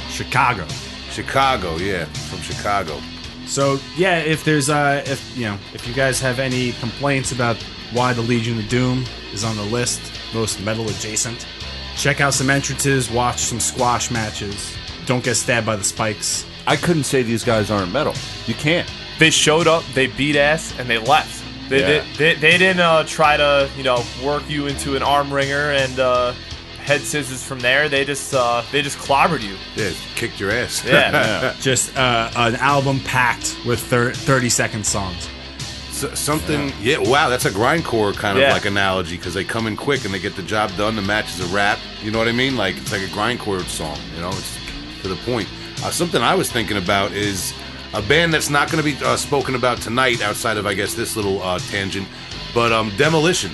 [0.09, 0.65] Chicago.
[1.09, 2.99] Chicago, yeah, from Chicago.
[3.45, 7.57] So yeah, if there's uh, if you know, if you guys have any complaints about
[7.91, 10.01] why the Legion of Doom is on the list,
[10.33, 11.45] most metal adjacent,
[11.95, 14.75] check out some entrances, watch some squash matches.
[15.05, 16.45] Don't get stabbed by the spikes.
[16.65, 18.13] I couldn't say these guys aren't metal.
[18.45, 18.89] You can't.
[19.19, 21.43] They showed up, they beat ass, and they left.
[21.69, 22.03] They Yeah.
[22.17, 25.71] they, they, they didn't uh, try to you know work you into an arm wringer
[25.71, 26.33] and uh,
[26.79, 27.87] head scissors from there.
[27.89, 29.55] They just uh, they just clobbered you.
[29.75, 30.83] Yeah, kicked your ass.
[30.85, 31.53] Yeah.
[31.61, 35.29] Just uh, an album packed with thir- 30 second songs.
[36.03, 36.97] S- something, yeah.
[36.99, 40.19] Wow, that's a grindcore kind of like analogy because they come in quick and they
[40.19, 40.95] get the job done.
[40.95, 41.79] The match is a wrap.
[42.01, 42.55] You know what I mean?
[42.55, 43.97] Like it's like a grindcore song.
[44.15, 44.57] You know, it's
[45.01, 45.47] to the point.
[45.83, 47.53] Uh, something I was thinking about is
[47.93, 50.93] a band that's not going to be uh, spoken about tonight, outside of I guess
[50.93, 52.07] this little uh, tangent,
[52.53, 53.51] but um, Demolition.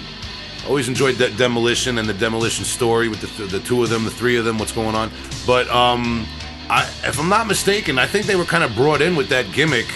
[0.68, 4.12] Always enjoyed De- Demolition and the Demolition story with the, the two of them, the
[4.12, 5.10] three of them, what's going on.
[5.48, 6.28] But um,
[6.70, 9.52] I, if I'm not mistaken, I think they were kind of brought in with that
[9.52, 9.88] gimmick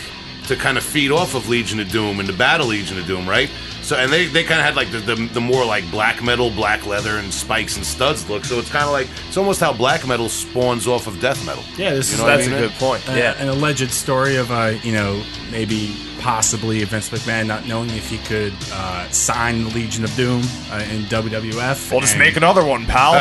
[0.48, 3.28] to kind of feed off of Legion of Doom and the Battle Legion of Doom,
[3.28, 3.50] right?
[3.82, 6.50] So, and they, they kind of had like the, the, the more like black metal,
[6.50, 8.46] black leather, and spikes and studs look.
[8.46, 11.64] So it's kind of like it's almost how black metal spawns off of death metal.
[11.78, 13.10] Yeah, this You is know what I That's a good point.
[13.10, 13.34] uh, Yeah.
[13.42, 15.22] an alleged story of uh, you know
[15.52, 20.42] maybe possibly Vince McMahon not knowing if he could uh, sign the Legion of Doom
[20.72, 21.92] uh, in WWF.
[21.92, 23.14] We'll just make another one, pal.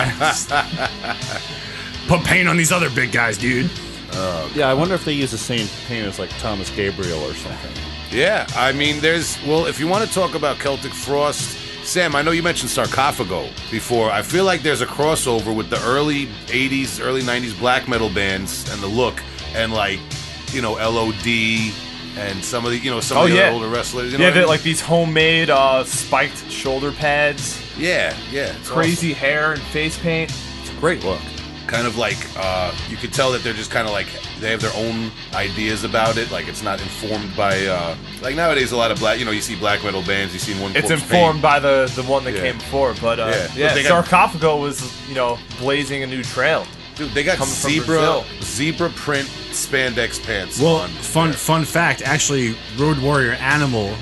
[2.09, 3.71] put paint on these other big guys, dude.
[4.55, 7.73] Yeah, I wonder if they use the same paint as like Thomas Gabriel or something.
[8.11, 12.23] Yeah, I mean, there's well, if you want to talk about Celtic Frost, Sam, I
[12.23, 14.11] know you mentioned Sarcophago before.
[14.11, 18.71] I feel like there's a crossover with the early '80s, early '90s black metal bands
[18.73, 19.23] and the look,
[19.55, 19.99] and like,
[20.53, 21.27] you know, LOD
[22.19, 23.51] and some of the, you know, some Oh, of the yeah.
[23.51, 24.13] older wrestlers.
[24.13, 24.47] You know yeah, I mean?
[24.47, 30.31] like these homemade uh, spiked shoulder pads, yeah, yeah, it's crazy hair and face paint.
[30.61, 31.21] It's a great look.
[31.73, 31.83] Awesome.
[31.83, 34.07] Kind of like uh, you could tell that they're just kind of like
[34.41, 36.31] they have their own ideas about it.
[36.31, 39.19] Like it's not informed by uh, like nowadays a lot of black.
[39.19, 40.33] You know, you see black metal bands.
[40.35, 40.75] You see one.
[40.77, 41.43] It's informed Paint.
[41.43, 42.43] by the the one that Yeah.
[42.43, 43.49] came before, but uh, Yeah.
[43.57, 46.67] yeah, But they got- Sarcophago was you know blazing a new trail.
[46.95, 50.61] Dude, they got Coming zebra zebra print spandex pants.
[50.61, 51.39] Well, on fun there.
[51.39, 52.03] fun fact.
[52.03, 53.95] Actually, Road Warrior Animal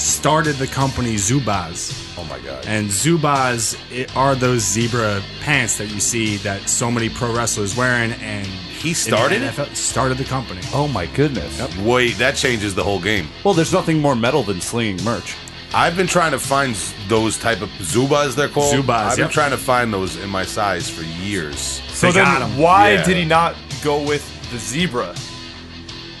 [0.00, 2.14] started the company Zubaz.
[2.18, 2.64] Oh my god.
[2.66, 7.76] And Zubaz i- are those zebra pants that you see that so many pro wrestlers
[7.76, 8.12] wearing.
[8.12, 9.58] And He started it?
[9.58, 9.76] it?
[9.76, 10.60] Started the company.
[10.72, 11.60] Oh my goodness.
[11.78, 13.28] Wait, that changes the whole game.
[13.44, 15.34] Well, there's nothing more metal than slinging merch.
[15.72, 16.74] I've been trying to find
[17.06, 18.74] those type of Zubaz, they're called.
[18.74, 19.30] Zubaz, I've been yep.
[19.32, 21.80] trying to find those in my size for years.
[21.92, 22.56] So They then, got 'em.
[22.56, 23.04] why Yeah.
[23.04, 25.14] did he not go with the zebra?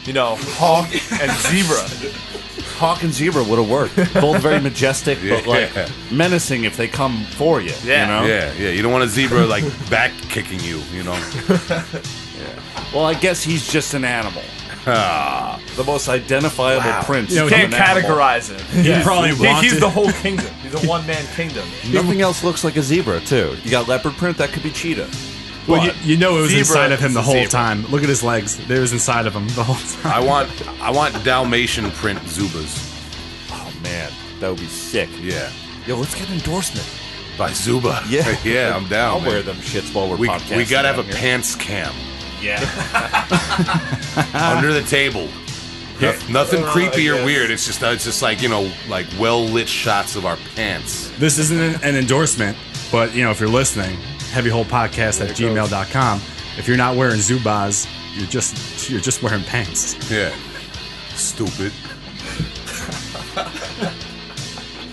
[0.04, 0.88] You know, hawk
[1.20, 2.14] and zebra.
[2.78, 3.96] Hawk and zebra would have worked.
[4.14, 5.88] Both very majestic, but like Yeah.
[6.10, 7.72] menacing if they come for you.
[7.84, 8.02] Yeah.
[8.02, 8.26] You know?
[8.34, 8.70] Yeah, yeah.
[8.70, 11.18] You don't want a zebra like back kicking you, you know.
[12.94, 14.42] Well, I guess he's just an animal.
[14.86, 15.60] Ah.
[15.76, 17.30] the most identifiable prince.
[17.30, 18.02] You know, of Can't an animal.
[18.10, 18.82] categorize him.
[18.82, 19.62] He probably He- wanted.
[19.70, 20.46] he's the whole kingdom.
[20.62, 21.68] He's a one man kingdom.
[21.92, 23.56] Nothing else looks like a zebra, too.
[23.62, 25.08] You got leopard print, that could be cheetah.
[25.68, 27.50] Well, you, you know it was Zebra inside of him the whole zebra.
[27.50, 27.86] time.
[27.86, 28.56] Look at his legs.
[28.66, 30.12] There was inside of him the whole time.
[30.12, 30.48] I want
[30.80, 32.88] I want Dalmatian print Zubaz.
[33.52, 35.08] Oh man, that would be sick.
[35.20, 35.50] Yeah.
[35.86, 36.86] Yo, let's get an endorsement.
[37.38, 38.02] By Zuba.
[38.08, 38.36] Yeah.
[38.44, 39.10] yeah, I'm down.
[39.14, 39.28] I'll man.
[39.28, 40.56] wear them shits while we're We, podcasting.
[40.56, 41.14] we gotta have a here.
[41.14, 41.92] pants cam
[42.42, 42.58] Yeah.
[44.34, 45.28] under the table.
[46.00, 47.50] Noth- Nothing Uh, creepy or weird.
[47.50, 51.10] It's just it's just like you know like well lit shots of our pants.
[51.18, 52.56] This isn't an, an endorsement,
[52.90, 53.96] but you know, if you're listening,
[54.30, 56.20] heavyholepodcast at gmail.com.
[56.58, 59.94] If you're not wearing Zubaz, you're just you're just wearing pants.
[60.10, 60.34] Yeah.
[61.14, 61.72] Stupid.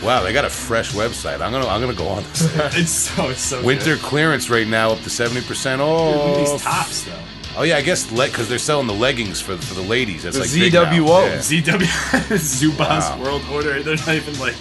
[0.03, 1.41] wow, they got a fresh website.
[1.41, 2.55] I'm gonna I'm gonna go on this.
[2.77, 6.37] It's so it's so Winter clearance right now up to seventy percent off.
[6.37, 7.13] These tops though.
[7.57, 10.23] Oh yeah, I guess because they're selling the leggings for for the ladies.
[10.23, 10.73] That's The like big.
[10.73, 11.25] ZWO.
[11.25, 11.37] Yeah.
[11.37, 11.79] ZW
[12.37, 13.23] Zubaz Wow.
[13.23, 13.81] World Order.
[13.81, 14.55] They're not even like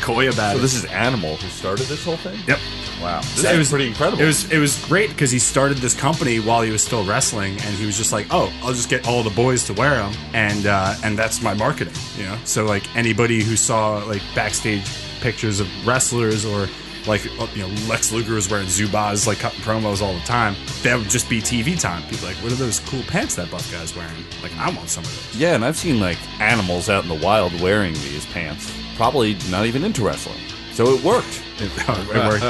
[0.00, 0.62] coy about So it.
[0.62, 2.38] this is Animal who started this whole thing?
[2.48, 2.58] Yep.
[3.00, 3.20] Wow.
[3.36, 4.22] This was pretty incredible.
[4.22, 7.52] It was it was great because he started this company while he was still wrestling,
[7.52, 10.12] and he was just like, "Oh, I'll just get all the boys to wear them,
[10.34, 14.84] and uh, and that's my marketing." You know, so like anybody who saw like backstage
[15.20, 16.68] pictures of wrestlers or
[17.06, 20.54] like uh, you know Lex Luger was wearing Zubaz like cutting promos all the time,
[20.82, 22.02] that would just be TV time.
[22.08, 25.04] People like, "What are those cool pants that buff guy's wearing?" Like, I want some
[25.04, 25.40] of those.
[25.40, 28.70] Yeah, and I've seen like animals out in the wild wearing these pants.
[28.96, 30.38] Probably not even into wrestling.
[30.72, 31.42] So it worked.
[31.60, 31.86] It
[32.16, 32.42] worked.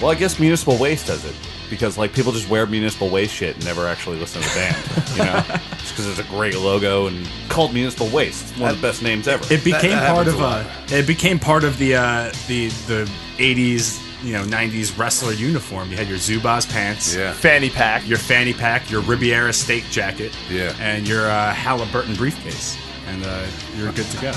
[0.00, 1.34] Well, I guess Municipal Waste does it.
[1.70, 5.12] Because like people just wear Municipal Waste shit and never actually listen to the band,
[5.16, 5.40] you know,
[5.78, 8.50] just because it's a great logo and called Municipal Waste.
[8.50, 9.42] It's one of the best names ever.
[9.52, 10.40] It became that part of a a.
[10.40, 10.66] lot.
[10.92, 15.90] It became part of the uh, the the '80s, you know, '90s wrestler uniform.
[15.90, 17.32] You had your Zubaz pants, Yeah.
[17.32, 18.06] Fanny pack.
[18.06, 20.76] your fanny pack, your Riviera steak jacket, Yeah.
[20.78, 22.76] and your uh, Halliburton briefcase,
[23.08, 23.46] and uh,
[23.78, 24.32] you're good to go.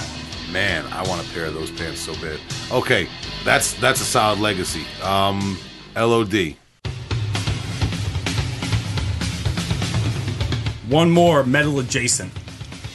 [0.52, 2.40] Man, I want a pair of those pants so bad.
[2.72, 3.08] Okay,
[3.44, 4.86] that's that's a solid legacy.
[5.04, 5.58] Um,
[5.96, 6.56] LOD.
[10.90, 12.32] One more metal adjacent.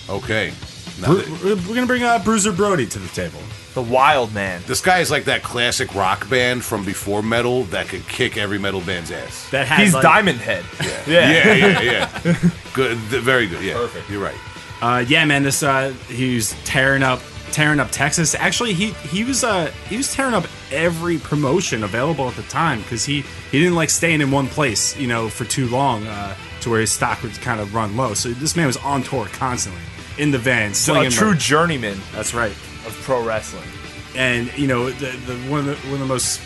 [0.09, 0.53] Okay.
[1.01, 3.39] Now, We're, we're we're gonna bring uh, Bruiser Brody to the table.
[3.75, 4.61] The wild man.
[4.67, 8.59] this guy is like that classic rock band from before metal that could kick every
[8.59, 9.49] metal band's ass.
[9.51, 10.65] That has He's like, Diamond Head.
[10.81, 10.91] Yeah.
[11.07, 11.81] Yeah, yeah,
[12.25, 12.51] yeah.
[12.75, 13.63] good, th- very good.
[13.65, 14.11] Yeah, perfect.
[14.11, 14.37] You're right.
[14.83, 15.43] Uh, yeah, man.
[15.43, 17.21] This uh, he was tearing up,
[17.53, 18.35] tearing up Texas.
[18.35, 22.81] Actually, he he was uh he was tearing up every promotion available at the time
[22.83, 26.35] because he he didn't like staying in one place, you know, for too long, uh,
[26.63, 28.15] to where his stock would kind of run low.
[28.15, 29.83] So this man was on tour constantly
[30.19, 31.39] in the van, so A true merch.
[31.47, 32.53] journeyman That's right.
[32.87, 33.69] of pro wrestling.
[34.17, 36.41] and you know the, the one of the one of the most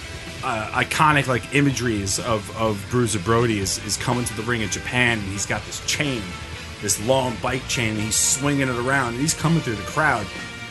[0.44, 4.68] uh, iconic like imageries of of Bruiser Brody is is coming to the ring in
[4.70, 6.22] Japan and he's got this chain,
[6.82, 10.26] this long bike chain, and he's swinging it around and he's coming through the crowd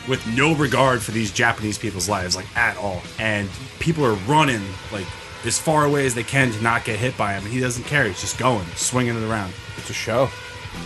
[0.08, 3.48] with no regard for these Japanese people's lives like at all, and
[3.80, 5.06] people are running like
[5.44, 7.84] as far away as they can to not get hit by him, and he doesn't
[7.84, 8.04] care.
[8.04, 9.52] He's just going, swinging it around.
[9.76, 10.28] It's a show,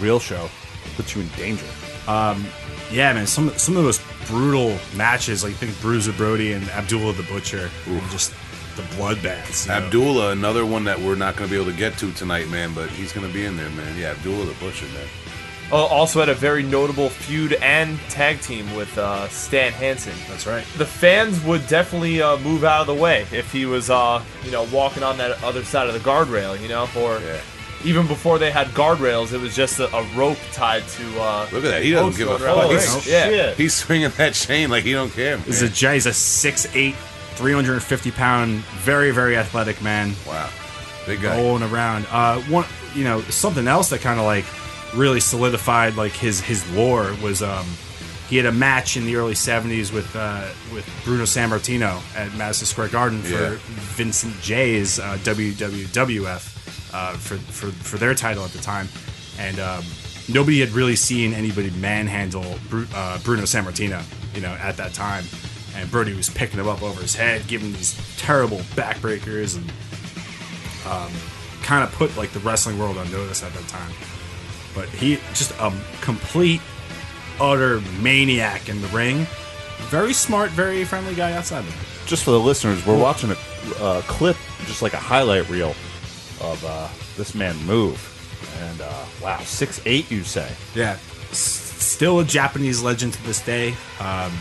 [0.00, 0.48] real show,
[0.96, 1.66] puts you in danger.
[2.08, 2.44] Um,
[2.90, 3.26] Yeah, man.
[3.26, 7.22] Some some of the most brutal matches, like I think Bruiser Brody and Abdullah the
[7.24, 8.32] Butcher, and just
[8.76, 9.66] the bloodbaths.
[9.66, 9.86] you know.
[9.86, 12.72] Abdullah, another one that we're not going to be able to get to tonight, man,
[12.74, 13.96] but he's going to be in there, man.
[13.98, 15.06] Yeah, Abdullah the Butcher, man.
[15.72, 20.14] Uh, also had a very notable feud and tag team with uh, Stan Hansen.
[20.28, 20.64] That's right.
[20.78, 24.50] The fans would definitely uh, move out of the way if he was, uh, you
[24.50, 27.40] know, walking on that other side of the guardrail, you know, or Yeah.
[27.84, 31.20] even before they had guardrails, it was just a, a rope tied to.
[31.20, 31.82] Uh, Look at that.
[31.84, 32.68] He doesn't give a fuck.
[32.68, 33.02] the He's, ring.
[33.06, 33.24] yeah.
[33.28, 33.56] shit.
[33.62, 35.46] he's swinging that chain like he don't care, man.
[35.46, 35.94] He's a Jay.
[35.94, 36.94] He's a 6'8",
[37.36, 40.50] 350 pound, very very athletic man, wow.
[41.06, 41.36] Big guy.
[41.40, 42.06] rolling around.
[42.10, 42.64] Uh, one,
[42.94, 44.44] you know, something else that kind of like
[44.94, 47.66] really solidified like his his lore was um
[48.28, 52.64] he had a match in the early 70s with uh, with Bruno Sammartino at Madison
[52.66, 53.56] Square Garden for Yeah.
[53.96, 58.86] Vincent J's uh, WWWF uh, for, for for their title at the time,
[59.38, 59.82] and um,
[60.32, 64.00] nobody had really seen anybody manhandle Bru- uh, Bruno Sammartino.
[64.34, 65.24] you know, at that time.
[65.76, 69.68] And Brody was picking him up over his head, giving these terrible backbreakers, and
[70.86, 71.10] um,
[71.62, 73.90] kind of put like the wrestling world on notice at that time.
[74.74, 76.60] But he just a complete,
[77.40, 79.26] utter maniac in the ring.
[79.88, 82.08] Very smart, very friendly guy outside of it.
[82.08, 83.36] Just for the listeners, we're watching a
[83.82, 85.74] uh, clip, just like a highlight reel
[86.40, 88.06] of uh, this man move.
[88.60, 90.50] And uh, wow, six eight, you say?
[90.74, 90.98] Yeah,
[91.30, 93.70] S- still a Japanese legend to this day.
[94.00, 94.32] Um,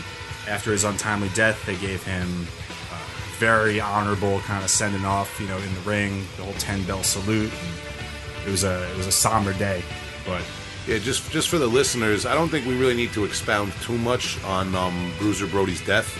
[0.48, 2.46] after his untimely death, they gave him
[2.92, 2.96] uh,
[3.38, 5.38] very honorable kind of sending off.
[5.40, 7.52] You know, in the ring, the whole ten bell salute.
[7.52, 9.82] And it was a it was a somber day,
[10.26, 10.42] but
[10.86, 13.98] Yeah, just just for the listeners, I don't think we really need to expound too
[13.98, 16.18] much on um, Bruiser Brody's death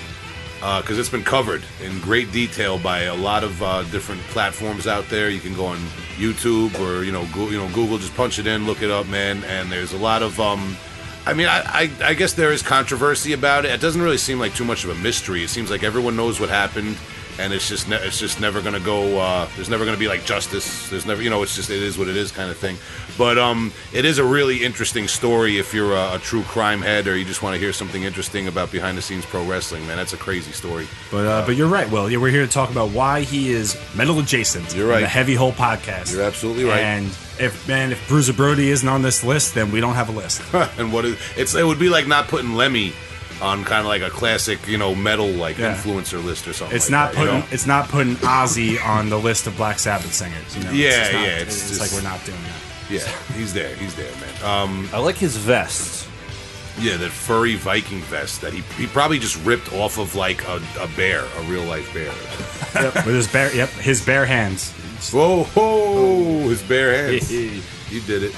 [0.61, 5.09] because it's been covered in great detail by a lot of uh, different platforms out
[5.09, 5.31] there.
[5.31, 5.79] You can go on
[6.19, 9.43] YouTube or you know you know Google, just punch it in, look it up, man.
[9.45, 10.77] And there's a lot of um,
[11.27, 13.71] I mean, I, I I guess there is controversy about it.
[13.71, 15.43] It doesn't really seem like too much of a mystery.
[15.43, 16.97] It seems like everyone knows what happened.
[17.41, 19.19] And it's just ne- it's just never gonna go.
[19.19, 20.89] Uh, there's never gonna be like justice.
[20.91, 22.77] There's never you know it's just it is what it is kind of thing.
[23.19, 27.07] But um, it is a really interesting story if you're a, a true crime head
[27.07, 29.87] or you just want to hear something interesting about behind the scenes pro wrestling.
[29.87, 30.87] Man, that's a crazy story.
[31.11, 33.77] but uh, but you're right, Well, Yeah, we're here to talk about why he is
[33.97, 34.75] metal adjacent.
[34.75, 35.01] You're in right.
[35.01, 36.13] The Heavy Hole podcast.
[36.13, 36.81] You're absolutely right.
[36.81, 37.07] And
[37.39, 40.43] if man, if Bruiser Brody isn't on this list, then we don't have a list.
[40.79, 42.93] and what is it's it would be like not putting Lemmy
[43.41, 45.75] on kind of like a classic you know metal like Yeah.
[45.75, 46.77] influencer list or something.
[46.77, 47.47] It's like not that, you putting know?
[47.53, 50.57] it's not putting Ozzy on the list of Black Sabbath singers.
[50.57, 52.93] You know, Yeah, it's just not- yeah, it's It's, just- like we're not doing that.
[52.93, 53.75] Yeah, he's there.
[53.77, 54.45] He's there, man.
[54.45, 56.07] Um, I like his vest.
[56.79, 60.61] yeah, that furry Viking vest that he he probably just ripped off of like a,
[60.81, 62.13] a bear, a real life bear.
[62.83, 64.73] Yep, with his bare yep his bare hands.
[65.13, 67.31] Whoa, whoa, his bare hands.
[67.91, 68.35] you did it.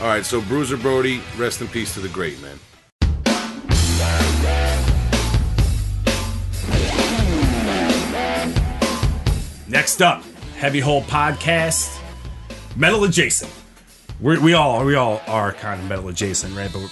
[0.00, 2.58] All right, so Bruiser Brody, rest in peace to the great man.
[9.68, 10.22] Next up,
[10.58, 12.00] Heavy Hole Podcast,
[12.76, 13.52] metal adjacent.
[14.20, 16.70] We're, we all we all are kind of metal adjacent, right?
[16.72, 16.88] But we're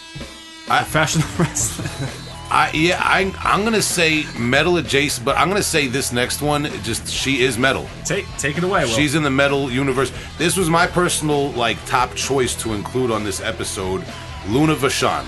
[0.68, 2.11] I- professional wrestling.
[2.51, 6.64] I yeah, I I'm gonna say metal adjacent, but I'm gonna say this next one.
[6.83, 7.87] Just she is metal.
[8.05, 8.85] take take it away.
[8.85, 8.91] Will.
[8.93, 10.12] She's in the metal universe.
[10.37, 14.05] This was my personal like top choice to include on this episode.
[14.49, 15.25] Luna Vachon,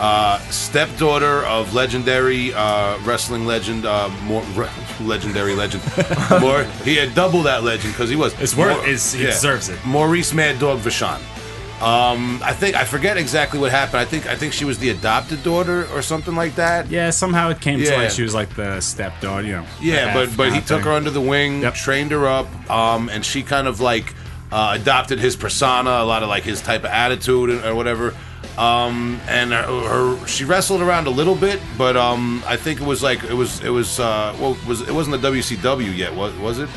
[0.00, 5.82] uh, stepdaughter of legendary uh, wrestling legend, uh, more re- legendary legend.
[6.40, 8.32] more, he had double that legend because he was.
[8.40, 9.78] It's worth- More- it's- he deserves it.
[9.84, 11.20] Maurice Mad Dog Vachon.
[11.82, 13.98] Um, I think I forget exactly what happened.
[13.98, 16.88] I think I think she was the adopted daughter or something like that.
[16.88, 17.96] yeah, somehow it came to Yeah.
[17.96, 19.64] like she was like the stepdaughter, you know.
[19.80, 21.74] Yeah, but but he kinda took her under the wing, Yep.
[21.74, 24.14] trained her up, um, and she kind of like
[24.52, 28.14] uh, adopted his persona, a lot of like his type of attitude and, or whatever.
[28.58, 32.86] Um, and her, her she wrestled around a little bit, but um, I think it
[32.86, 36.34] was like it was it was uh, well was it wasn't the WCW yet, was
[36.36, 36.68] was it?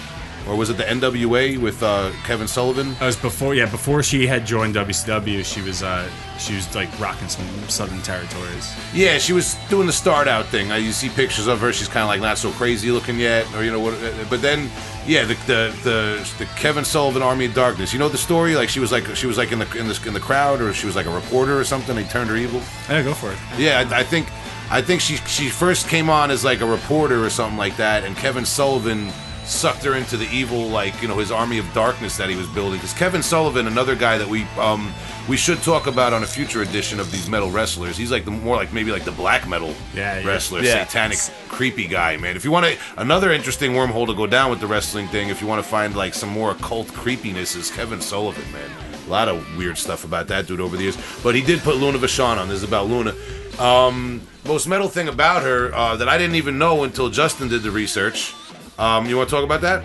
[0.47, 2.91] Or was it the NWA with uh, Kevin Sullivan?
[2.91, 5.43] It was before, yeah, before she had joined WCW.
[5.43, 8.71] She was, uh, she was like rocking some Southern territories.
[8.93, 10.71] Yeah, she was doing the start out thing.
[10.71, 13.51] Uh, you see pictures of her; she's kind of like not so crazy looking yet,
[13.55, 13.95] or you know what?
[13.95, 14.69] uh, But then,
[15.07, 17.91] yeah, the, the the the Kevin Sullivan Army of Darkness.
[17.91, 18.55] You know the story?
[18.55, 20.73] Like she was like she was like in the in the in the crowd, or
[20.73, 21.95] she was like a reporter or something.
[21.95, 22.61] They turned her evil.
[22.87, 23.37] Yeah, go for it.
[23.57, 24.27] Yeah, I, I think
[24.69, 28.03] I think she she first came on as like a reporter or something like that,
[28.03, 29.11] and Kevin Sullivan
[29.47, 32.47] sucked her into the evil like you know his army of darkness that he was
[32.47, 32.77] building.
[32.79, 34.91] Because Kevin Sullivan, another guy that we um
[35.29, 37.97] we should talk about on a future edition of these metal wrestlers.
[37.97, 40.27] He's like the more like maybe like the black metal Yeah, yeah.
[40.27, 40.85] wrestler, Yeah.
[40.85, 41.17] satanic
[41.49, 42.35] creepy guy, man.
[42.35, 45.41] If you want to another interesting wormhole to go down with the wrestling thing, if
[45.41, 48.69] you want to find like some more occult creepiness, is Kevin Sullivan, man.
[49.07, 50.97] A lot of weird stuff about that dude over the years.
[51.21, 52.49] But he did put Luna Vachon on.
[52.49, 53.13] This is about Luna.
[53.59, 57.61] Um, most metal thing about her uh, that I didn't even know until Justin did
[57.63, 58.33] the research.
[58.77, 59.83] Um, you want to talk about that?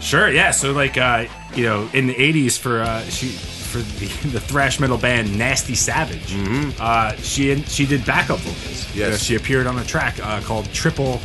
[0.00, 0.50] Sure, yeah.
[0.50, 4.80] So like, uh, you know, in the '80s for uh, she for the, the thrash
[4.80, 6.34] metal band Nasty Savage,
[6.80, 8.84] uh, she she did backup vocals.
[8.86, 8.98] Mm-hmm.
[8.98, 9.06] Yes.
[9.06, 11.20] You know, she appeared on a track uh, called Triple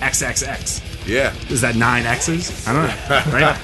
[0.00, 0.80] XXX.
[1.06, 1.34] Yeah.
[1.50, 2.66] Is that nine X's?
[2.68, 3.32] I don't know.
[3.32, 3.58] Right?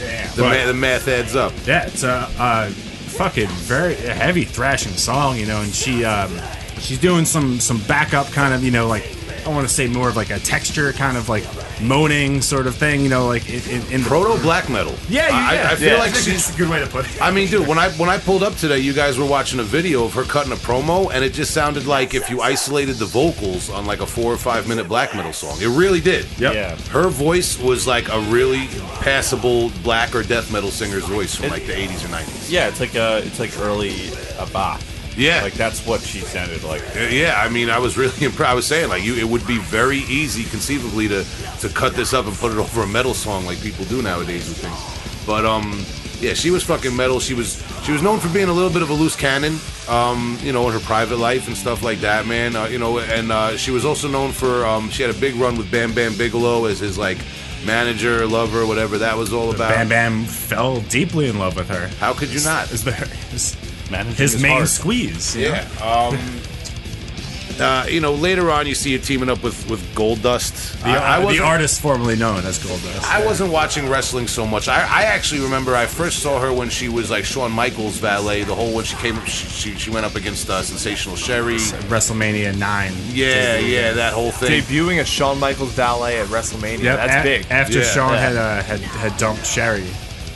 [0.00, 0.26] yeah.
[0.34, 1.52] The, But- ma- the math adds up.
[1.66, 6.36] Yeah, it's a, a fucking very heavy thrashing song, you know, and she um,
[6.78, 9.04] she's doing some some backup kind of, you know, like
[9.44, 11.44] I want to say more of like a texture kind of like
[11.80, 14.94] moaning sort of thing, you know, like in, in, in Proto black metal.
[15.08, 15.68] Yeah, you- I, yeah.
[15.70, 15.98] I feel Yeah.
[15.98, 17.20] like That's she's a good way to put it.
[17.20, 19.64] I mean, dude, when I when I pulled up today, you guys were watching a
[19.64, 23.06] video of her cutting a promo, and it just sounded like if you isolated the
[23.06, 25.56] vocals on like a four or five minute black metal song.
[25.60, 26.26] It really did.
[26.38, 26.54] Yep.
[26.54, 26.76] Yeah.
[26.90, 28.68] Her voice was like a really
[29.00, 32.50] passable black or death metal singer's voice from like the 80s or 90s.
[32.50, 33.94] Yeah, it's like uh, it's like early
[34.38, 34.80] uh, Bach.
[35.16, 35.42] Yeah.
[35.42, 36.82] like that's what she sounded like.
[36.96, 38.50] Uh, Yeah, I mean, I was really impressed.
[38.50, 41.24] I was saying, like, you, it would be very easy, conceivably, to
[41.60, 44.48] to cut this up and put it over a metal song like people do nowadays
[44.48, 45.26] with things.
[45.26, 45.84] But um,
[46.20, 47.20] yeah, she was fucking metal.
[47.20, 49.58] She was she was known for being a little bit of a loose cannon,
[49.88, 52.56] um, you know, in her private life and stuff like that, man.
[52.56, 55.34] Uh, you know, and uh, she was also known for um, she had a big
[55.36, 57.18] run with Bam Bam Bigelow as his like
[57.64, 59.70] manager, lover, whatever that was all about.
[59.70, 61.88] Bam Bam fell deeply in love with her.
[61.98, 62.70] How could you not?
[62.72, 62.94] Is there
[63.30, 63.54] his,
[63.92, 64.68] Managing his is main hard.
[64.68, 65.36] squeeze?
[65.36, 65.54] you know?
[65.54, 66.10] Yeah.
[66.10, 66.18] Um,
[67.60, 70.80] uh, you know, later on, you see her teaming up with with Goldust.
[70.82, 73.04] The, I, I the artist formerly known as Goldust.
[73.04, 74.68] I wasn't watching wrestling so much.
[74.68, 78.42] I, I actually remember I first saw her when she was like Shawn Michaels' valet.
[78.44, 81.56] The whole when she came, she she went up against uh, Sensational Sherri.
[81.56, 82.92] WrestleMania nine.
[83.10, 84.62] Yeah, yeah, that whole thing.
[84.62, 86.82] Debuting as Shawn Michaels valet at WrestleMania.
[86.82, 87.46] Yep, That's a- big.
[87.50, 87.84] After Yeah.
[87.84, 88.20] Shawn Yeah.
[88.20, 89.84] had, uh, had had dumped Sherri,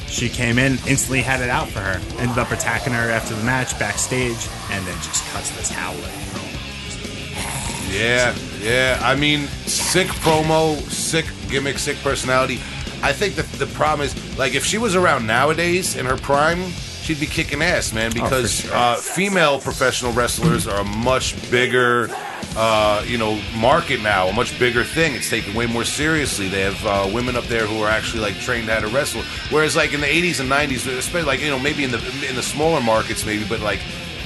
[0.08, 2.00] she came in, instantly had it out for her.
[2.18, 5.96] Ended up attacking her after the match backstage, and then just cuts this towel.
[7.90, 8.98] Yeah, yeah.
[9.02, 12.60] I mean, sick promo, sick gimmick, sick personality.
[13.02, 16.70] I think that the problem is, like, if she was around nowadays in her prime,
[17.02, 18.12] she'd be kicking ass, man.
[18.12, 18.74] Because sure.
[18.74, 22.08] uh, female professional wrestlers are a much bigger,
[22.56, 25.14] uh, you know, market now, a much bigger thing.
[25.14, 26.48] It's taken way more seriously.
[26.48, 29.22] They have uh, women up there who are actually like trained how to wrestle.
[29.50, 31.98] Whereas, like in the '80s and '90s, especially like you know, maybe in the
[32.28, 33.80] in the smaller markets, maybe, but like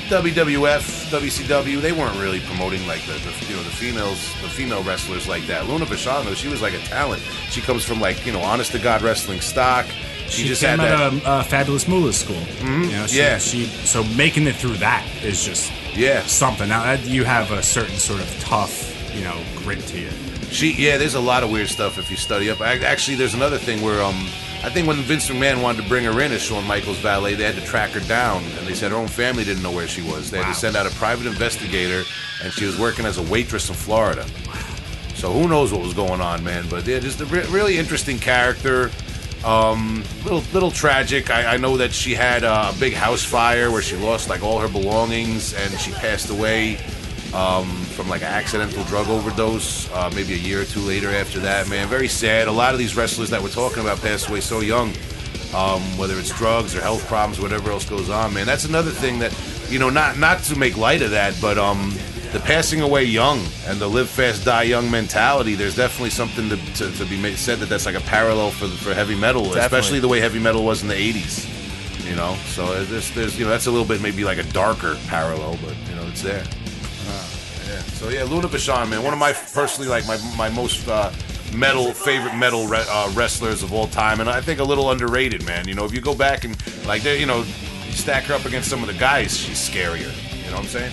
[0.09, 4.83] WWF, WCW, they weren't really promoting like the, the you know the females, the female
[4.85, 5.69] wrestlers like that.
[5.69, 7.23] Luna Vachon, though, she was like a talent.
[7.51, 9.87] She comes from like you know honest to god wrestling stock.
[10.31, 11.21] She, She, just came had out that.
[11.23, 12.37] of uh, Fabulous Moolah School.
[12.37, 12.83] Mm-hmm.
[12.85, 13.39] You know, she, Yeah.
[13.39, 16.25] She so making it through that is just Yeah.
[16.27, 16.69] something.
[16.69, 20.11] Now that you have a certain sort of tough, you know, grit to you.
[20.51, 22.61] She yeah, there's a lot of weird stuff if you study up.
[22.61, 24.27] I, actually, there's another thing where um.
[24.63, 27.45] I think when Vince McMahon wanted to bring her in as Shawn Michaels' valet, they
[27.45, 30.03] had to track her down, and they said her own family didn't know where she
[30.03, 30.31] was.
[30.31, 32.03] They had to send out a private investigator,
[32.45, 34.27] and she was working as a waitress in Florida.
[35.15, 36.67] So who knows what was going on, man?
[36.69, 38.91] But yeah, just a re- really interesting character.
[39.45, 41.31] Um, little little tragic.
[41.31, 44.59] I, I know that she had a big house fire where she lost like all
[44.59, 46.77] her belongings, and she passed away
[47.33, 49.91] um, from like an accidental drug overdose.
[49.93, 51.89] Uh, maybe a year or two later after that, man.
[51.89, 52.49] Very sad.
[52.49, 54.93] A lot of these wrestlers that we're talking about passed away so young.
[55.55, 58.47] Um, whether it's drugs or health problems, whatever else goes on, man.
[58.47, 59.35] That's another thing that
[59.71, 61.95] you know, not not to make light of that, but um,
[62.33, 65.55] the passing away young and the live fast, die young mentality.
[65.55, 68.69] There's definitely something to, to, to be made, said that that's like a parallel for
[68.69, 71.49] for heavy metal, especially the way heavy metal was in the '80s.
[72.09, 74.45] You know, so uh, there's there's you know that's a little bit maybe like a
[74.45, 76.43] darker parallel, but you know it's there.
[76.43, 77.27] Uh,
[77.69, 77.81] yeah.
[77.99, 81.13] So yeah, Luna Vachon, man, one of my personally like my my most uh,
[81.53, 85.45] metal favorite metal re- uh, wrestlers of all time, and I think a little underrated,
[85.45, 85.67] man.
[85.67, 86.57] You know, if you go back and
[86.87, 90.13] like you know, you stack her up against some of the guys, she's scarier.
[90.45, 90.93] You know what I'm saying?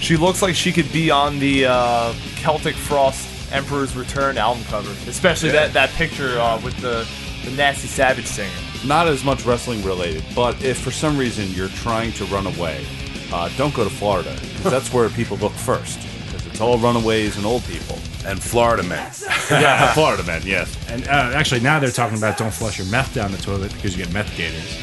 [0.00, 4.90] She looks like she could be on the uh, Celtic Frost Emperor's Return album cover,
[5.08, 5.66] especially Yeah.
[5.68, 7.06] that, that picture uh, with the,
[7.44, 8.50] the Nasty Savage singer.
[8.86, 12.86] Not as much wrestling related, but if for some reason you're trying to run away,
[13.32, 15.98] uh, don't go to Florida 'cause that's where people look first.
[16.26, 17.98] Because it's all runaways and old people.
[18.24, 19.10] And Florida man.
[19.50, 20.76] yeah, Florida men, yes.
[20.88, 23.96] And uh, actually, now they're talking about don't flush your meth down the toilet because
[23.96, 24.78] you get meth gators.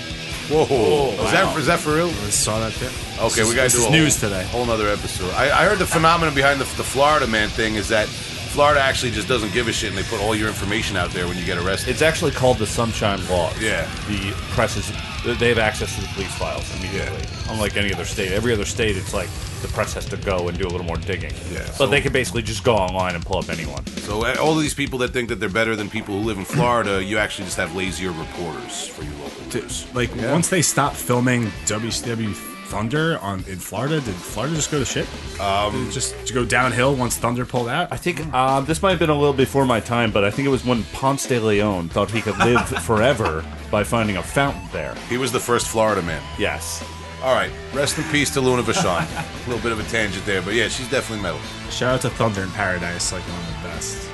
[0.49, 2.09] Whoa, is that is that for real?
[2.09, 2.85] I saw that too.
[3.23, 4.43] Okay, we gotta This do is a news whole, today.
[4.45, 5.31] Whole nother episode.
[5.33, 9.11] I, I heard the phenomenon behind the, the Florida man thing is that Florida actually
[9.11, 11.45] just doesn't give a shit, and they put all your information out there when you
[11.45, 11.89] get arrested.
[11.89, 13.51] It's actually called the Sunshine Law.
[13.59, 13.85] Yeah.
[14.07, 14.91] The press is,
[15.33, 17.23] they have access to the police files immediately.
[17.49, 18.31] Unlike any other state.
[18.31, 19.29] Every other state, it's like
[19.61, 21.33] the press has to go and do a little more digging.
[21.51, 23.85] Yeah, But so- they can basically just go online and pull up anyone.
[23.87, 26.37] So uh, all of these people that think that they're better than people who live
[26.37, 29.87] in Florida, you actually just have lazier reporters for your local news.
[29.95, 32.33] Like once they stop filming WCW
[32.65, 35.07] Thunder on in Florida, did Florida just go to shit?
[35.39, 37.91] Um, just to go downhill once Thunder pulled out.
[37.91, 40.47] I think uh, this might have been a little before my time, but I think
[40.47, 44.67] it was when Ponce de Leon thought he could live forever by finding a fountain
[44.71, 44.95] there.
[45.09, 46.23] He was the first Florida man.
[46.39, 46.83] Yes.
[47.23, 49.01] All right, rest in peace to Luna Vachon.
[49.45, 51.39] a little bit of a tangent there, but yeah, she's definitely metal.
[51.69, 54.09] Shout out to Thunder in Paradise, like one of the best.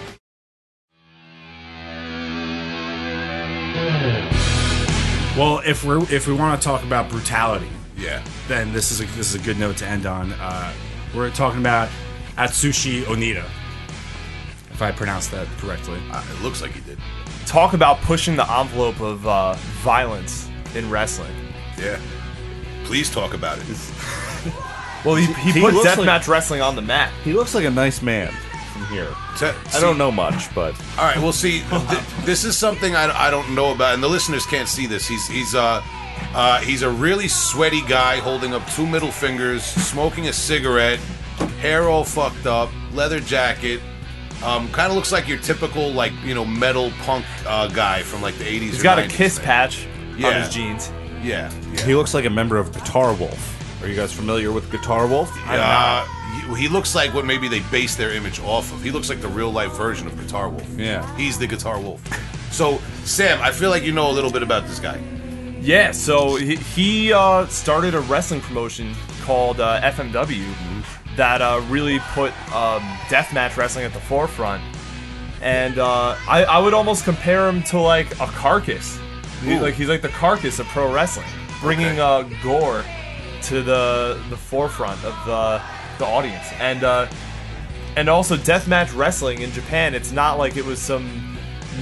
[5.38, 7.70] Well, if we're if we want to talk about brutality,
[8.02, 8.24] Yeah.
[8.48, 10.34] then this is a, this is a good note to end on.
[10.34, 10.74] Uh,
[11.16, 11.90] we're talking about
[12.38, 13.44] Atsushi Onita,
[14.72, 16.00] if I pronounced that correctly.
[16.12, 16.98] Uh, it looks like he did.
[17.46, 21.36] Talk about pushing the envelope of uh, violence in wrestling.
[21.78, 22.00] Yeah.
[22.86, 23.66] Please talk about it.
[25.04, 27.12] Well, he, he, He put looks like- wrestling on the map.
[27.24, 28.32] He looks like a nice man.
[28.72, 29.08] from here.
[29.36, 31.18] Te- I don't know much, but All right.
[31.18, 34.70] Well, see, th- this is something I, I don't know about, and the listeners can't
[34.70, 35.08] see this.
[35.08, 35.82] He's he's uh,
[36.34, 41.00] uh he's a really sweaty guy holding up two middle fingers, smoking a cigarette,
[41.60, 43.82] hair all fucked up, leather jacket.
[44.44, 48.22] Um, kind of looks like your typical like you know metal punk uh, guy from
[48.22, 48.74] like the eighties.
[48.74, 49.86] He's got a kiss patch
[50.24, 50.92] on his jeans.
[51.24, 51.52] Yeah.
[51.74, 51.86] yeah.
[51.86, 53.84] He looks like a member of Guitar Wolf.
[53.84, 55.32] Are you guys familiar with Guitar Wolf?
[55.48, 56.06] Uh,
[56.56, 58.84] he, he looks like what maybe they base their image off of.
[58.84, 60.68] He looks like the real life version of Guitar Wolf.
[60.78, 61.16] Yeah.
[61.18, 62.02] He's the Guitar Wolf.
[62.52, 65.00] So, Sam, I feel like you know a little bit about this guy.
[65.62, 70.44] Yeah, so he, he uh, started a wrestling promotion called uh, FMW
[71.16, 74.64] that uh, really put um, deathmatch wrestling at the forefront.
[75.42, 79.00] And uh, I, I would almost compare him to like a carcass.
[79.44, 81.28] He- like he's like the carcass of pro wrestling,
[81.62, 82.00] bringing Okay.
[82.00, 82.84] uh, gore
[83.44, 85.62] to the the forefront of the
[85.98, 86.46] the audience.
[86.60, 87.08] And uh,
[87.98, 91.31] and also deathmatch wrestling in Japan, it's not like it was some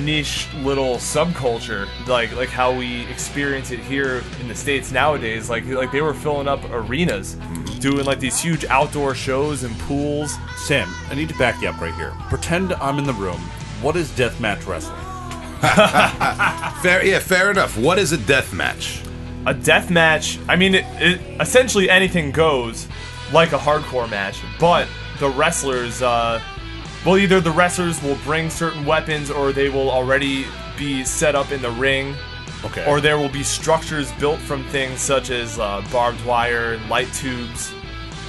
[0.02, 5.50] niche little subculture like like how we experience it here in the states nowadays.
[5.50, 7.36] Like like they were filling up arenas,
[7.80, 10.36] doing like these huge outdoor shows and pools.
[10.58, 12.14] Sam, I need to back you up right here.
[12.30, 13.40] Pretend I'm in the room.
[13.82, 15.00] What is deathmatch wrestling?
[16.82, 17.78] Fair, yeah, fair enough.
[17.78, 19.02] What is a death match?
[19.46, 22.88] A death match, I mean, it, it, essentially anything goes,
[23.34, 24.42] like a hardcore match.
[24.58, 24.88] But
[25.20, 26.42] the wrestlers, uh,
[27.06, 30.46] well, either the wrestlers will bring certain weapons, or they will already
[30.78, 32.16] be set up in the ring.
[32.66, 32.86] Okay.
[32.86, 37.12] Or there will be structures built from things such as uh, barbed wire and light
[37.14, 37.74] tubes,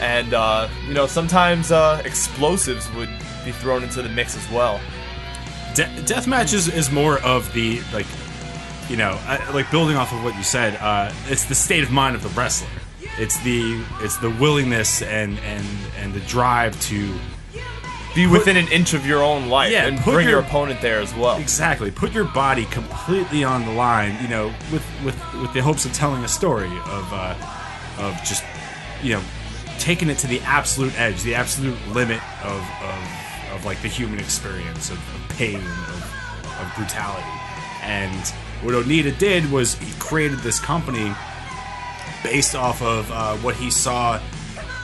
[0.01, 3.11] and uh, you know sometimes uh, explosives would
[3.45, 4.81] be thrown into the mix as well.
[5.75, 8.07] De- deathmatch is, is more of the like
[8.89, 11.91] you know I, like building off of what you said uh, it's the state of
[11.93, 12.69] mind of the wrestler
[13.19, 15.67] it's the it's the willingness and and
[15.97, 17.15] and the drive to
[18.15, 20.99] Be within an inch of your own life Yeah, and bring your your- opponent there
[21.01, 21.37] as well.
[21.39, 25.85] exactly put your body completely on the line you know with with with the hopes
[25.85, 27.35] of telling a story of uh
[27.99, 28.43] of just
[29.03, 29.23] you know
[29.79, 34.19] taking it to the absolute edge the absolute limit of of, of like the human
[34.19, 37.25] experience of, of pain of, of brutality
[37.83, 38.27] and
[38.63, 41.13] what onita did was he created this company
[42.25, 44.21] based off of uh, what he saw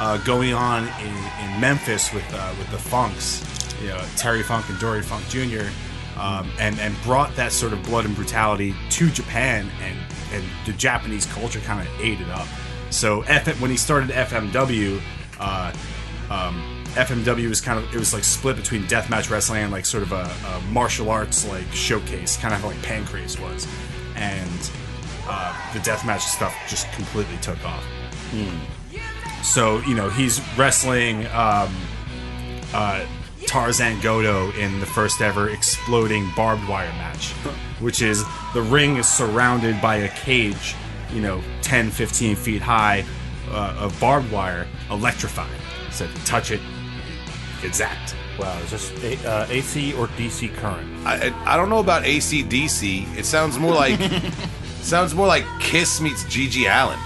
[0.01, 3.43] uh, going on in, in Memphis with uh, with the Funks,
[3.81, 5.69] you know, Terry Funk and Dory Funk Jr.,
[6.19, 9.99] um, and and brought that sort of blood and brutality to Japan, and
[10.33, 12.47] and the Japanese culture kind of ate it up.
[12.91, 15.01] So when he started FMW.
[15.39, 15.73] Uh,
[16.31, 20.03] um, FMW was kind of it was like split between deathmatch wrestling and like sort
[20.03, 23.69] of a, a martial arts like showcase, kind of like Pancrase was,
[24.15, 24.71] and
[25.29, 27.85] uh, the deathmatch stuff just completely took off.
[29.47, 31.75] So you know he's wrestling um,
[32.75, 33.07] uh,
[33.47, 37.31] Tarzan Goto in the first ever exploding barbed wire match,
[37.81, 38.25] which is
[38.55, 40.75] the ring is surrounded by a cage,
[41.13, 43.05] you know, 10, 15 feet high
[43.51, 45.49] uh, of barbed wire, electrified.
[45.93, 48.15] So if you touch it, you get zapped.
[48.39, 51.07] wow, is this a, uh, AC or DC current?
[51.07, 53.17] I, I I don't know about ACDC.
[53.17, 53.99] It sounds more like
[54.83, 56.99] sounds more like Kiss meets GG Allin.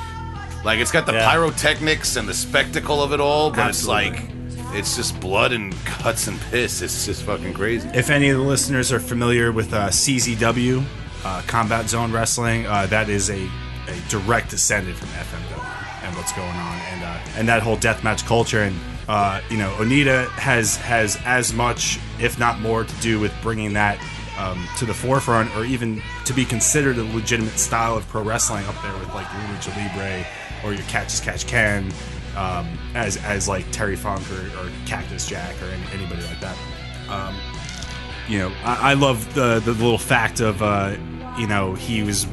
[0.64, 1.30] Like it's got the Yeah.
[1.30, 4.08] pyrotechnics and the spectacle of it all, but Absolutely.
[4.08, 4.30] it's like
[4.74, 6.80] it's just blood and cuts and piss.
[6.82, 7.88] It's just fucking crazy.
[7.94, 10.84] If any of the listeners are familiar with uh, CZW,
[11.24, 13.42] uh, Combat Zone Wrestling, uh, that is a,
[13.88, 18.24] a direct descendant from FMW and what's going on, and uh, and that whole deathmatch
[18.26, 18.62] culture.
[18.62, 23.32] And uh, you know, Onita has has as much, if not more, to do with
[23.42, 23.98] bringing that
[24.38, 28.64] um, to the forefront, or even to be considered a legitimate style of pro wrestling
[28.66, 30.24] up there with like Lucha Libre
[30.64, 31.92] or your Catch as Catch Can.
[32.36, 36.56] Um, as, as like Terry Funk or, or Cactus Jack or any, anybody like that
[38.28, 40.94] you know, I, I love the the little fact of, uh,
[41.36, 42.26] you know, he was,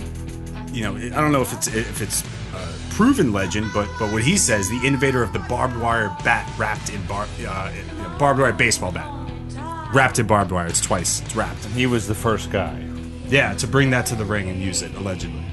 [0.71, 2.23] you know, I don't know if it's if it's
[2.53, 6.47] uh, proven legend, but but what he says, the innovator of the barbed wire bat
[6.57, 7.71] wrapped in bar, uh,
[8.19, 9.09] barbed wire baseball bat,
[9.93, 10.67] wrapped in barbed wire.
[10.67, 11.21] It's twice.
[11.21, 11.65] It's wrapped.
[11.65, 12.83] And he was the first guy.
[13.27, 15.43] Yeah, to bring that to the ring and use it allegedly.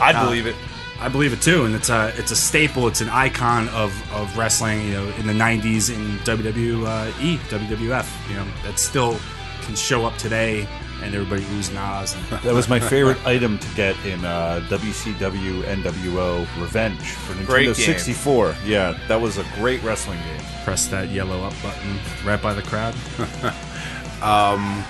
[0.00, 0.56] I'd Uh, believe it.
[1.00, 2.88] I believe it too, and it's a it's a staple.
[2.88, 4.82] It's an icon of, of wrestling.
[4.86, 8.28] You know, in the '90s in WWE, WWF.
[8.30, 9.18] You know, that still
[9.62, 10.66] can show up today,
[11.02, 12.14] and everybody oohs and ahs.
[12.14, 17.46] And That was my favorite item to get in uh, WCW NWO Revenge for Nintendo
[17.74, 18.54] 64.
[18.64, 20.40] Yeah, that was a great wrestling game.
[20.64, 22.94] press that yellow up button right by the crowd.
[24.22, 24.84] um,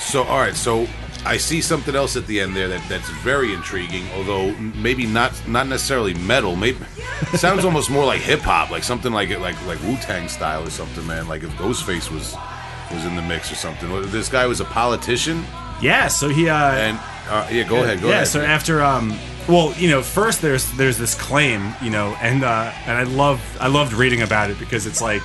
[0.00, 0.86] So all right, so
[1.26, 5.32] I see something else at the end there that, that's very intriguing, although maybe not
[5.48, 6.56] not necessarily metal.
[6.56, 6.78] Maybe
[7.36, 10.70] sounds almost more like hip hop, like something like like like Wu Tang style or
[10.70, 11.28] something, man.
[11.28, 12.34] Like if Ghostface was
[12.92, 13.88] was in the mix or something.
[14.10, 15.44] This guy was a politician,
[15.82, 16.98] Yeah, so he uh, and
[17.28, 18.08] uh, yeah, go ahead, go ahead.
[18.08, 18.28] yeah, ahead.
[18.28, 22.72] so after um well, you know, first there's there's this claim, you know, and uh
[22.86, 25.22] and I love I loved reading about it because it's like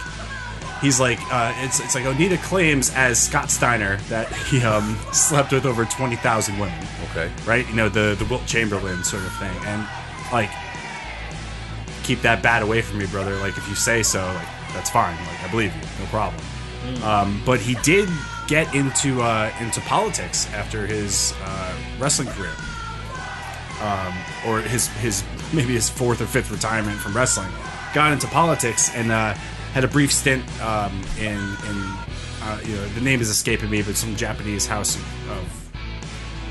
[0.81, 5.51] he's like uh it's it's like Onita claims as Scott Steiner that he um slept
[5.51, 7.67] with over 20,000 women, okay, right?
[7.67, 9.55] You know, the the Wilt Chamberlain sort of thing.
[9.65, 9.87] And
[10.31, 10.49] like
[12.03, 13.37] keep that bat away from me, brother.
[13.37, 15.15] Like if you say so, like that's fine.
[15.27, 15.81] Like I believe you.
[16.03, 16.43] No problem.
[17.03, 18.09] Um, but he did
[18.47, 22.51] get into uh, into politics after his uh, wrestling career,
[23.81, 24.13] um,
[24.47, 27.51] or his his maybe his fourth or fifth retirement from wrestling.
[27.93, 29.35] Got into politics and uh,
[29.73, 31.77] had a brief stint um, in in
[32.43, 34.97] uh, you know the name is escaping me, but some Japanese house
[35.29, 35.71] of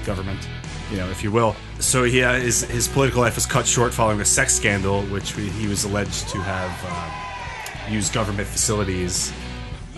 [0.05, 0.49] government,
[0.91, 1.55] you know, if you will.
[1.79, 5.37] So he uh, his his political life was cut short following a sex scandal, which
[5.37, 9.33] we, he was alleged to have uh, used government facilities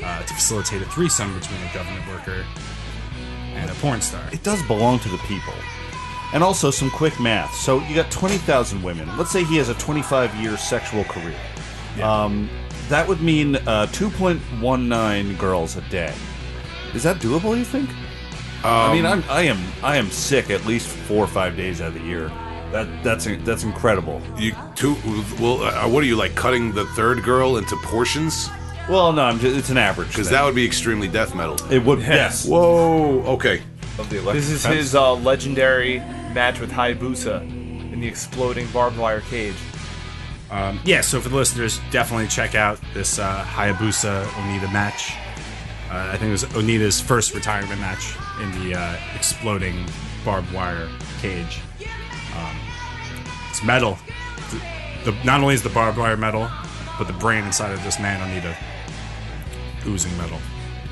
[0.03, 2.45] uh, to facilitate a threesome between a government worker
[3.55, 4.23] and a porn star.
[4.33, 5.55] It does belong to the people.
[6.35, 7.55] And also some quick math.
[7.55, 9.07] So you got 20,000 women.
[9.19, 11.37] Let's say he has a 25 year sexual career.
[12.03, 12.49] Um,
[12.93, 16.13] that would mean uh, 2.19 girls a day.
[16.93, 17.89] Is that doable, you think?
[18.63, 21.89] I mean, I'm, I am I am sick at least four or five days out
[21.89, 22.29] of the year.
[22.71, 24.21] That that's that's incredible.
[24.37, 24.95] you two.
[25.41, 28.51] Well, uh, what are you like cutting the third girl into portions?
[28.91, 30.09] Well, no, I'm just, it's an average.
[30.09, 31.57] Because that would be extremely death metal.
[31.73, 32.47] it would yes.
[32.47, 33.23] Whoa.
[33.23, 33.63] Okay.
[33.99, 35.99] Of the electric This is his uh, legendary
[36.35, 37.41] match with Hayabusa
[37.93, 39.57] in the exploding barbed wire cage.
[40.85, 45.13] Yeah, so for the listeners, definitely check out this uh, Hayabusa Onita match.
[45.91, 49.85] Uh, I think it was Onita's first retirement match in the uh, exploding
[50.25, 50.89] barbed wire
[51.21, 51.61] cage.
[52.37, 52.57] Um,
[53.51, 53.99] it's metal.
[55.05, 56.49] The, the, not only is the barbed wire metal,
[56.99, 58.57] but the brain inside of this man Onita
[59.87, 60.39] oozing metal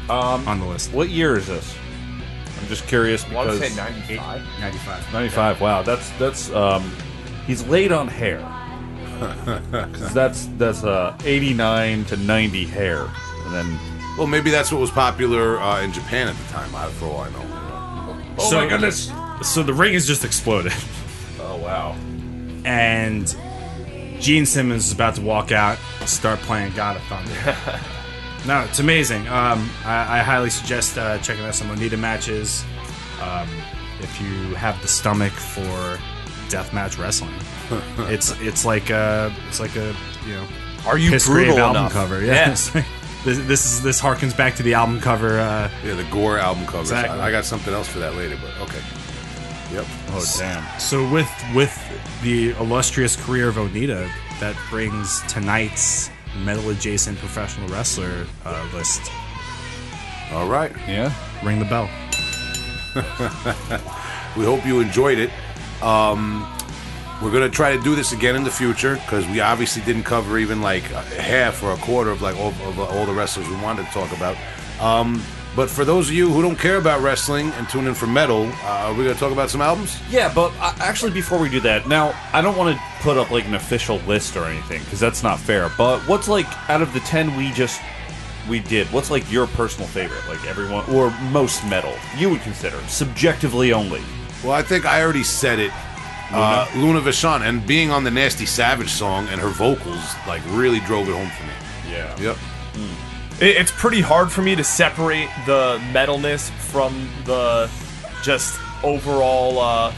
[0.09, 0.93] Um, on the list.
[0.93, 1.75] what year is this?
[2.61, 4.43] I'm just curious I want to say 95.
[4.61, 5.13] 95.
[5.13, 5.61] 95.
[5.61, 6.91] Wow, that's that's um,
[7.47, 8.41] he's late on hair.
[9.21, 13.07] 'Cause that's that's uh 89 to 90 hair,
[13.45, 13.79] and then
[14.19, 16.75] Well, maybe that's what was popular uh, in Japan at the time.
[16.75, 17.47] I- For all I know.
[18.39, 19.11] oh So- my goodness!
[19.43, 20.73] So the ring has just exploded.
[21.41, 21.95] Oh wow!
[22.65, 23.35] and
[24.21, 27.57] Gene Simmons is about to walk out and start playing God of Thunder.
[28.47, 29.27] no, it's amazing.
[29.29, 32.63] Um, I, I highly suggest uh, checking out some Onita matches
[33.23, 33.49] um,
[34.01, 35.99] if you have the stomach for
[36.51, 37.35] deathmatch wrestling.
[38.11, 39.95] it's it's like a it's like a
[40.27, 40.47] you know
[40.87, 41.93] Are you piss brutal album enough?
[41.93, 42.21] cover.
[42.21, 42.33] Yeah.
[42.49, 42.71] Yes.
[43.25, 45.39] this, this is this harkens back to the album cover.
[45.39, 46.81] Uh, Yeah, the Gore album cover.
[46.81, 47.19] Exactly.
[47.21, 48.81] I, I got something else for that later, but okay.
[49.73, 49.85] Yep.
[50.09, 50.81] Oh damn!
[50.81, 51.73] So with with
[52.23, 54.11] the illustrious career of Onita,
[54.41, 56.11] that brings tonight's
[56.45, 59.01] metal adjacent professional wrestler uh, list.
[60.33, 60.73] All right.
[60.89, 61.13] Yeah.
[61.45, 61.89] Ring the bell.
[64.37, 65.31] We hope you enjoyed it.
[65.83, 66.47] Um,
[67.23, 70.39] we're gonna try to do this again in the future because we obviously didn't cover
[70.39, 73.87] even like half or a quarter of like all, of all the wrestlers we wanted
[73.87, 74.37] to talk about.
[74.81, 75.23] Um,
[75.57, 78.45] but for those of you who don't care about wrestling and tune in for metal,
[78.63, 80.01] uh, are we gonna talk about some albums?
[80.09, 83.31] Yeah, but uh, actually, before we do that, now I don't want to put up
[83.31, 85.71] like an official list or anything because that's not fair.
[85.77, 87.83] But what's like out of the ten we just
[88.49, 88.87] we did?
[88.93, 90.27] What's like your personal favorite?
[90.29, 94.03] Like everyone or most metal you would consider subjectively only.
[94.43, 95.71] Well, I think I already said it.
[96.33, 100.79] Uh, Luna Vachon and being on the Nasty Savage song and her vocals like really
[100.81, 101.93] drove it home for me.
[101.93, 102.21] Yeah.
[102.21, 102.37] Yep.
[103.41, 107.69] It, it's pretty hard for me to separate the metalness from the
[108.23, 109.93] just overall, uh,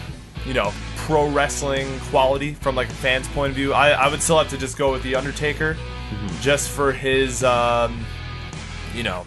[0.47, 3.73] you know, pro wrestling quality from like a fan's point of view.
[3.73, 5.77] I, I would still have to just go with the Undertaker,
[6.40, 8.06] just for his, um,
[8.94, 9.27] you know,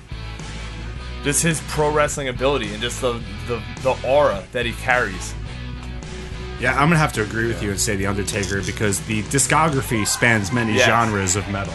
[1.26, 5.34] just his pro wrestling ability and just the, the the aura that he carries.
[6.62, 10.08] Yeah, I'm gonna have to agree with you and say the Undertaker because the discography
[10.08, 10.86] spans many Yes.
[10.86, 11.74] genres of metal.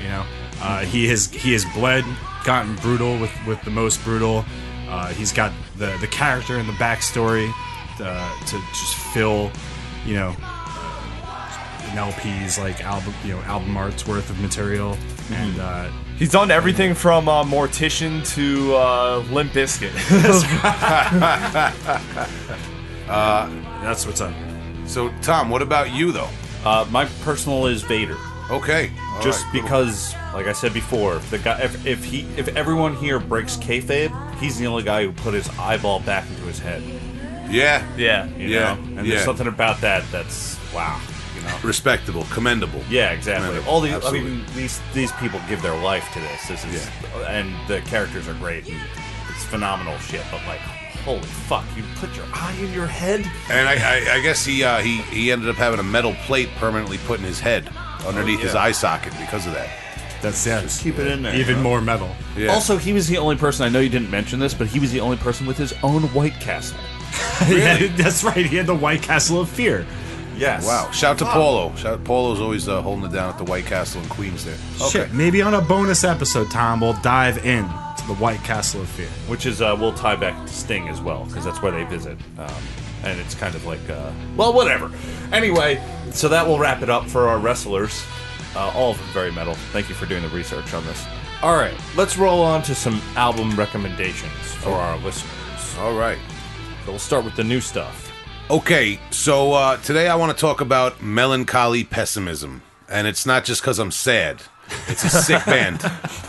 [0.00, 0.24] You know,
[0.62, 2.04] uh, he has he has bled,
[2.44, 4.44] gotten brutal with with the most brutal.
[4.88, 7.52] Uh, he's got the the character and the backstory
[8.00, 9.50] uh, to just fill,
[10.06, 14.96] you know, uh, an LP's like album you know album art's worth of material,
[15.32, 15.90] and uh,
[16.20, 19.90] He's done everything from uh, Mortician to uh, Limp Bizkit.
[23.06, 24.34] that's what's up.
[24.86, 26.28] So Tom, what about you though?
[26.62, 28.18] Uh, my personal is Vader.
[28.50, 28.90] Okay.
[29.14, 29.62] all just right, cool.
[29.62, 33.56] because, like I said before, if the guy, if, if he, if everyone here breaks
[33.56, 36.82] kayfabe, he's the only guy who put his eyeball back into his head.
[37.48, 37.82] Yeah.
[37.96, 38.26] Yeah.
[38.36, 39.14] You Yeah, know, and yeah.
[39.14, 41.00] there's something about that that's wow.
[41.40, 41.58] You know.
[41.62, 42.82] Respectable, commendable.
[42.88, 43.46] Yeah, exactly.
[43.48, 43.72] Commendable.
[43.72, 44.20] All these, Absolutely.
[44.20, 46.48] I mean, these these people give their life to this.
[46.48, 46.90] This is,
[47.26, 48.68] and the characters are great.
[48.68, 48.80] And
[49.28, 50.22] it's phenomenal shit.
[50.30, 50.60] But like,
[51.04, 53.20] holy fuck, you put your eye in your head.
[53.50, 56.50] And I, I, I guess he, uh, he he ended up having a metal plate
[56.56, 57.70] permanently put in his head
[58.06, 58.62] underneath his yeah.
[58.62, 59.68] eye socket because of that.
[60.22, 60.60] That's yeah.
[60.60, 61.34] Just keep it in there.
[61.34, 62.14] Even more metal.
[62.36, 62.48] Yeah.
[62.48, 63.64] Also, he was the only person.
[63.64, 66.02] I know you didn't mention this, but he was the only person with his own
[66.14, 66.78] White Castle.
[67.48, 68.44] Yeah, that's right.
[68.44, 69.86] He had the White Castle of Fear.
[70.40, 70.66] Yes.
[70.66, 70.90] Wow.
[70.90, 71.74] Shout to Paulo.
[71.76, 74.56] Shout Paulo's always uh, holding it down at the White Castle in Queens there.
[74.76, 74.88] Okay.
[74.88, 78.88] Shit, maybe on a bonus episode, Tom, we'll dive in to the White Castle of
[78.88, 79.08] Fear.
[79.28, 82.16] Which is uh, we'll tie back to Sting as well because that's where they visit,
[82.38, 82.50] um,
[83.04, 84.90] and it's kind of like uh, well, whatever.
[85.30, 88.02] Anyway, so that will wrap it up for our wrestlers.
[88.56, 89.54] Uh, all of them very metal.
[89.72, 91.06] Thank you for doing the research on this.
[91.42, 95.76] All right, let's roll on to some album recommendations for our listeners.
[95.78, 96.18] All right.
[96.86, 98.09] So we'll start with the new stuff.
[98.50, 103.62] Okay, so uh, today I want to talk about melancholy pessimism, and it's not just
[103.62, 104.42] because I'm sad.
[104.88, 105.84] It's a sick band.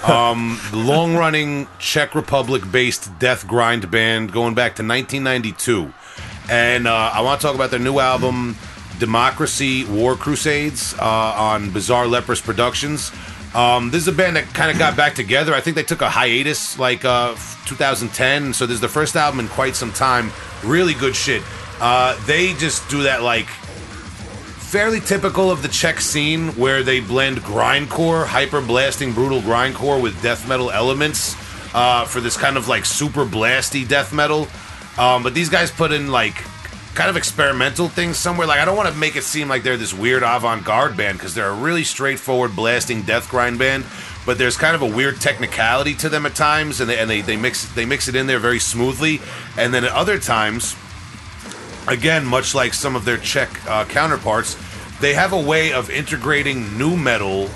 [0.07, 5.91] Um, long-running Czech Republic-based death grind band going back to 1992,
[6.47, 8.55] and uh, I want to talk about their new album,
[8.99, 13.11] Democracy War Crusades, uh, on Bizarre Leprous Productions.
[13.55, 15.55] Um, this is a band that kind of got back together.
[15.55, 17.33] I think they took a hiatus like uh,
[17.65, 20.31] 2010, so this is the first album in quite some time.
[20.63, 21.41] Really good shit.
[21.81, 27.39] Uh, they just do that like fairly typical of the Czech scene where they blend
[27.39, 31.35] grindcore, hyper blasting, brutal grindcore with death metal elements
[31.73, 34.47] uh, for this kind of like super blasty death metal.
[34.97, 36.35] Um, but these guys put in like
[36.93, 38.45] kind of experimental things somewhere.
[38.47, 41.33] Like I don't want to make it seem like they're this weird avant-garde band because
[41.33, 43.85] they're a really straightforward blasting death grind band.
[44.25, 47.21] But there's kind of a weird technicality to them at times, and they, and they,
[47.21, 49.19] they mix they mix it in there very smoothly.
[49.57, 50.75] And then at other times,
[51.87, 54.57] again, much like some of their Czech uh, counterparts,
[54.99, 57.49] they have a way of integrating nu metal.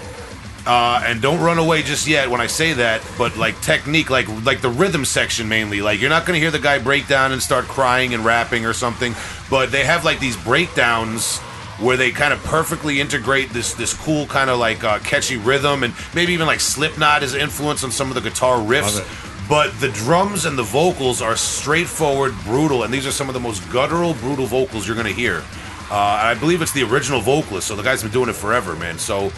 [0.68, 4.28] Uh, and don't run away just yet when I say that, but like technique, like
[4.44, 5.80] like the rhythm section mainly.
[5.80, 8.74] Like you're not gonna hear the guy break down and start crying and rapping or
[8.74, 9.14] something,
[9.48, 11.38] but they have like these breakdowns
[11.78, 15.84] where they kind of perfectly integrate this this cool kind of like uh, catchy rhythm
[15.84, 18.98] and maybe even like Slipknot is influence on some of the guitar riffs.
[19.48, 23.40] But the drums and the vocals are straightforward, brutal, and these are some of the
[23.40, 25.44] most guttural, brutal vocals you're gonna hear.
[25.92, 28.98] Uh, I believe it's the original vocalist, so the guy's been doing it forever, man.
[28.98, 29.32] So,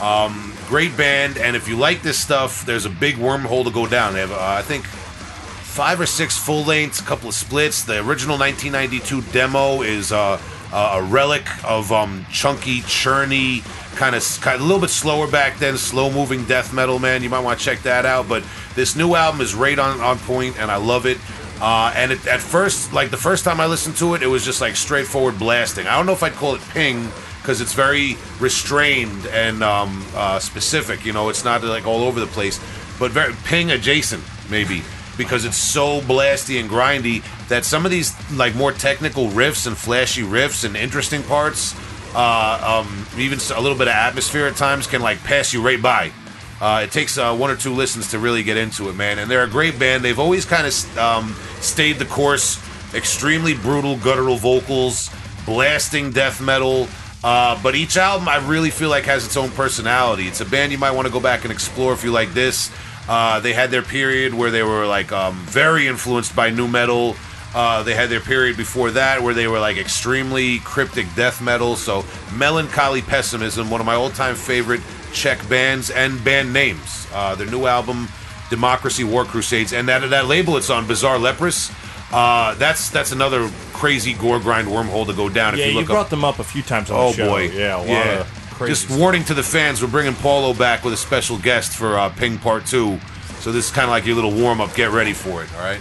[0.00, 3.86] um, great band, and if you like this stuff, there's a big wormhole to go
[3.88, 4.14] down.
[4.14, 7.82] They have, uh, I think, five or six full lengths, a couple of splits.
[7.82, 10.40] The original 1992 demo is uh,
[10.72, 13.62] a relic of um, chunky, churny,
[13.98, 17.00] kind of a little bit slower back then, slow moving death metal.
[17.00, 18.28] Man, you might want to check that out.
[18.28, 18.44] But
[18.74, 21.18] this new album is right on on point, and I love it.
[21.60, 24.44] Uh, and it, at first, like the first time I listened to it, it was
[24.44, 25.88] just like straightforward blasting.
[25.88, 27.08] I don't know if I'd call it ping
[27.42, 31.04] because it's very restrained and um, uh, specific.
[31.04, 32.60] You know, it's not like all over the place,
[33.00, 34.82] but very ping adjacent maybe
[35.16, 39.76] because it's so blasty and grindy that some of these like more technical riffs and
[39.76, 41.74] flashy riffs and interesting parts,
[42.14, 45.80] uh, um, even a little bit of atmosphere at times can like pass you right
[45.80, 46.12] by.
[46.60, 49.18] Uh, it takes uh, one or two listens to really get into it, man.
[49.18, 50.04] And they're a great band.
[50.04, 52.62] They've always kind of um, stayed the course.
[52.94, 55.10] Extremely brutal, guttural vocals,
[55.44, 56.88] blasting death metal.
[57.22, 60.26] Uh, but each album, I really feel like has its own personality.
[60.26, 62.70] It's a band you might want to go back and explore if you like this.
[63.08, 67.16] Uh, they had their period where they were like um, very influenced by nu metal.
[67.54, 71.76] Uh, they had their period before that where they were like extremely cryptic death metal.
[71.76, 72.04] So,
[72.34, 74.80] Melancholy Pessimism, one of my all time favorite
[75.12, 77.06] Czech bands and band names.
[77.12, 78.06] Uh, their new album,
[78.50, 81.70] Democracy War Crusades, and that that label it's on, Bizarre Leprous.
[82.12, 85.56] Uh, that's that's another crazy gore grind wormhole to go down.
[85.56, 86.10] Yeah, if you you, look brought up.
[86.10, 87.28] them up a few times on Oh the show.
[87.28, 90.84] boy, yeah, a lot of crazy Just warning to the fans, we're bringing Paulo back
[90.84, 92.98] with a special guest for uh, Ping Part Two.
[93.40, 94.74] So this is kind of like your little warm up.
[94.74, 95.48] Get ready for it.
[95.54, 95.80] All right.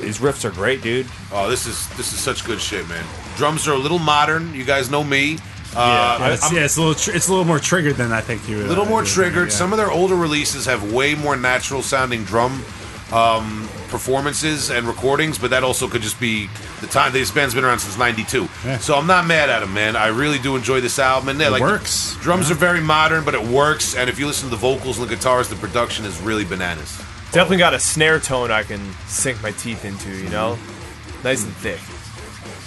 [0.00, 1.06] These riffs are great, dude.
[1.32, 3.04] Oh, this is this is such good shit, man.
[3.36, 4.54] Drums are a little modern.
[4.54, 5.38] You guys know me.
[5.76, 8.12] Uh, Yeah, I- it's, yeah, it's a little tr- it's a little more triggered than
[8.12, 8.64] I think you.
[8.64, 9.52] a little more triggered.
[9.52, 12.64] Some of their older releases have way more natural sounding drum
[13.12, 16.48] um, performances and recordings, but that also could just be
[16.80, 17.12] the time.
[17.12, 18.48] This band's been around since '92,
[18.80, 19.96] so I'm not mad at them, man.
[19.96, 22.16] I really do enjoy this album, and yeah, like works.
[22.20, 23.94] Drums are very modern, but it works.
[23.96, 27.00] And if you listen to the vocals and the guitars, the production is really bananas.
[27.32, 30.58] Definitely got a snare tone I can sink my teeth into, you know?
[31.22, 31.78] Nice and thick.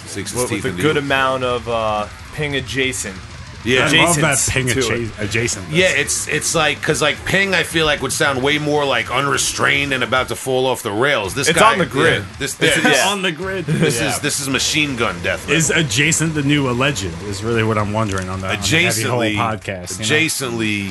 [0.08, 1.02] Sinks his With, with a good you.
[1.02, 3.16] amount of uh, ping adjacent
[3.64, 3.88] Yeah.
[3.90, 5.68] I love that ping to adjacent.
[5.70, 9.10] Yeah, it's it's like because like Ping, I feel like would sound way more like
[9.10, 11.34] unrestrained and about to fall off the rails.
[11.34, 12.22] This It's guy, on the grid.
[12.22, 13.08] yeah, this It's- this, yeah.
[13.08, 13.64] on the grid.
[13.66, 15.42] this is this is machine gun death.
[15.46, 15.56] metal.
[15.56, 17.04] Is adjacent the new alleged?
[17.24, 19.98] Is really what I'm wondering on the, on the heavy hole adjacently podcast.
[19.98, 20.90] you know?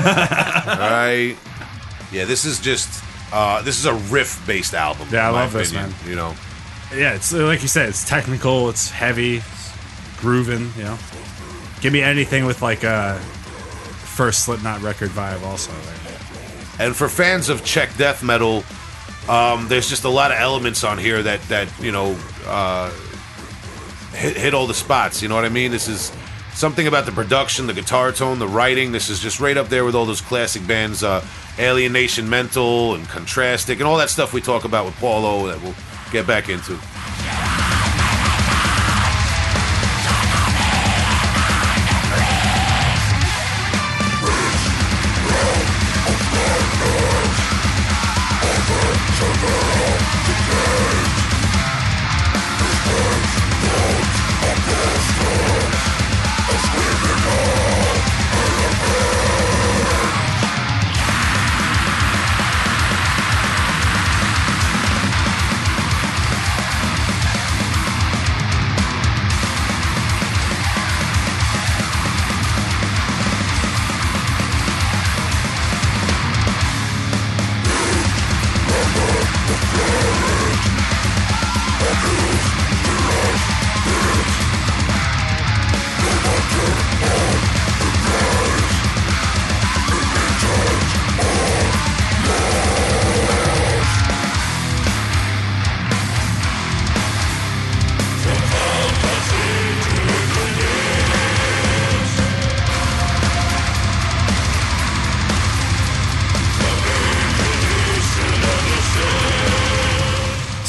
[0.78, 1.36] right
[2.12, 3.02] yeah this is just
[3.32, 6.08] uh this is a riff based album Yeah, I love this, opinion, man.
[6.10, 6.34] you know
[6.94, 9.72] Yeah, it's uh, like you said, it's technical, it's heavy, it's
[10.18, 10.70] grooving.
[10.76, 10.98] You know,
[11.80, 13.18] give me anything with like a
[14.04, 15.42] first Slipknot record vibe.
[15.42, 18.62] Also, like, and for fans of czech death metal
[19.28, 22.16] um there's just a lot of elements on here that that you know
[22.46, 22.90] uh
[24.14, 26.10] hit, hit all the spots you know what i mean this is
[26.54, 29.84] something about the production the guitar tone the writing this is just right up there
[29.84, 31.24] with all those classic bands uh
[31.58, 35.74] alienation mental and contrastic and all that stuff we talk about with paulo that we'll
[36.10, 36.78] get back into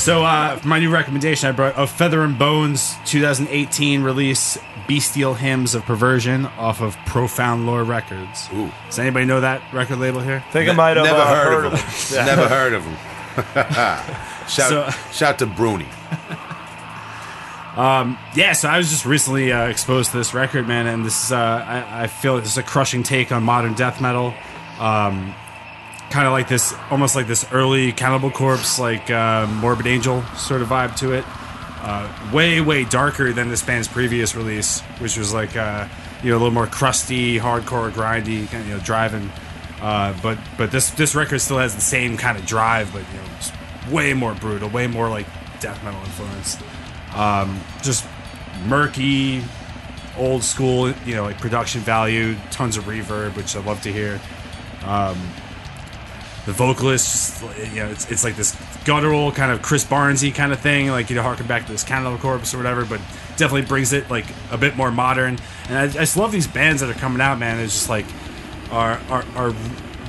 [0.03, 5.33] So, uh, for my new recommendation, I brought of Feather and Bone's 2018 release Bestial
[5.33, 8.49] Hymns of Perversion off of Profound Lore Records.
[8.53, 8.69] Ooh.
[8.87, 10.43] Does anybody know that record label here?
[10.45, 11.79] I think I might have never uh, heard, of it.
[11.79, 12.17] him.
[12.17, 12.25] Yeah.
[12.25, 12.95] Never heard of them.
[14.49, 15.87] shout, So- shout to Bruni.
[17.77, 21.31] Yeah, so I was just recently uh, exposed to this record, man, and this is,
[21.31, 24.33] uh, I, I feel this is a crushing take on modern death metal.
[24.79, 25.33] Um,
[26.13, 30.61] kind of like this, almost like this early Cannibal Corpse, like uh, Morbid Angel sort
[30.61, 31.25] of vibe to it.
[31.81, 35.87] Uh, way, way darker than this band's previous release, which was like, uh,
[36.21, 39.29] you know, a little more crusty, hardcore, grindy, kind of, you know, driving.
[39.81, 43.17] Uh, but but this this record still has the same kind of drive, but you
[43.17, 45.25] know, way more brutal, way more like
[45.59, 46.57] death metal influence.
[47.15, 48.05] Um, just
[48.67, 49.43] murky,
[50.15, 54.21] old school, you know, like production value, tons of reverb, which I love to hear.
[54.85, 55.17] Um,
[56.45, 60.51] the vocalist, just, you know, it's, it's like this guttural kind of Chris Barnesy kind
[60.51, 62.99] of thing, like you know, harken back to this Cannibal Corpse or whatever, but
[63.37, 65.37] definitely brings it like a bit more modern.
[65.69, 67.59] And I, I just love these bands that are coming out, man.
[67.59, 68.05] It's just like
[68.71, 69.53] are are, are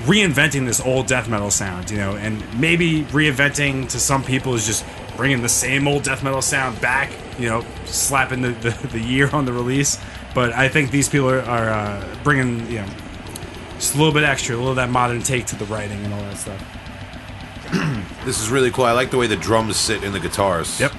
[0.04, 4.66] reinventing this old death metal sound, you know, and maybe reinventing to some people is
[4.66, 4.84] just
[5.16, 9.30] bringing the same old death metal sound back, you know, slapping the, the, the year
[9.30, 9.98] on the release.
[10.34, 12.86] But I think these people are, are uh, bringing, you know,
[13.74, 16.14] just a little bit extra, a little of that modern take to the writing and
[16.14, 16.62] all that stuff.
[18.24, 18.86] This is really cool.
[18.86, 20.80] I like the way the drums sit in the guitars.
[20.80, 20.92] Yep.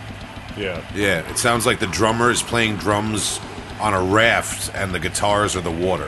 [0.55, 0.85] Yeah.
[0.93, 3.39] Yeah, it sounds like the drummer is playing drums
[3.79, 6.07] on a raft and the guitars are the water.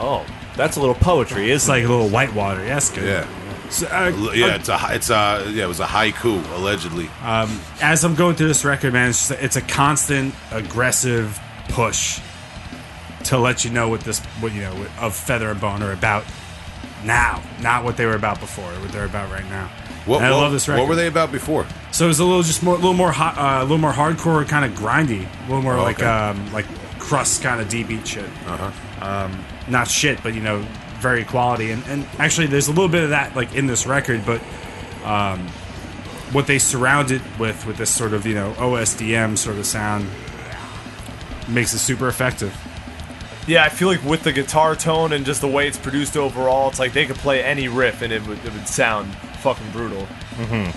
[0.00, 0.24] Oh,
[0.56, 2.62] that's a little poetry, It's like a little whitewater.
[2.62, 3.04] Yeah, that's good.
[3.04, 3.26] Yeah.
[3.70, 7.10] So, uh, Yeah, it's a it's a yeah, it was a haiku allegedly.
[7.82, 11.38] as I'm going through this record, man, it's, just, it's a constant aggressive
[11.68, 12.20] push
[13.28, 16.24] to let you know what this, what you know, of Feather and Bone are about
[17.04, 19.70] now, not what they were about before, what they're about right now.
[20.06, 20.80] What, I what- love this record.
[20.80, 21.66] What were they about before?
[21.92, 23.92] So it was a little just more, a little more hot, uh, a little more
[23.92, 26.06] hardcore, kind of grindy, a little more Oh, like okay.
[26.06, 26.66] um, like
[26.98, 28.24] crust kind of D beat shit.
[28.46, 29.06] Uh-huh.
[29.06, 30.64] Um, not shit, but you know,
[31.00, 31.70] very quality.
[31.70, 34.40] And, and actually, there's a little bit of that like in this record, but
[35.04, 35.46] um,
[36.32, 40.06] what they surround it with, with this sort of you know OSDM sort of sound,
[41.48, 42.54] makes it super effective.
[43.48, 46.68] Yeah, I feel like with the guitar tone and just the way it's produced overall,
[46.68, 50.02] it's like they could play any riff and it would, it would sound fucking brutal.
[50.36, 50.70] Mm-hmm.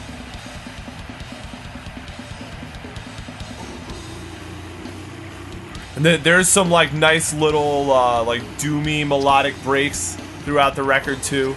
[5.97, 11.21] And then there's some like nice little uh, like doomy melodic breaks throughout the record
[11.21, 11.55] too.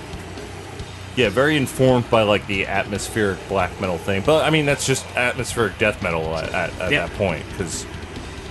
[1.16, 4.22] Yeah, very informed by like the atmospheric black metal thing.
[4.26, 7.06] But I mean, that's just atmospheric death metal at, at, at Yeah.
[7.06, 7.86] that point because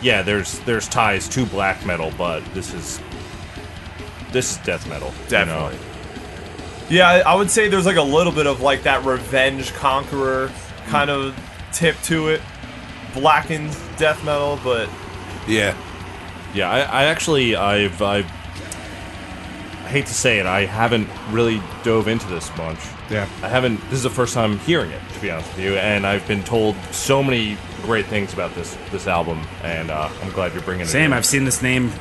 [0.03, 2.99] yeah, there's there's ties to black metal, but this is
[4.31, 5.09] this is death metal.
[5.09, 5.69] you know?
[5.69, 5.79] Definitely.
[6.89, 10.51] Yeah, I, I would say there's like a little bit of like that revenge conqueror
[10.87, 11.15] kind hmm.
[11.15, 12.41] of tip to it.
[13.13, 14.89] Blackened death metal, but
[15.47, 15.75] Yeah.
[16.53, 22.07] Yeah, I, I actually I've I've I hate to say it, I haven't really dove
[22.07, 22.79] into this much.
[23.09, 23.27] Yeah.
[23.41, 23.79] I haven't.
[23.85, 26.43] This is the first time hearing it, to be honest with you, and I've been
[26.43, 30.85] told so many great things about this this album, and uh, I'm glad you're bringing
[30.85, 30.89] it.
[30.89, 31.11] Same.
[31.11, 31.13] in.
[31.13, 31.91] I've seen this name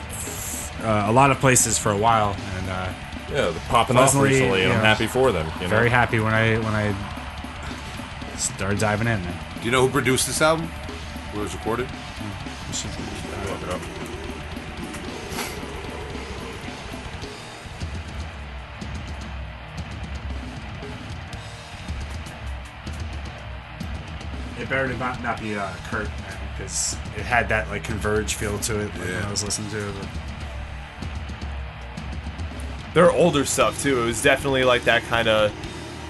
[0.83, 2.93] uh, a lot of places for a while, and uh,
[3.31, 5.47] yeah, they're popping off recently, and I'm happy for them.
[5.57, 5.69] You know?
[5.69, 6.95] very happy when I when I
[8.37, 9.23] started diving in.
[9.23, 9.45] Man.
[9.59, 10.67] Do you know who produced this album?
[10.67, 11.89] Where it was recorded?
[13.49, 14.12] Look
[24.73, 24.91] it up.
[24.91, 26.09] It better not not be uh, Kurt
[26.53, 29.27] because it had that like converge feel to it like, when Yeah.
[29.27, 29.95] I was listening to it.
[29.99, 30.09] But...
[32.95, 34.03] their older stuff too.
[34.03, 35.53] It was definitely like that kind of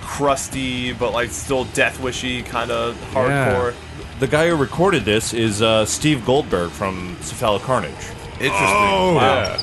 [0.00, 3.74] crusty, but like still death wishy kind of hardcore.
[4.20, 7.92] The guy who recorded this is uh, Steve Goldberg from Cephalic Carnage.
[8.34, 8.52] Interesting.
[8.52, 9.14] Oh.
[9.14, 9.58] wow.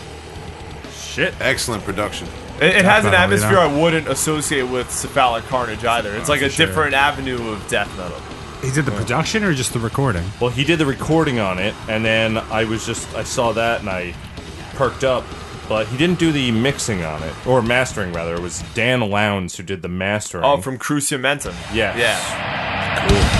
[0.91, 1.33] Shit.
[1.39, 2.27] Excellent production.
[2.61, 3.61] It, it has an atmosphere know?
[3.61, 6.13] I wouldn't associate with cephalic carnage either.
[6.15, 6.65] It's like a sure.
[6.65, 8.19] different avenue of death metal.
[8.61, 10.23] He did the production or just the recording?
[10.41, 13.79] Well, he did the recording on it, and then I was just I saw that
[13.79, 14.13] and I
[14.75, 15.23] perked up.
[15.69, 18.33] But he didn't do the mixing on it, or mastering rather.
[18.35, 20.43] It was Dan Lowndes who did the mastering.
[20.43, 21.53] Oh, from Cruciamentum.
[21.71, 21.97] Yes.
[21.97, 23.38] Yeah.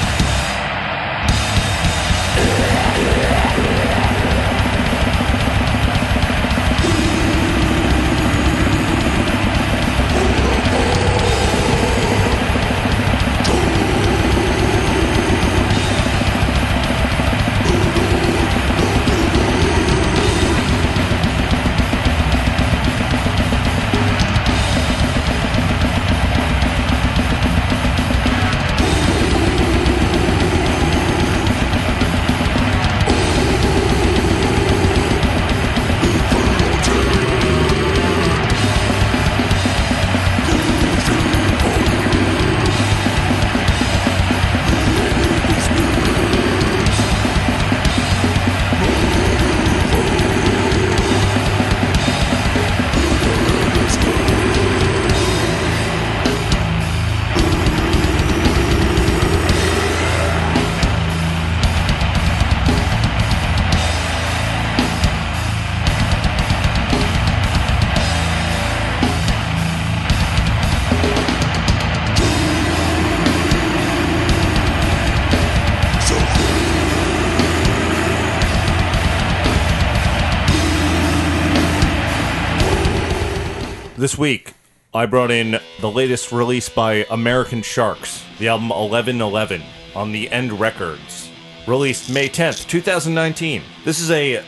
[84.09, 84.53] This week,
[84.91, 89.61] I brought in the latest release by American Sharks, the album 1111
[89.93, 91.29] on the End Records,
[91.67, 93.61] released May 10th, 2019.
[93.85, 94.43] This is a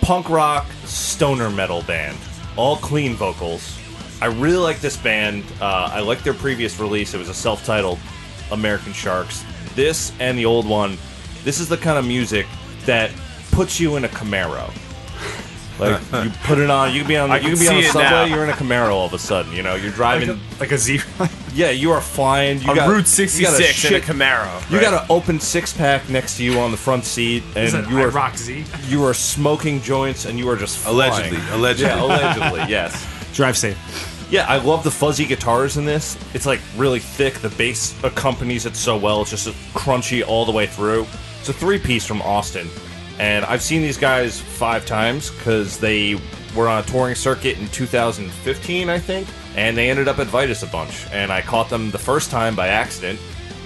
[0.00, 2.16] punk rock stoner metal band,
[2.56, 3.76] all clean vocals.
[4.22, 5.42] I really like this band.
[5.60, 7.14] Uh, I like their previous release.
[7.14, 7.98] It was a self-titled
[8.52, 9.44] American Sharks.
[9.74, 10.98] This and the old one.
[11.42, 12.46] This is the kind of music
[12.86, 13.10] that
[13.50, 14.72] puts you in a Camaro.
[15.78, 17.80] Like you put it on, you can be on, I you can be on see
[17.82, 18.08] the subway.
[18.10, 18.24] now.
[18.24, 19.52] You're in a Camaro all of a sudden.
[19.52, 20.38] You know, you're driving.
[20.60, 21.02] Like a zero.
[21.54, 22.60] yeah, you are flying.
[22.62, 24.70] You On got Route you got a 66 in a shit- Camaro.
[24.70, 24.82] You right?
[24.82, 27.88] got an open six pack next to you on the front seat, and Is it
[27.88, 28.64] you are Rock Z?
[28.86, 30.96] you are smoking joints, and you are just flying.
[31.12, 31.38] Allegedly.
[31.50, 31.86] Allegedly.
[31.92, 33.34] Yeah, allegedly, yes.
[33.34, 33.76] Drive safe.
[34.30, 36.16] Yeah, I love the fuzzy guitars in this.
[36.34, 37.34] It's like really thick.
[37.34, 39.22] The bass accompanies it so well.
[39.22, 41.06] It's just crunchy all the way through.
[41.40, 42.68] It's a three piece from Austin,
[43.18, 46.20] and I've seen these guys five times because they
[46.56, 50.62] were on a touring circuit in 2015, I think, and they ended up at Vitus
[50.62, 51.06] a bunch.
[51.12, 53.18] And I caught them the first time by accident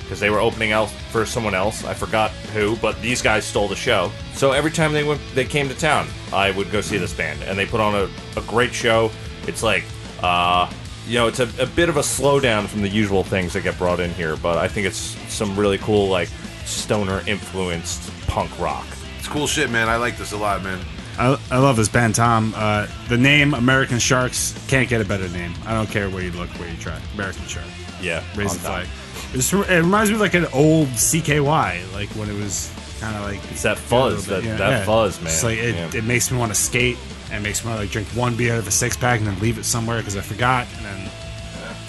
[0.02, 1.84] because they were opening out for someone else.
[1.84, 4.10] I forgot who, but these guys stole the show.
[4.32, 7.42] So every time they went, they came to town, I would go see this band,
[7.42, 8.08] and they put on a,
[8.38, 9.10] a great show.
[9.46, 9.84] It's like,
[10.22, 10.70] uh,
[11.06, 13.76] you know, it's a, a bit of a slowdown from the usual things that get
[13.78, 16.28] brought in here, but I think it's some really cool, like
[16.64, 18.86] stoner influenced punk rock.
[19.28, 19.90] It's cool shit, man.
[19.90, 20.82] I like this a lot, man.
[21.18, 22.54] I, I love this band, Tom.
[22.56, 25.52] Uh, the name American Sharks can't get a better name.
[25.66, 26.98] I don't care where you look, where you try.
[27.12, 27.66] American Shark.
[28.00, 28.86] Yeah, Raise the flag.
[29.34, 33.22] It's, it reminds me of like an old CKY, like when it was kind of
[33.24, 34.84] like It's that fuzz, that, Yeah, that yeah.
[34.86, 35.26] fuzz, man.
[35.30, 35.90] It's like it, Yeah.
[35.98, 36.96] it makes me want to skate
[37.30, 39.28] and makes me want to like drink one beer out of a six pack and
[39.28, 41.10] then leave it somewhere because I forgot and then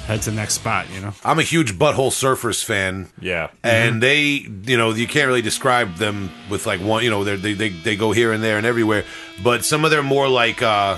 [0.10, 1.14] Head to the next spot, you know?
[1.24, 3.08] I'm a huge Butthole Surfers fan.
[3.22, 3.50] Yeah.
[3.64, 4.20] and they
[4.66, 7.70] you know you can't really describe them with like one you know they're- they they
[7.70, 9.04] they go here and there and everywhere
[9.44, 10.98] but some of their more like uh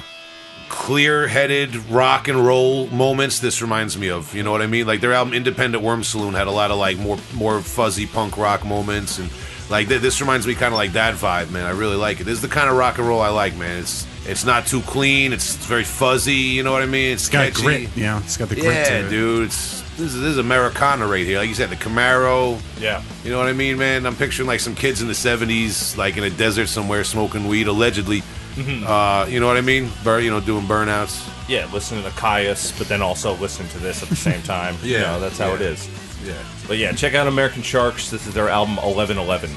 [0.70, 5.02] clear-headed rock and roll moments this reminds me of you know what i mean like
[5.02, 8.64] their album independent worm saloon had a lot of like more more fuzzy punk rock
[8.66, 9.30] moments and
[9.70, 12.24] like th- this reminds me kind of like that vibe man i really like it
[12.24, 14.82] this is the kind of rock and roll i like man it's it's not too
[14.82, 17.64] clean it's very fuzzy you know what i mean It's got catchy.
[17.64, 18.18] grit, you know?
[18.24, 19.10] It's got the grit yeah to it.
[19.10, 21.38] dude it's this is, this is Americana right here.
[21.38, 22.60] Like you said, the Camaro.
[22.80, 23.04] Yeah.
[23.24, 24.06] You know what I mean, man?
[24.08, 27.68] I'm picturing like some kids in the 70s, like in a desert somewhere, smoking weed,
[27.68, 28.22] allegedly.
[28.56, 28.88] Mm-hmm.
[28.88, 29.92] Uh, you know what I mean?
[30.04, 31.30] Bur- you know, doing burnouts.
[31.50, 34.76] Yeah, listening to the Kyuss, but then also listening to this at the same time.
[34.82, 35.56] You Yeah, know, that's how yeah.
[35.56, 35.90] it is.
[36.26, 36.34] Yeah.
[36.68, 38.10] But yeah, check out American Sharks.
[38.10, 39.50] This is their album 1111.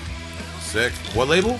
[0.60, 0.92] Sick.
[1.16, 1.58] What label?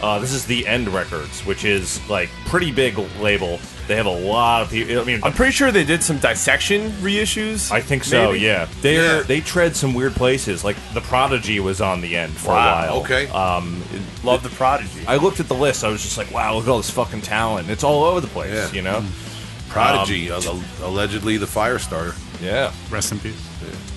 [0.00, 3.58] Uh, this is the End Records, which is like pretty big label.
[3.88, 5.00] They have a lot of people.
[5.00, 7.72] I mean, I'm pretty sure they did some dissection reissues.
[7.72, 8.32] I think so.
[8.32, 8.44] maybe?
[8.44, 9.22] Yeah, they are Yeah.
[9.22, 10.62] they tread some weird places.
[10.62, 13.00] Like the Prodigy was on the End for Wow, a while.
[13.00, 13.28] okay.
[13.28, 13.82] Um,
[14.22, 15.04] Love the Prodigy.
[15.08, 15.82] I looked at the list.
[15.84, 17.70] I was just like, wow, look at all this fucking talent.
[17.70, 18.52] It's all over the place.
[18.52, 18.70] Yeah.
[18.72, 19.04] You know.
[19.68, 22.14] Prodigy, Um, uh, allegedly the fire starter.
[22.40, 22.72] Yeah.
[22.90, 23.44] Rest in peace.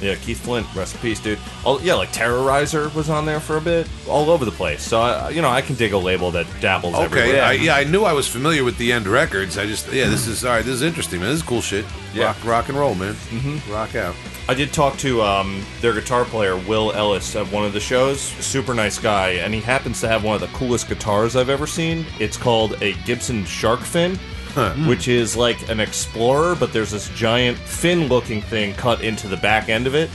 [0.02, 1.38] Yeah, Keith Flint, rest in peace, dude.
[1.64, 4.82] Oh, yeah, like Terrorizer was on there for a bit, all over the place.
[4.82, 7.44] So, I, you know, I can dig a label that dabbles Okay, everywhere.
[7.44, 9.60] I, yeah, I knew I was familiar with the End Records.
[9.60, 10.66] I just, yeah, this is all right.
[10.66, 11.30] This is interesting, man.
[11.30, 11.86] This is cool shit.
[12.16, 12.26] Yeah.
[12.26, 13.14] Rock, rock and roll, man.
[13.14, 13.72] Mm-hmm.
[13.72, 14.16] Rock out.
[14.50, 18.20] I did talk to um, their guitar player, Will Ellis, at one of the shows.
[18.20, 21.68] Super nice guy, and he happens to have one of the coolest guitars I've ever
[21.68, 22.08] seen.
[22.20, 24.20] It's called a Gibson Shark Fin,
[24.88, 29.38] which is like an Explorer, but there's this giant fin looking thing cut into the
[29.38, 30.10] back end of it,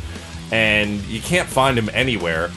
[0.52, 2.50] and you can't find him anywhere.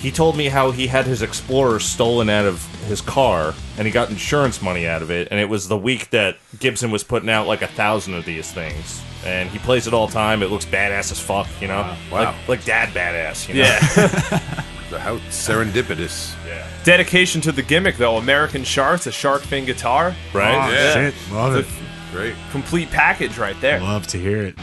[0.00, 3.92] He told me how he had his Explorer stolen out of his car, and he
[3.92, 5.28] got insurance money out of it.
[5.30, 8.52] And it was the week that Gibson was putting out like a thousand of these
[8.52, 10.42] things, and he plays it all the time.
[10.42, 12.34] It looks badass as fuck, you know, Wow.
[12.46, 13.60] like like dad badass, you know.
[13.62, 13.78] Yeah.
[14.98, 16.34] How serendipitous.
[16.46, 16.66] yeah.
[16.84, 18.16] Dedication to the gimmick though.
[18.18, 20.14] American Sharks, a shark fin guitar.
[20.32, 20.68] right.
[20.68, 20.92] Oh, Yeah.
[20.92, 21.14] shit.
[21.32, 21.66] Love it.
[22.12, 22.34] Great.
[22.52, 23.80] Complete package right there.
[23.80, 24.54] Love to hear it.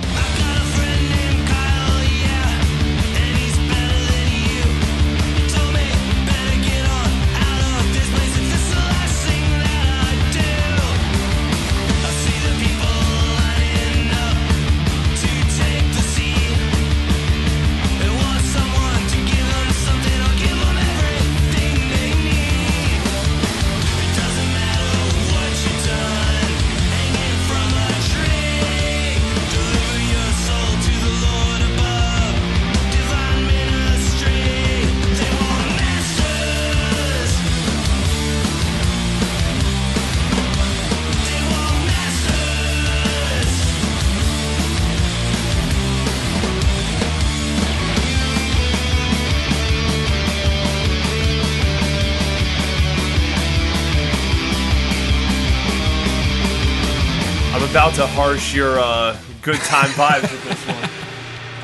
[58.21, 60.89] Harsh your uh, good time vibes with this one.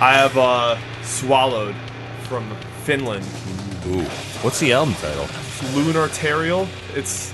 [0.02, 1.76] I have uh, swallowed
[2.24, 2.50] from
[2.84, 3.24] Finland.
[3.86, 4.02] Ooh.
[4.42, 5.26] What's the album title?
[5.76, 6.68] Lunarterial.
[6.96, 7.32] It's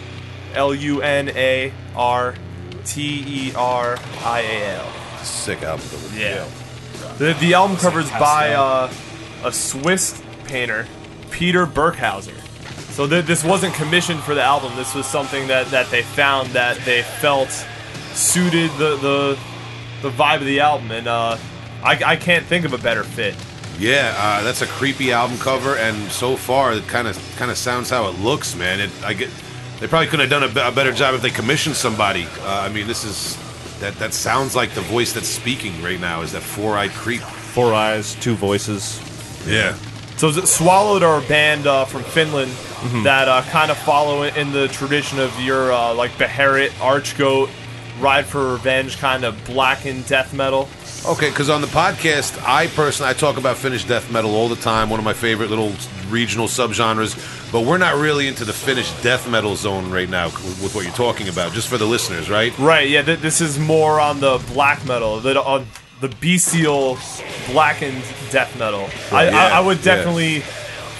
[0.55, 2.35] L U N A R
[2.83, 4.91] T E R I A L.
[5.23, 5.87] Sick album.
[5.89, 6.19] cover.
[6.19, 6.45] Yeah.
[7.17, 8.91] The, the album cover's by uh,
[9.45, 10.85] a Swiss painter,
[11.31, 12.37] Peter Burkhauser.
[12.91, 14.75] So th- this wasn't commissioned for the album.
[14.75, 17.65] This was something that, that they found that they felt
[18.15, 19.39] suited the the,
[20.01, 21.37] the vibe of the album, and uh,
[21.83, 23.35] I, I can't think of a better fit.
[23.79, 27.57] Yeah, uh, that's a creepy album cover, and so far it kind of kind of
[27.57, 28.79] sounds how it looks, man.
[28.79, 29.29] It, I get
[29.79, 32.25] they probably couldn't have done a, better job if they commissioned somebody.
[32.41, 33.37] Uh, I mean, this is
[33.79, 36.21] that that sounds like the voice that's speaking right now.
[36.21, 37.21] Is that four eyed creep?
[37.21, 38.99] Four eyes, two voices.
[39.45, 39.75] Yeah,
[40.15, 42.51] So is it Swallowed are a band uh, from Finland
[43.03, 47.49] that uh, kind of follow in the tradition of your uh, like Beherit, Archgoat,
[47.99, 50.67] Ride for Revenge kind of blackened death metal.
[51.05, 54.55] Okay, because on the podcast, I personally I talk about Finnish death metal all the
[54.55, 54.89] time.
[54.89, 55.73] One of my favorite little
[56.09, 57.51] regional subgenres.
[57.51, 60.93] But we're not really into the Finnish death metal zone right now with what you're
[60.95, 61.53] talking about.
[61.53, 62.57] Just for the listeners, right?
[62.57, 65.67] Right, yeah, th- this is more on the black metal, the on
[66.01, 66.97] the bestial
[67.47, 68.89] blackened death metal.
[69.11, 70.03] I, Yeah, I, I would yeah.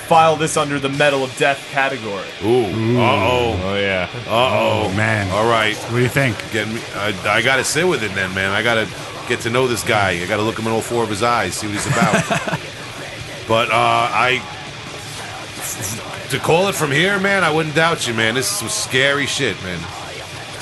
[0.04, 2.28] Definitely file this under the metal of death category.
[2.44, 4.10] Ooh, uh oh, Oh yeah.
[4.28, 5.30] uh oh, Oh, man.
[5.32, 6.38] All right, What do you think?
[6.52, 6.82] get me.
[6.96, 8.52] I, I got to sit with it then, man.
[8.52, 8.88] I got to
[9.28, 10.12] get to know this guy.
[10.12, 12.14] I got to look him in all four of his eyes, see what he's about.
[13.48, 13.74] but uh,
[14.12, 14.42] I,
[16.30, 18.36] to call it from here, man, I wouldn't doubt you, man.
[18.36, 19.80] This is some scary shit, man.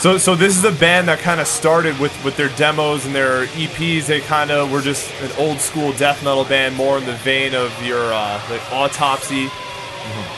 [0.02, 3.14] So, so this is a band that kind of started with, with their demos and
[3.14, 4.08] their EPs.
[4.08, 7.54] They kind of were just an old school death metal band, more in the vein
[7.54, 9.46] of your uh, like Autopsy.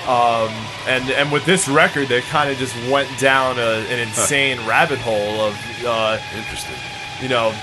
[0.06, 0.52] Um,
[0.86, 5.00] and and with this record, they kind of just went down a, an insane rabbit
[5.00, 6.76] hole of uh, Interesting.
[7.22, 7.56] you know,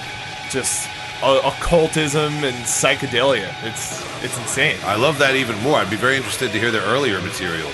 [0.49, 0.89] just
[1.23, 3.53] occultism and psychedelia.
[3.63, 4.79] It's it's insane.
[4.85, 5.77] I love that even more.
[5.77, 7.71] I'd be very interested to hear their earlier material.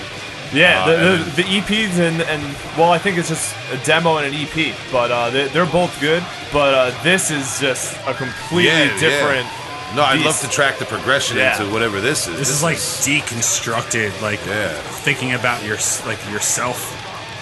[0.53, 2.41] Yeah, Uh, the, the, the EPs and, and
[2.77, 5.99] well, I think it's just a demo and an EP, but uh, they, they're both
[5.99, 6.23] good.
[6.53, 8.99] But uh, this is just a completely Yeah, yeah.
[8.99, 9.47] different.
[9.95, 11.59] No, I'd love to track the progression Yeah.
[11.61, 12.37] into whatever this is.
[12.37, 14.73] This is like deconstructed, like Yeah.
[15.03, 16.79] thinking about your like yourself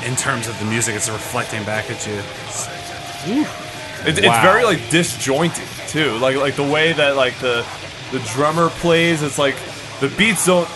[0.05, 0.95] in terms of the music.
[0.95, 2.19] It's reflecting back at you.
[4.07, 7.65] It, It's very like disjointed too, like like the way that like the
[8.11, 9.23] the drummer plays.
[9.23, 9.55] It's like
[9.99, 10.67] the beats don't.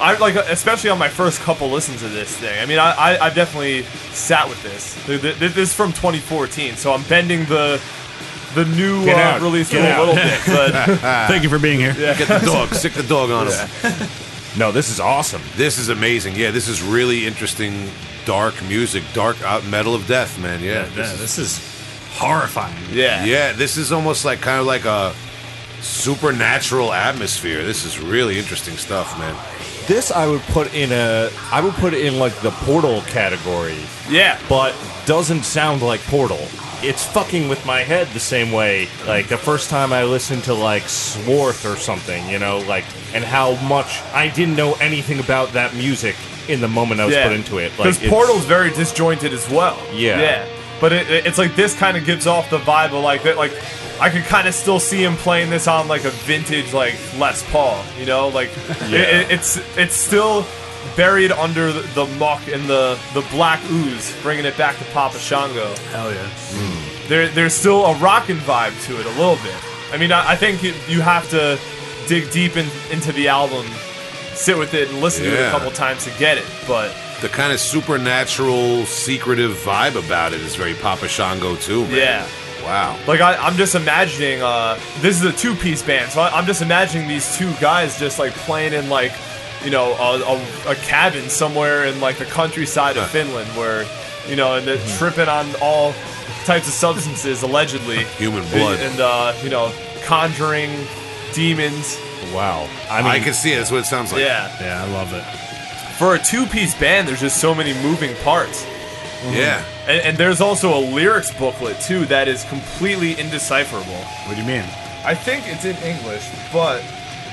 [0.00, 2.58] I like especially on my first couple listens of this thing.
[2.58, 3.82] I mean, I I, I definitely
[4.12, 4.94] sat with this.
[5.06, 7.80] Th- th- This is from 2014, so I'm bending the
[8.54, 10.00] the new uh, release Get a out.
[10.00, 10.98] little bit, but
[11.28, 11.92] Thank you for being here.
[11.94, 14.08] Get the dog, stick the dog on him.
[14.58, 15.40] No, this is awesome.
[15.54, 16.34] This is amazing.
[16.34, 17.88] Yeah, this is really interesting,
[18.24, 20.60] dark music, dark uh, metal of death, man.
[20.60, 21.60] Yeah, Yeah, this is- this is
[22.18, 22.74] horrifying.
[22.90, 25.14] yeah, yeah, this is almost like kind of like a
[25.82, 27.64] supernatural atmosphere.
[27.64, 29.34] This is really interesting stuff, man.
[29.86, 31.30] This I would put in a.
[31.50, 33.78] I would put it in like the Portal category,
[34.08, 34.38] yeah.
[34.48, 34.74] but
[35.06, 36.40] doesn't sound like Portal.
[36.82, 38.88] It's fucking with my head the same way.
[39.06, 42.84] Like the first time I listened to like Swarth or something, you know, like
[43.14, 46.16] and how much I didn't know anything about that music
[46.48, 47.26] in the moment I was yeah.
[47.28, 47.70] put into it.
[47.70, 49.78] Like Because it's- Portal's very disjointed as well.
[49.92, 50.20] Yeah.
[50.20, 50.48] Yeah.
[50.80, 53.36] But it, it- it's like this kind of gives off the vibe of like that.
[53.36, 53.52] Like
[54.00, 57.42] I could kind of still see him playing this on like a vintage like Les
[57.52, 57.82] Paul.
[57.98, 58.48] You know, like
[58.82, 60.44] it, it- it's it's still
[60.96, 65.18] buried under the, the muck and the the black ooze, bringing it back to Papa
[65.18, 65.74] Shango.
[65.92, 66.26] Hell yeah.
[66.52, 67.08] Mm.
[67.08, 69.54] There there's still a rockin' vibe to it a little bit.
[69.92, 71.58] I mean, I, I think you, you have to
[72.06, 73.66] dig deep in, into the album,
[74.34, 76.46] sit with it, and listen to it a couple times to get it.
[76.68, 81.82] But The kind of supernatural, secretive vibe about it is very Papa Shango too.
[81.86, 81.94] Man.
[81.96, 82.26] yeah.
[82.62, 82.98] Wow.
[83.06, 84.42] Like I, I'm just imagining.
[84.42, 88.18] Uh, this is a two-piece band, so I, I'm just imagining these two guys just
[88.18, 89.12] like playing in like,
[89.64, 90.20] you know, a,
[90.68, 93.84] a, a cabin somewhere in like the countryside of Finland, where,
[94.28, 94.98] you know, and they're Mm-hmm.
[94.98, 95.92] tripping on all
[96.44, 98.78] types of substances allegedly, Human blood.
[98.80, 99.72] and uh, you know,
[100.04, 100.70] conjuring
[101.34, 101.98] demons.
[102.34, 102.68] wow.
[102.90, 103.56] I mean, I, can see it.
[103.56, 104.20] That's what it sounds like.
[104.22, 105.22] Yeah, Yeah, I love it.
[105.96, 108.66] for a two-piece band, there's just so many moving parts.
[109.24, 109.64] Yeah.
[109.86, 114.02] And, and there's also a lyrics booklet too that is completely indecipherable.
[114.26, 114.64] What do you mean?
[115.04, 116.82] I think it's in English, but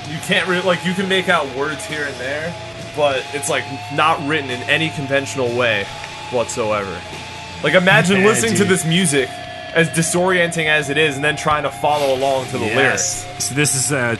[0.08, 2.54] you can't really like you can make out words here and there,
[2.96, 5.84] but it's like not written in any conventional way
[6.30, 6.98] whatsoever.
[7.62, 9.28] Like imagine Yeah, listening to this music
[9.74, 13.26] as disorienting as it is and then trying to follow along to the lyrics.
[13.38, 14.16] So this is uh,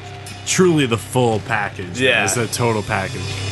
[0.47, 2.01] truly the full package.
[2.01, 2.24] Yeah.
[2.24, 3.47] It's a total package.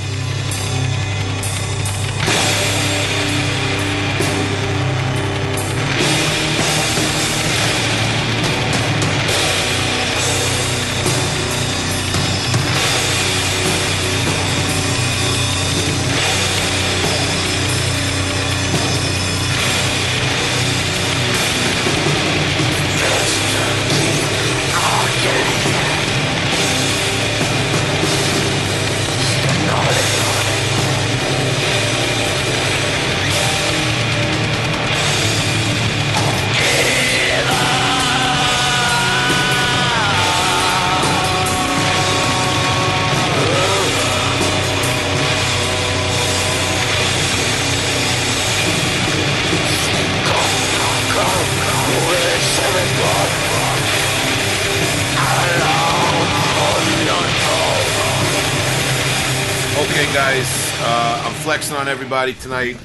[61.97, 62.77] Everybody tonight.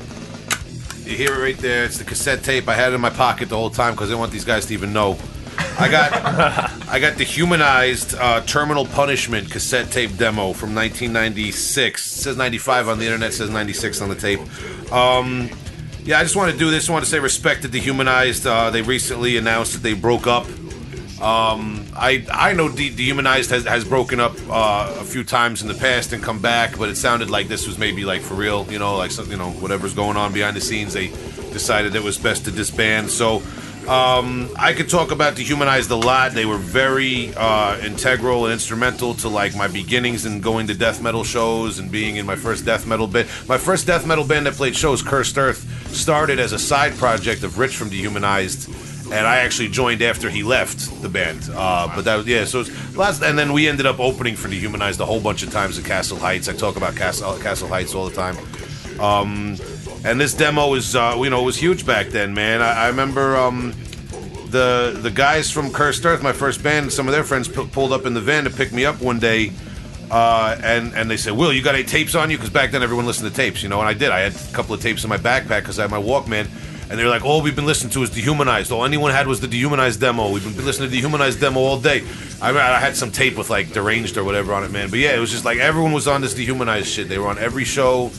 [1.04, 1.84] You hear it right there.
[1.84, 2.70] It's the cassette tape.
[2.70, 4.74] I had it in my pocket the whole time because I want these guys to
[4.74, 5.18] even know.
[5.78, 6.14] I got,
[6.88, 12.06] I got Dehumanized uh, Terminal Punishment cassette tape demo from 1996.
[12.06, 13.34] It says 95 on the internet.
[13.34, 14.40] Says 96 on the tape.
[14.94, 15.50] Um,
[16.06, 16.90] yeah, I just want to do this.
[16.90, 18.48] I want to say respect to Dehumanized.
[18.48, 20.48] Uh, they recently announced that they broke up.
[21.22, 25.68] Um, I I know De- Dehumanized has, has broken up uh, a few times in
[25.68, 28.66] the past and come back, but it sounded like this was maybe like for real,
[28.72, 30.94] you know, like something, you know, whatever's going on behind the scenes.
[30.94, 31.08] They
[31.54, 33.12] decided it was best to disband.
[33.12, 33.44] So
[33.88, 36.34] um, I could talk about Dehumanized a lot.
[36.34, 41.02] They were very uh, integral and instrumental to like my beginnings and going to death
[41.02, 43.28] metal shows and being in my first death metal band.
[43.48, 45.68] My first death metal band that played shows, Cursed Earth.
[45.96, 48.70] started as a side project of Rich from Dehumanized,
[49.12, 51.50] and I actually joined after he left the band.
[51.54, 52.46] Uh, but that was yeah.
[52.46, 55.52] So it's last, and then we ended up opening for Dehumanized a whole bunch of
[55.52, 56.48] times at Castle Heights.
[56.48, 58.38] I talk about Castle Castle Heights all the time.
[59.00, 59.58] Um,
[60.04, 62.62] and this demo was uh, you know was huge back then, man.
[62.62, 63.36] I, I remember.
[63.38, 63.74] Um,
[64.52, 67.94] the the guys from Cursed Earth, my first band, some of their friends pu- pulled
[67.94, 69.52] up in the van to pick me up one day,
[70.12, 72.84] uh, and and they said, "Will, you got any tapes on you?" Because back then
[72.84, 74.10] everyone listened to tapes, you know, and I did.
[74.10, 76.48] I had a couple of tapes in my backpack because I had my Walkman.
[76.92, 78.72] And they were like, "All we've been listening to is Dehumanized.
[78.72, 80.30] All anyone had was the Dehumanized demo.
[80.30, 82.04] We've been listening to Dehumanized demo all day."
[82.42, 84.90] I, I had some tape with like Deranged or whatever on it, man.
[84.90, 87.08] But yeah, it was just like everyone was on this Dehumanized shit.
[87.08, 88.12] They were on every show.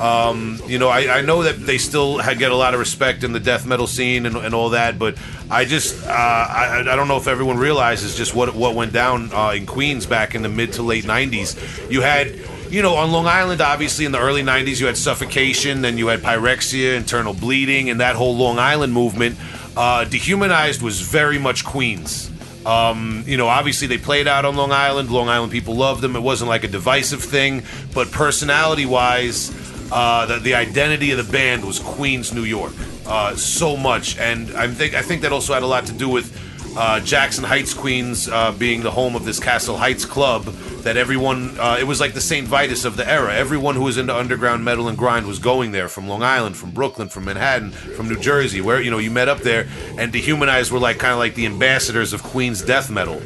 [0.00, 3.24] Um, you know, I, I know that they still ha- get a lot of respect
[3.24, 5.16] in the death metal scene and, and all that, but
[5.50, 9.32] I just uh, I, I don't know if everyone realizes just what what went down
[9.32, 11.90] uh, in Queens back in the mid to late '90s.
[11.90, 12.38] You had.
[12.72, 16.06] You know, on Long Island, obviously in the early '90s, you had suffocation, then you
[16.06, 19.36] had pyrexia, internal bleeding, and that whole Long Island movement.
[19.76, 22.30] Uh, dehumanized was very much Queens.
[22.64, 25.10] Um, you know, obviously they played out on Long Island.
[25.10, 26.16] Long Island people loved them.
[26.16, 27.62] It wasn't like a divisive thing,
[27.92, 29.52] but personality-wise,
[29.92, 32.72] uh, the, the identity of the band was Queens, New York,
[33.06, 36.08] uh, so much, and I think I think that also had a lot to do
[36.08, 36.32] with
[36.76, 40.44] uh, Jackson Heights, Queens, uh, being the home of this Castle Heights club.
[40.82, 42.46] That everyone, uh, it was like the St.
[42.46, 43.32] Vitus of the era.
[43.34, 46.72] Everyone who was into underground metal and grind was going there from Long Island, from
[46.72, 49.68] Brooklyn, from Manhattan, from New Jersey, where you know you met up there.
[49.96, 53.22] And Dehumanized were like kind of like the ambassadors of Queens death metal,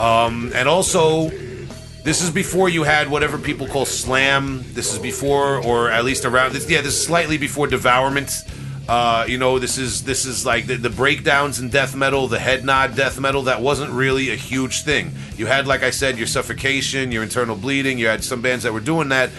[0.00, 1.30] um, and also
[2.06, 4.64] this is before you had whatever people call slam.
[4.74, 6.52] This is before, or at least around.
[6.52, 8.44] This, yeah, this is slightly before devourment.
[8.88, 12.38] Uh, you know, this is this is like the, the breakdowns in death metal, the
[12.38, 13.42] head nod death metal.
[13.42, 15.12] That wasn't really a huge thing.
[15.36, 17.98] You had, like I said, your suffocation, your internal bleeding.
[17.98, 19.30] You had some bands that were doing that,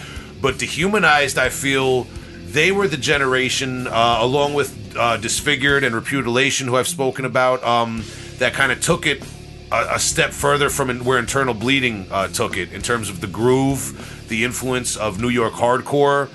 [0.42, 1.38] but dehumanized.
[1.38, 2.06] I feel
[2.48, 7.62] they were the generation, uh, along with uh, disfigured and repudiation, who I've spoken about,
[7.64, 8.04] um,
[8.38, 9.22] that kind of took it
[9.70, 13.20] a, a step further from in, where internal bleeding uh, took it in terms of
[13.20, 16.28] the groove, the influence of New York hardcore,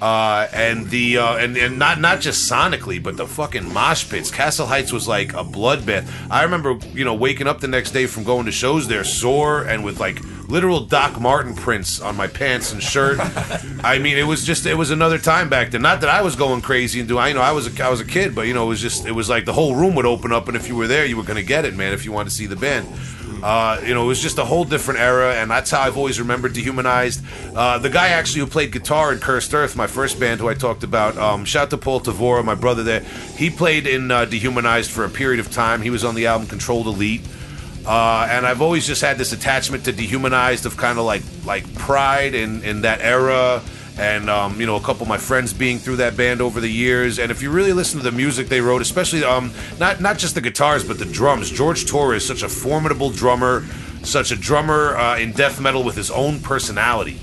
[0.00, 4.30] uh, and the uh, and and not not just sonically, but the fucking mosh pits.
[4.30, 6.08] Castle Heights was like a bloodbath.
[6.30, 9.62] I remember you know waking up the next day from going to shows there sore
[9.64, 13.18] and with like literal Doc Martin prints on my pants and shirt.
[13.84, 15.82] I mean, it was just it was another time back then.
[15.82, 17.90] Not that I was going crazy and do I you know I was a, I
[17.90, 19.94] was a kid, but you know it was just it was like the whole room
[19.96, 21.92] would open up, and if you were there, you were gonna get it, man.
[21.92, 22.88] If you wanted to see the band.
[23.42, 26.20] Uh, you know, it was just a whole different era, and that's how I've always
[26.20, 27.22] remembered Dehumanized.
[27.54, 30.54] Uh, the guy actually who played guitar in Cursed Earth, my first band, who I
[30.54, 33.00] talked about, um, shout to Paul Tavora, my brother there.
[33.36, 35.82] He played in uh, Dehumanized for a period of time.
[35.82, 37.22] He was on the album Controlled Elite.
[37.86, 41.72] Uh, and I've always just had this attachment to Dehumanized of kind of like like
[41.74, 43.62] pride in, in that era
[43.98, 46.68] and um, you know a couple of my friends being through that band over the
[46.70, 47.18] years.
[47.18, 50.34] And if you really listen to the music they wrote, especially um, not not just
[50.34, 53.64] the guitars but the drums, George Torres, such a formidable drummer,
[54.02, 57.18] such a drummer uh, in death metal with his own personality.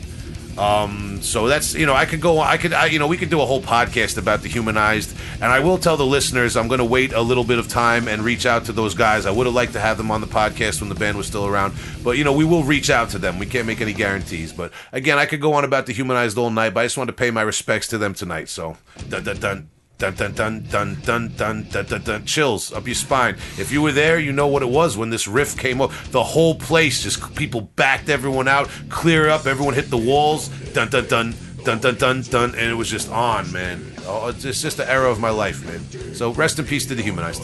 [0.57, 3.29] Um, so that's you know I could go I could I, you know we could
[3.29, 5.15] do a whole podcast about Dehumanized.
[5.35, 8.07] And I will tell the listeners I'm going to wait a little bit of time
[8.07, 9.25] and reach out to those guys.
[9.25, 11.45] I would have liked to have them on the podcast when the band was still
[11.45, 11.73] around.
[12.03, 13.37] But you know we will reach out to them.
[13.39, 14.53] We can't make any guarantees.
[14.53, 17.13] But again I could go on about Dehumanized all night but I just want to
[17.13, 18.49] pay my respects to them tonight.
[18.49, 18.77] So
[19.09, 22.95] dun dun dun Dun dun dun dun dun dun dun dun dun chills up your
[22.95, 23.35] spine.
[23.57, 25.91] If you were there, you know what it was when this riff came up.
[26.11, 30.49] The whole place just people backed everyone out, clear up, everyone hit the walls.
[30.73, 33.89] Dun dun dun dun dun dun dun, and it was just on, man.
[34.05, 36.13] Oh, it's just the era of my life, man.
[36.13, 37.43] So rest in peace to Dehumanized.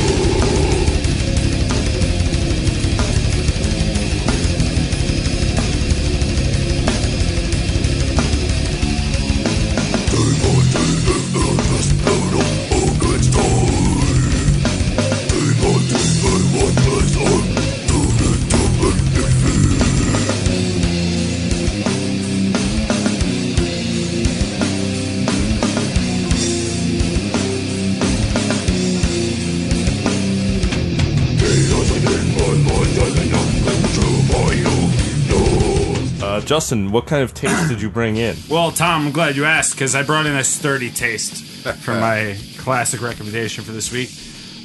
[36.51, 38.35] Justin, what kind of taste did you bring in?
[38.49, 41.45] Well, Tom, I'm glad you asked because I brought in a sturdy taste
[41.81, 44.09] for my classic recommendation for this week.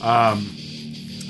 [0.03, 0.51] Um,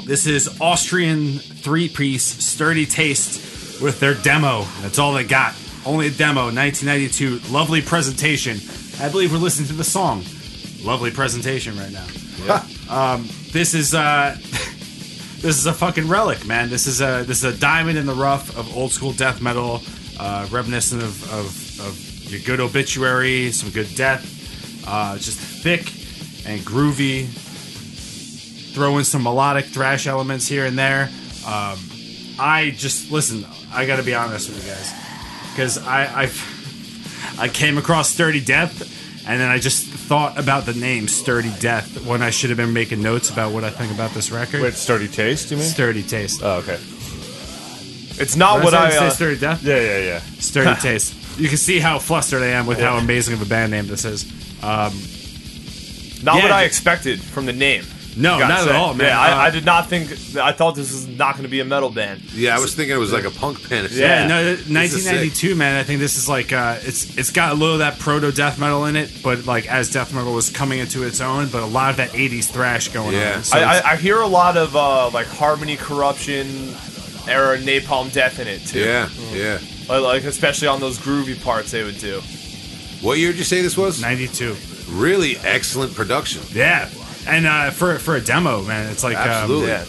[0.07, 4.63] this is Austrian three piece sturdy taste with their demo.
[4.81, 5.55] That's all they got.
[5.85, 7.53] Only a demo, 1992.
[7.53, 8.57] Lovely presentation.
[8.99, 10.25] I believe we're listening to the song.
[10.83, 12.07] Lovely presentation right now.
[12.89, 16.71] Um, this is uh, this is a fucking relic, man.
[16.71, 19.83] This is a this is a diamond in the rough of old school death metal,
[20.19, 24.33] uh, reminiscent of, of of your good obituary, some good death.
[24.87, 25.81] Uh, just thick
[26.47, 27.27] and groovy.
[28.75, 31.05] Throw in some melodic thrash elements here and there.
[31.47, 31.79] Um,
[32.39, 33.47] I just listen.
[33.73, 34.93] I got to be honest with you guys,
[35.53, 40.75] because I I've, I came across Sturdy Death, and then I just thought about the
[40.75, 44.11] name Sturdy Death when I should have been making notes about what I think about
[44.13, 44.61] this record.
[44.63, 45.67] Wait, sturdy taste, you mean?
[45.67, 46.43] Sturdy taste.
[46.43, 46.79] Oh, okay.
[48.19, 48.97] It's not what I.
[48.97, 49.63] Uh, Sturdy Death.
[49.63, 50.19] Yeah, yeah, yeah.
[50.39, 51.39] Sturdy taste.
[51.39, 54.05] You can see how flustered I am with how amazing of a band name this
[54.05, 54.25] is.
[54.63, 54.93] Um,
[56.25, 57.85] not yeah, what I d- expected from the name.
[58.17, 58.71] no, not say.
[58.71, 59.09] at all, man.
[59.09, 60.11] Yeah, Uh, I, I did not think.
[60.39, 62.23] I thought this was not going to be a metal band.
[62.33, 63.91] Yeah, I was thinking it was like a punk band.
[63.91, 64.27] Yeah, Yeah.
[64.29, 65.77] no, 1992, man.
[65.77, 68.59] I think this is like uh, it's it's got a little of that proto death
[68.59, 71.67] metal in it, but like as death metal was coming into its own, but a
[71.67, 73.37] lot of that 80s thrash going Yeah.
[73.37, 73.45] on.
[73.45, 76.75] So I, I, I hear a lot of uh, like Harmony Corruption
[77.29, 78.81] era Napalm Death in it too.
[78.81, 79.59] Yeah, yeah.
[79.89, 82.21] Like, like especially on those groovy parts they would do.
[83.03, 84.01] What year did you say this was?
[84.01, 84.57] 92.
[84.91, 86.43] Really excellent production.
[86.53, 86.89] Yeah,
[87.27, 89.69] and uh, for for a demo, man, it's like um, Absolutely.
[89.69, 89.85] Yeah.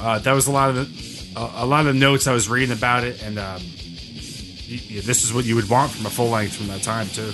[0.00, 2.76] uh, that was a lot of the, a, a lot of notes I was reading
[2.76, 6.28] about it, and um, y y- this is what you would want from a full
[6.30, 7.32] length from that time too.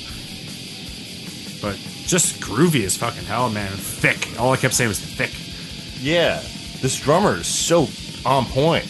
[1.61, 1.77] But
[2.07, 3.71] just groovy as fucking hell, man.
[3.73, 4.39] Thick.
[4.39, 5.33] All I kept saying was thick.
[6.01, 6.41] Yeah.
[6.81, 7.89] This drummer is so
[8.25, 8.87] on point.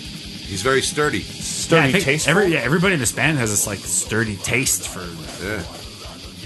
[0.49, 1.21] He's very sturdy.
[1.21, 2.27] Sturdy I think taste.
[2.27, 5.01] every, yeah, everybody in this band has this like sturdy taste for.
[5.45, 5.63] Yeah.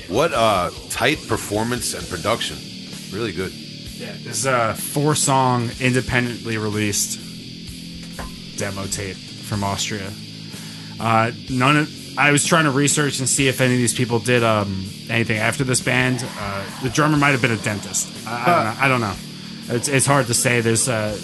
[0.09, 2.57] What uh tight performance and production.
[3.17, 3.53] Really good.
[3.53, 7.21] Yeah, this is a four song independently released
[8.59, 10.13] demo tape from Austria.
[10.99, 14.19] Uh, none of I was trying to research and see if any of these people
[14.19, 16.25] did um, anything after this band.
[16.39, 18.27] Uh, the drummer might have been a dentist.
[18.27, 18.81] I, I don't know.
[18.81, 19.77] I don't know.
[19.77, 20.61] It's, it's hard to say.
[20.61, 21.17] There's uh,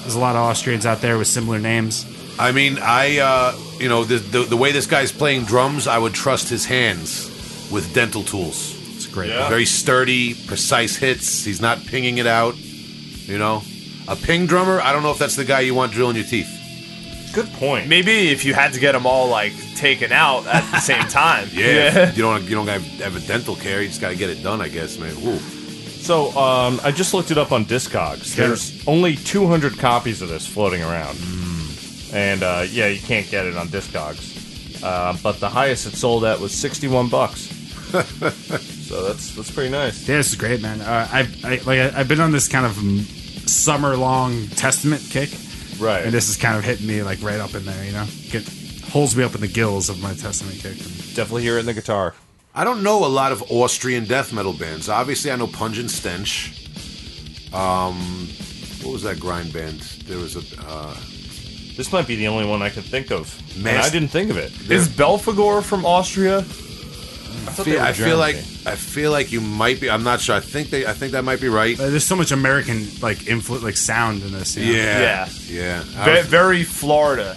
[0.00, 2.04] there's a lot of Austrians out there with similar names.
[2.38, 5.98] I mean, I uh you know, the, the the way this guy's playing drums, I
[5.98, 7.30] would trust his hands
[7.70, 8.74] with dental tools.
[8.96, 9.30] It's great.
[9.48, 11.44] Very sturdy, precise hits.
[11.44, 12.56] He's not pinging it out.
[12.56, 13.62] You know?
[14.06, 16.50] A ping drummer, I don't know if that's the guy you want drilling your teeth.
[17.34, 17.88] Good point.
[17.88, 21.48] Maybe if you had to get them all like taken out at the same time.
[21.52, 22.12] Yeah.
[22.12, 24.60] You don't you don't have, have a dental care, you just gotta get it done,
[24.60, 25.20] I guess, man.
[25.24, 25.38] Woo.
[25.38, 28.36] So, um, I just looked it up on Discogs.
[28.36, 31.16] There's only 200 copies of this floating around.
[32.14, 34.82] And, uh, yeah, you can't get it on Discogs.
[34.82, 37.40] Uh, but the highest it sold at was 61 bucks.
[37.90, 40.08] so that's that's pretty nice.
[40.08, 40.80] Yeah, this is great, man.
[40.80, 42.76] Uh, I've I, like I- I've been on this kind of
[43.48, 45.30] summer long Testament kick,
[45.78, 46.04] Right.
[46.04, 47.84] and this is kind of hitting me like right up in there.
[47.84, 48.46] You know, get
[48.90, 50.76] holds me up in the gills of my Testament kick.
[51.14, 52.14] Definitely hear it in the guitar.
[52.54, 54.88] I don't know a lot of Austrian death metal bands.
[54.88, 56.68] Obviously, I know Pungent Stench.
[57.52, 58.28] Um,
[58.82, 59.80] what was that grind band?
[60.06, 60.42] There was a.
[60.66, 60.96] Uh,
[61.76, 63.36] This might be the only one I could think of.
[63.54, 64.52] And Mas- I didn't think of it.
[64.70, 66.38] Is Belphegor from Austria?
[66.38, 68.60] I, thought feel, were I feel like Germany.
[68.66, 69.90] I feel like you might be.
[69.90, 70.36] I'm not sure.
[70.36, 70.86] I think they.
[70.86, 71.78] I think that might be right.
[71.78, 74.56] Uh, there's so much American like influ- like sound in this.
[74.56, 74.78] you know?
[74.78, 75.28] Yeah, Yeah.
[75.48, 75.84] yeah.
[76.00, 77.36] I Ve- was, very Florida.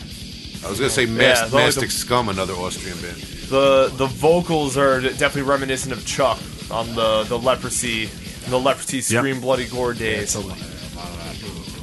[0.63, 3.15] I was gonna say Mas- Yeah, the- Mastic Scum, another Austrian band.
[3.49, 6.39] The the vocals are definitely reminiscent of Chuck
[6.69, 8.05] on the the leprosy
[8.49, 10.35] the leprosy scream bloody gore days.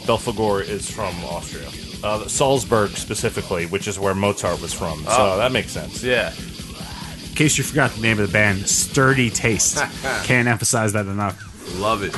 [0.06, 1.68] Belphegor is from Austria.
[2.04, 4.98] Uh, Salzburg specifically, which is where Mozart was from.
[5.04, 5.36] So Oh.
[5.38, 6.02] that makes sense.
[6.02, 6.32] yeah.
[6.32, 9.78] In case you forgot the name of the band, Sturdy Taste.
[10.24, 11.40] Can't emphasize that enough.
[11.80, 12.14] Love it.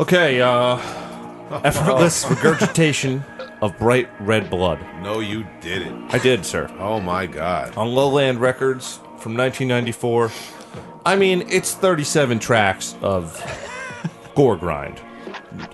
[0.00, 0.78] Okay, uh,
[1.62, 3.22] effortless regurgitation
[3.60, 4.80] of bright red blood.
[5.02, 6.14] No, you didn't.
[6.14, 6.74] I did, sir.
[6.78, 7.76] Oh my god.
[7.76, 10.32] On Lowland Records from 1994.
[11.04, 13.38] I mean, it's 37 tracks of
[14.34, 15.02] gore grind,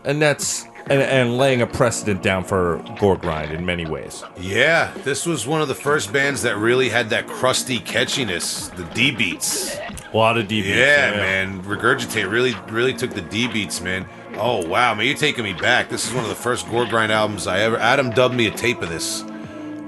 [0.05, 4.25] and that's and, and laying a precedent down for gore grind in many ways.
[4.39, 8.85] Yeah, this was one of the first bands that really had that crusty catchiness, the
[8.95, 9.77] D beats.
[10.13, 10.77] A lot of DBs.
[10.77, 14.07] Yeah, man, Regurgitate really, really took the D beats, man.
[14.39, 15.89] Oh wow, man, you're taking me back.
[15.89, 17.77] This is one of the first gore grind albums I ever.
[17.79, 19.23] Adam dubbed me a tape of this,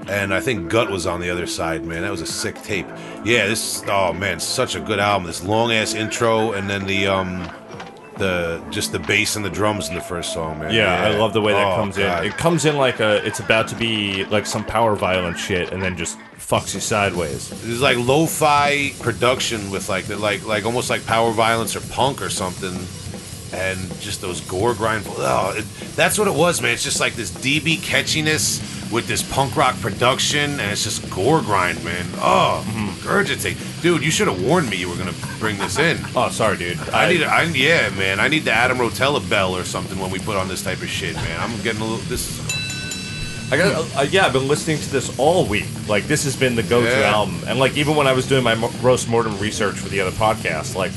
[0.07, 2.01] and I think Gut was on the other side, man.
[2.01, 2.87] That was a sick tape.
[3.23, 3.83] Yeah, this.
[3.87, 5.27] Oh man, such a good album.
[5.27, 7.47] This long ass intro, and then the um,
[8.17, 10.73] the just the bass and the drums in the first song, man.
[10.73, 12.25] Yeah, I love the way that Oh, comes God.
[12.25, 12.31] in.
[12.31, 15.81] It comes in like a, it's about to be like some power violence shit, and
[15.81, 17.51] then just fucks you sideways.
[17.51, 22.21] It's like lo-fi production with like the, like like almost like power violence or punk
[22.21, 22.73] or something,
[23.53, 25.05] and just those gore grind.
[25.07, 25.65] Oh, it,
[25.95, 26.71] that's what it was, man.
[26.73, 31.41] It's just like this DB catchiness with this punk rock production, and it's just gore
[31.41, 32.05] grind, man.
[32.15, 32.63] Oh,
[33.01, 34.03] regurgitate, dude.
[34.03, 35.97] You should have warned me you were gonna bring this in.
[36.15, 36.79] Oh, sorry, dude.
[36.89, 38.19] I need, I yeah, man.
[38.19, 40.89] I need the Adam Rotella bell or something when we put on this type of
[40.89, 41.39] shit, man.
[41.39, 41.97] I'm getting a little.
[42.05, 42.49] This is
[43.51, 45.65] I got, uh, yeah, I've been listening to this all week.
[45.87, 47.09] Like, this has been the go-to Yeah.
[47.15, 50.01] album, and like even when I was doing my mo- roast mortem research for the
[50.01, 50.91] other podcast, like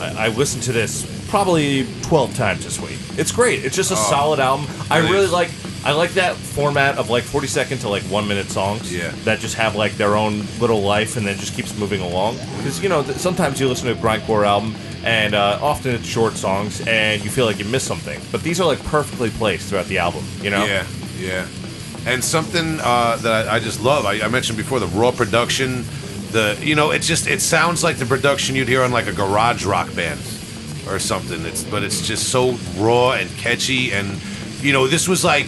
[0.00, 2.98] I, I listened to this probably twelve times this week.
[3.18, 3.64] It's great.
[3.64, 4.66] It's just a solid album.
[4.90, 5.32] I Oh, really is.
[5.32, 5.50] like.
[5.84, 8.92] I like that format of like forty second to like one minute songs.
[8.92, 9.12] Yeah.
[9.22, 12.38] That just have like their own little life and then just keeps moving along.
[12.56, 14.74] Because you know th- sometimes you listen to a grindcore album
[15.04, 18.20] and uh, often it's short songs and you feel like you miss something.
[18.32, 20.24] But these are like perfectly placed throughout the album.
[20.42, 20.64] You know.
[20.64, 20.84] Yeah,
[21.20, 21.46] yeah.
[22.04, 24.06] And something uh, that I, I just love.
[24.06, 25.84] I, I mentioned before the raw production.
[26.32, 29.12] The you know it just it sounds like the production you'd hear on like a
[29.12, 30.18] garage rock band
[30.88, 31.44] or something.
[31.44, 33.92] It's but it's just so raw and catchy.
[33.92, 34.20] And
[34.60, 35.46] you know this was like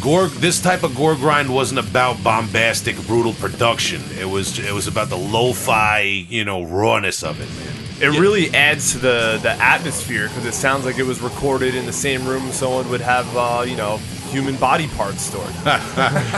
[0.00, 0.28] gore.
[0.28, 4.02] This type of gore grind wasn't about bombastic, brutal production.
[4.18, 7.74] It was it was about the lo-fi you know rawness of it, man.
[8.00, 11.84] It really adds to the the atmosphere because it sounds like it was recorded in
[11.86, 13.98] the same room someone would have uh, you know
[14.28, 15.48] human body parts stored.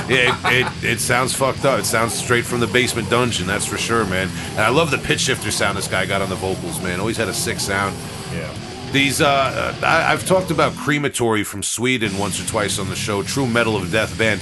[0.08, 1.80] it, it, it sounds fucked up.
[1.80, 4.28] It sounds straight from the basement dungeon, that's for sure, man.
[4.50, 7.00] And I love the pitch shifter sound this guy got on the vocals, man.
[7.00, 7.96] Always had a sick sound.
[8.32, 8.52] Yeah.
[8.92, 13.22] These, uh, I, I've talked about Crematory from Sweden once or twice on the show,
[13.22, 14.40] True Metal of Death band.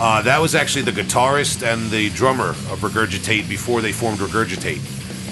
[0.00, 4.80] Uh, that was actually the guitarist and the drummer of Regurgitate before they formed Regurgitate.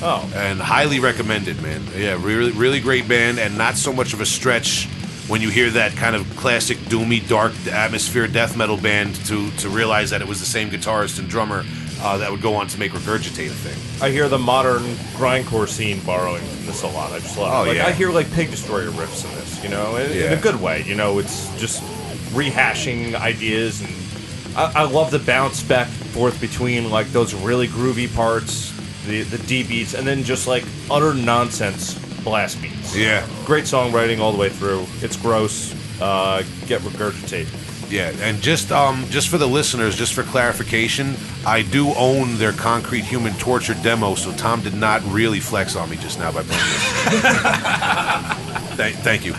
[0.04, 0.30] Oh.
[0.34, 1.82] And highly recommended, man.
[1.96, 4.88] Yeah, really, really great band, and not so much of a stretch
[5.32, 9.70] when you hear that kind of classic doomy, dark atmosphere death metal band to to
[9.70, 11.64] realize that it was the same guitarist and drummer
[12.02, 14.02] uh, that would go on to make Regurgitate a thing.
[14.06, 14.82] I hear the modern
[15.16, 17.12] grindcore scene borrowing from this a lot.
[17.12, 17.50] I just love.
[17.50, 17.68] Oh, it.
[17.68, 17.86] Like, yeah.
[17.86, 20.82] I hear like Pig Destroyer riffs in this, you know, in, in a good way.
[20.82, 21.82] You know, it's just
[22.34, 27.68] rehashing ideas, and I, I love the bounce back and forth between like those really
[27.68, 28.70] groovy parts,
[29.06, 32.96] the the D beats, and then just like utter nonsense blast beats.
[32.96, 33.26] Yeah.
[33.44, 34.86] great songwriting all the way through.
[35.00, 35.74] It's gross.
[36.00, 37.90] Uh, get regurgitated.
[37.90, 41.14] Yeah, and just um, just for the listeners, just for clarification,
[41.46, 45.90] I do own their Concrete Human Torture demo, so Tom did not really flex on
[45.90, 47.22] me just now by playing this.
[48.76, 49.34] thank, thank you.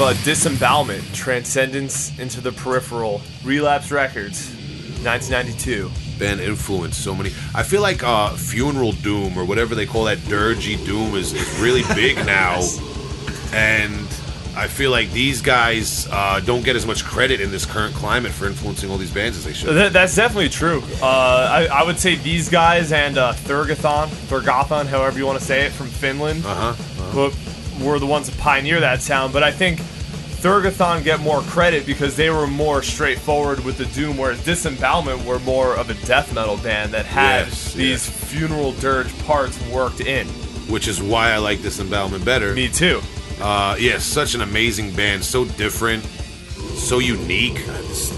[0.00, 4.48] Have uh, Disembowelment, Transcendence into the Peripheral, Relapse Records,
[5.04, 5.90] 1992.
[6.18, 7.28] band influenced so many.
[7.54, 11.60] I feel like uh, Funeral Doom or whatever they call that dirgy doom is, is
[11.60, 12.62] really big now,
[13.52, 13.92] and
[14.56, 18.32] I feel like these guys uh, don't get as much credit in this current climate
[18.32, 19.68] for influencing all these bands as they should.
[19.74, 20.82] Th- that's definitely true.
[21.02, 25.44] Uh, I, I would say these guys and uh, Thergothon, Thergothon, however you want to
[25.44, 26.82] say it, from Finland, Uh huh.
[27.12, 27.30] who
[27.80, 29.32] were the ones to pioneer that sound.
[29.32, 29.80] But I think
[30.40, 35.38] Thergothon get more credit because they were more straightforward with the doom, whereas Disembowelment were
[35.40, 40.26] more of a death metal band that had Yes, these funeral dirge parts worked in.
[40.68, 42.54] Which is why I like Disembowelment better.
[42.54, 43.00] Me too.
[43.40, 46.04] Uh, yeah, such an amazing band, so different,
[46.74, 47.66] so unique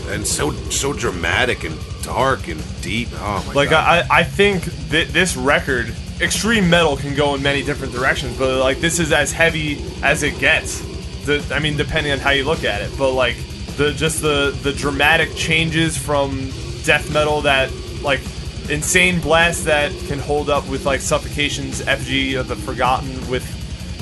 [0.09, 3.09] and so so dramatic and dark and deep.
[3.15, 4.07] Oh my Like god!
[4.11, 8.61] I, I think that this record, extreme metal can go in many different directions, but
[8.61, 10.81] like this is as heavy as it gets.
[11.25, 13.37] The, I mean, depending on how you look at it, but like
[13.77, 16.51] the just the the dramatic changes from
[16.85, 17.73] death metal that
[18.03, 18.21] like
[18.69, 23.45] insane blast that can hold up with like suffocation's Effigy of the Forgotten with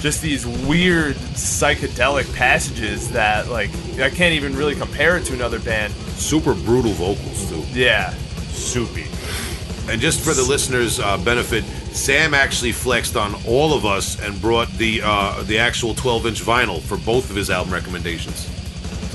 [0.00, 5.58] just these weird psychedelic passages that like I can't even really compare it to another
[5.58, 5.92] band.
[5.92, 7.64] Super brutal vocals too.
[7.72, 8.12] Yeah.
[8.50, 9.09] Soupy.
[9.90, 14.40] And just for the listeners' uh, benefit, Sam actually flexed on all of us and
[14.40, 18.59] brought the uh, the actual 12 inch vinyl for both of his album recommendations.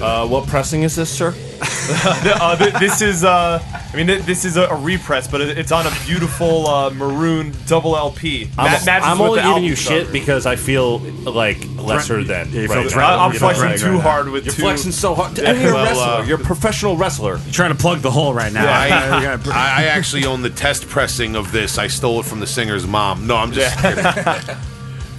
[0.02, 1.34] Uh, what pressing is this, sir?
[1.62, 3.60] uh, th- this is uh,
[3.94, 6.90] I mean th- this is a, a repress, but it- it's on a beautiful uh,
[6.90, 8.50] maroon double LP.
[8.58, 10.12] Ma- I'm, matches I'm with only the giving album you shit cover.
[10.12, 12.50] because I feel like lesser than.
[12.52, 12.96] Yeah, you feel right threatened.
[12.96, 13.20] now.
[13.20, 14.62] I- I'm You feel flexing threatened too right hard with You're two.
[14.64, 15.40] flexing so hard.
[15.40, 16.04] And you're a Well, wrestler.
[16.04, 17.38] uh, you're a professional wrestler.
[17.38, 18.66] You're trying to plug the hole right now.
[18.68, 18.88] I,
[19.20, 21.78] You gotta- I, I actually own the test pressing of this.
[21.78, 23.28] I stole it from the singer's mom.
[23.28, 24.04] No, I'm just kidding.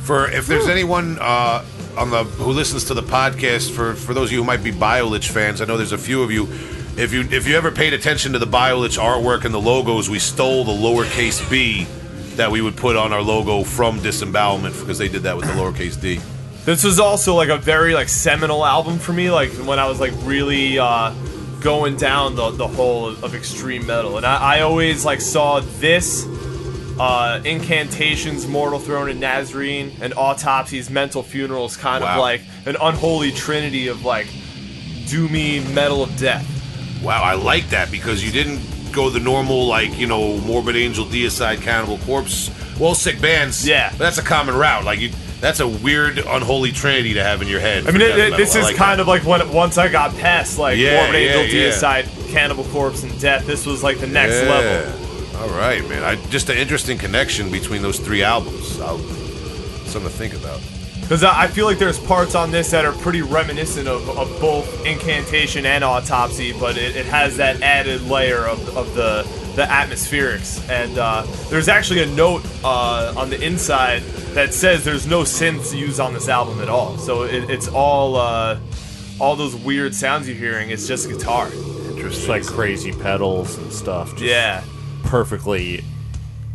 [0.05, 1.65] For if there's anyone uh,
[1.97, 4.73] on the who listens to the podcast, for for those of you who might be
[4.73, 6.45] Biolich fans, I know there's a few of you.
[6.97, 10.19] If you if you ever paid attention to the Biolich artwork and the logos, we
[10.19, 11.87] stole the lowercase b
[12.37, 15.53] that we would put on our logo from Disembowelment because they did that with the
[15.53, 16.21] lowercase d.
[16.65, 19.31] This was also like a very like seminal album for me.
[19.31, 21.15] Like when I was like really uh,
[21.61, 25.61] going down the the hole of, of extreme metal, and I, I always like saw
[25.61, 26.27] this.
[26.99, 33.33] Uh, incantations, Mortal Throne, and Nazarene, and autopsies, mental funerals, kind of like an unholy
[33.33, 34.27] trinity of like
[35.05, 36.47] doomy metal of death.
[37.03, 38.61] Wow, I like that because you didn't
[38.93, 42.51] go the normal like you know Morbid Angel, Deicide, Cannibal Corpse,
[42.81, 43.67] well sick bands.
[43.67, 43.91] Yeah.
[43.91, 44.85] but that's a common route.
[44.85, 45.11] Like you,
[45.41, 47.87] that's a weird unholy trinity to have in your head.
[47.87, 50.79] I mean, it, it- this is kind of like when once I got past like
[50.79, 51.73] Yeah, Morbid Angel, yeah, yeah.
[51.73, 53.47] Deicide, Cannibal Corpse, and Death.
[53.47, 55.06] This was like the next level.
[55.39, 56.03] All right, man.
[56.03, 58.81] I, just an interesting connection between those three albums.
[58.81, 60.61] I'll, something to think about.
[61.01, 64.29] Because I I feel like there's parts on this that are pretty reminiscent of, of
[64.41, 69.23] both Incantation and Autopsy, but it, it has that added layer of, of the
[69.55, 70.69] the atmospherics.
[70.69, 74.03] And uh, there's actually a note uh, on the inside
[74.35, 76.99] that says there's no synths used on this album at all.
[76.99, 78.59] So it, it's all uh,
[79.21, 80.71] all those weird sounds you're hearing.
[80.71, 81.47] It's just guitar.
[81.47, 82.07] Interesting.
[82.07, 84.11] It's like crazy pedals and stuff.
[84.11, 84.65] Just Yeah.
[85.07, 85.83] Perfectly,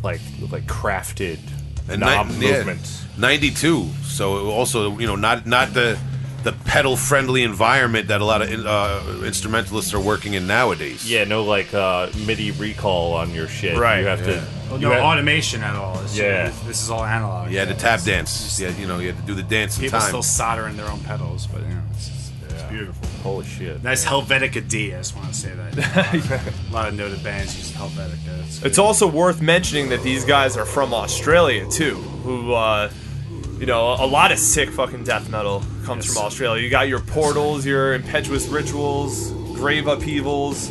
[0.04, 0.22] like
[0.52, 1.40] like crafted
[1.90, 3.04] And knob ni- yeah, movements.
[3.18, 3.88] 92.
[4.04, 5.98] So also, you know, not not the
[6.44, 11.10] the pedal friendly environment that a lot of uh, instrumentalists are working in nowadays.
[11.10, 13.78] Yeah, no like uh, MIDI recall on your shit.
[13.78, 14.00] Right.
[14.00, 14.44] You have to.
[14.70, 16.00] Well, no have- automation at all.
[16.02, 16.48] It's Yeah.
[16.48, 17.52] just- this is all analog.
[17.52, 18.60] You had to tap dance.
[18.60, 20.08] Yeah, you know, you had to do the dance in People time.
[20.08, 23.08] still soldering their own pedals, but you know, it's, it's, it's beautiful.
[23.22, 23.84] Holy shit.
[23.84, 24.94] Nice Helvetica D.
[24.94, 26.54] I just want to say that.
[26.70, 28.40] a lot of noted bands use Helvetica.
[28.46, 32.90] It's, It's also worth mentioning that these guys are from Australia too, who, uh,
[33.60, 36.62] you know, a lot of sick fucking death metal comes from Australia.
[36.64, 40.70] You got your Portals, your Impetuous Rituals, Grave Upheavals,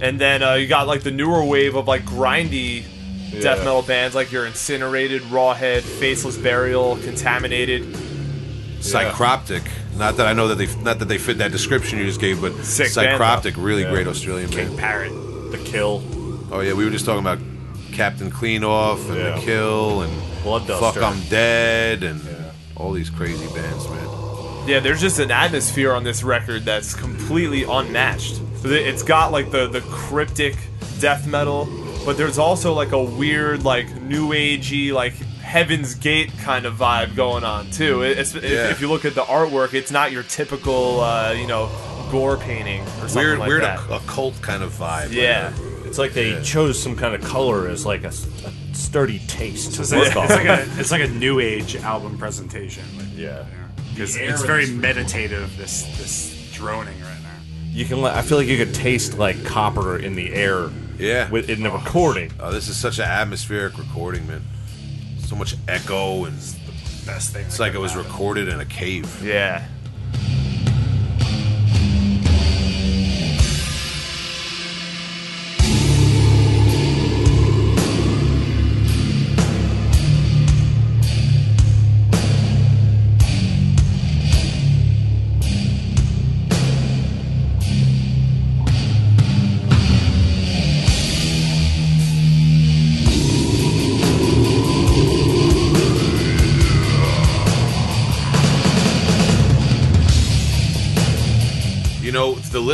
[0.00, 2.84] and then uh, you got like the newer wave of like grindy
[3.32, 3.64] death Yeah.
[3.64, 7.82] metal bands like your Incinerated, Rawhead, Faceless Burial, Contaminated.
[8.80, 9.68] Psycroptic.
[9.96, 12.40] Not that I know that they not that they fit that description you just gave,
[12.40, 13.62] but Sick band, Psycroptic, though.
[13.62, 14.78] really great Australian King band.
[14.78, 15.12] Parrot.
[15.52, 16.02] The kill.
[16.50, 17.38] Oh yeah, we were just talking about
[17.92, 19.36] Captain Cleanoff and Yeah.
[19.36, 20.12] The Kill and
[20.42, 20.80] Bloodduster.
[20.80, 22.20] Fuck I'm Dead and
[22.76, 24.08] all these crazy bands, man.
[24.66, 28.40] Yeah, there's just an atmosphere on this record that's completely unmatched.
[28.64, 30.56] It's got like the the cryptic
[31.00, 31.68] death metal,
[32.04, 35.14] but there's also like a weird like new agey like
[35.50, 38.02] Heaven's Gate kind of vibe going on too.
[38.02, 38.70] It's, if, Yeah.
[38.70, 41.68] if you look at the artwork, it's not your typical uh, you know
[42.10, 43.80] gore painting or something Weird, like weird that.
[43.90, 45.12] occult kind of vibe.
[45.12, 45.52] yeah.
[45.84, 48.12] It's like they chose some kind of color as like a
[48.72, 52.84] sturdy taste to It's, work it's like a it's like a new age album presentation.
[52.96, 53.44] Like, Yeah.
[53.92, 55.56] because The air it's very this- meditative.
[55.56, 57.30] This this droning right now.
[57.72, 58.04] you can.
[58.04, 60.70] I feel like you could taste like copper in the air.
[60.98, 61.30] Yeah.
[61.30, 62.30] With, in the recording.
[62.38, 64.42] Oh, this is such an atmospheric recording, man.
[65.30, 67.46] So much echo and the Best thing.
[67.46, 69.24] it's like it was recorded in a cave.
[69.24, 69.64] Yeah.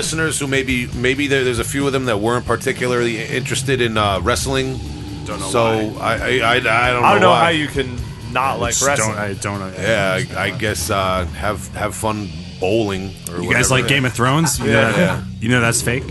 [0.06, 3.98] Listeners who maybe maybe there, there's a few of them that weren't particularly interested in
[3.98, 4.78] uh, wrestling.
[5.24, 6.00] Don't know so why.
[6.00, 6.60] I, I I I
[6.92, 7.08] don't know.
[7.08, 7.42] I don't know why.
[7.44, 7.98] how you can
[8.32, 9.16] not like Just wrestling.
[9.16, 9.72] Don't, I don't know.
[9.82, 12.28] Yeah, I, I guess uh, have have fun
[12.60, 13.10] bowling.
[13.32, 13.82] Or You guys whatever.
[13.82, 14.60] like Game of Thrones?
[14.60, 14.72] You, Yeah.
[14.72, 16.04] know, that, you know that's fake?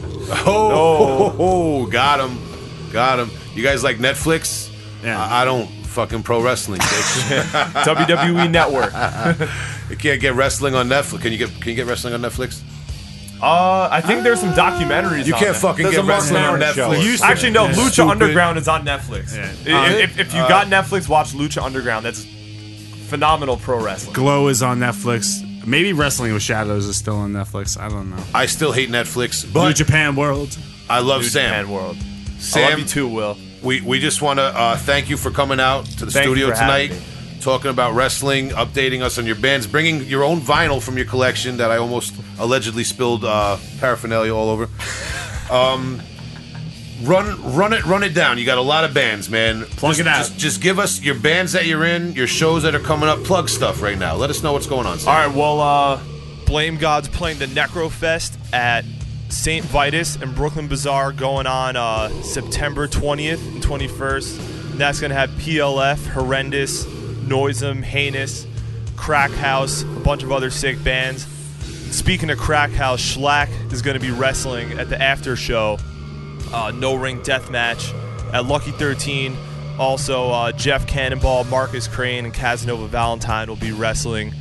[0.46, 2.38] Oh, oh, got him,
[2.92, 3.30] got him.
[3.56, 4.70] You guys like Netflix?
[5.04, 5.24] Yeah.
[5.24, 6.82] I, I don't fucking pro wrestling.
[6.82, 7.74] bitch.
[7.86, 8.92] WWE Network.
[9.90, 11.22] you can't get wrestling on Netflix.
[11.22, 12.62] Can you get Can you get wrestling on Netflix?
[13.42, 15.26] Uh, I think there's some documentaries.
[15.28, 15.54] You on can't there.
[15.54, 16.90] fucking There's get a Marc wrestling on Maron show.
[16.90, 17.04] Netflix.
[17.04, 17.66] used to- Actually, no.
[17.66, 17.74] Yeah.
[17.74, 18.12] Lucha Stupid.
[18.12, 19.36] Underground is on Netflix.
[19.66, 19.78] Yeah.
[19.82, 22.06] I- If, if you got Netflix, watch Lucha Underground.
[22.06, 22.26] That's
[23.08, 24.14] phenomenal pro wrestling.
[24.14, 25.42] Glow is on Netflix.
[25.66, 27.80] Maybe Wrestling with Shadows is still on Netflix.
[27.80, 28.24] I don't know.
[28.34, 30.56] I still hate Netflix, New but Japan World.
[30.90, 31.50] I love New Sam.
[31.50, 31.98] Japan World.
[31.98, 33.38] I love Sam, you too, Will.
[33.64, 36.32] we we just want to uh, thank you for coming out to the Thank you
[36.36, 37.15] studio for having tonight, me.
[37.46, 41.58] Talking about wrestling, updating us on your bands, bringing your own vinyl from your collection
[41.58, 44.68] that I almost allegedly spilled uh, paraphernalia all over.
[45.48, 46.02] Um,
[47.04, 48.40] run run it run it down.
[48.40, 49.66] You got a lot of bands, man.
[49.66, 50.18] Plug just, it out.
[50.18, 53.24] Just, just give us your bands that you're in, your shows that are coming up.
[53.24, 54.16] Plug stuff right now.
[54.16, 54.98] Let us know what's going on.
[54.98, 55.14] Sam.
[55.14, 56.02] All right, well, uh,
[56.48, 58.86] Blame God's playing the Necrofest at
[59.30, 59.64] St.
[59.66, 64.72] Vitus and Brooklyn Bazaar going on uh, September 20th and 21st.
[64.72, 66.86] And that's going to have PLF, Horrendous,
[67.26, 68.48] Noisem, Heinous,
[68.96, 71.26] Crack House, a bunch of other sick bands.
[71.92, 75.78] Speaking of Crack House, Schlack is going to be wrestling at the after show,
[76.52, 77.92] uh, no ring death match
[78.34, 79.36] at Lucky 13.
[79.78, 84.34] Also, uh, Jeff Cannonball, Marcus Crane, and Casanova Valentine will be wrestling.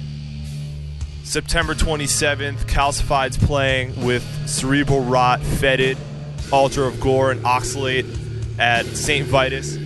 [1.25, 5.97] September 27th, Calcified's playing with Cerebral Rot, Fetid,
[6.53, 8.07] Altar of Gore, and Oxalate
[8.59, 9.27] at St.
[9.27, 9.77] Vitus.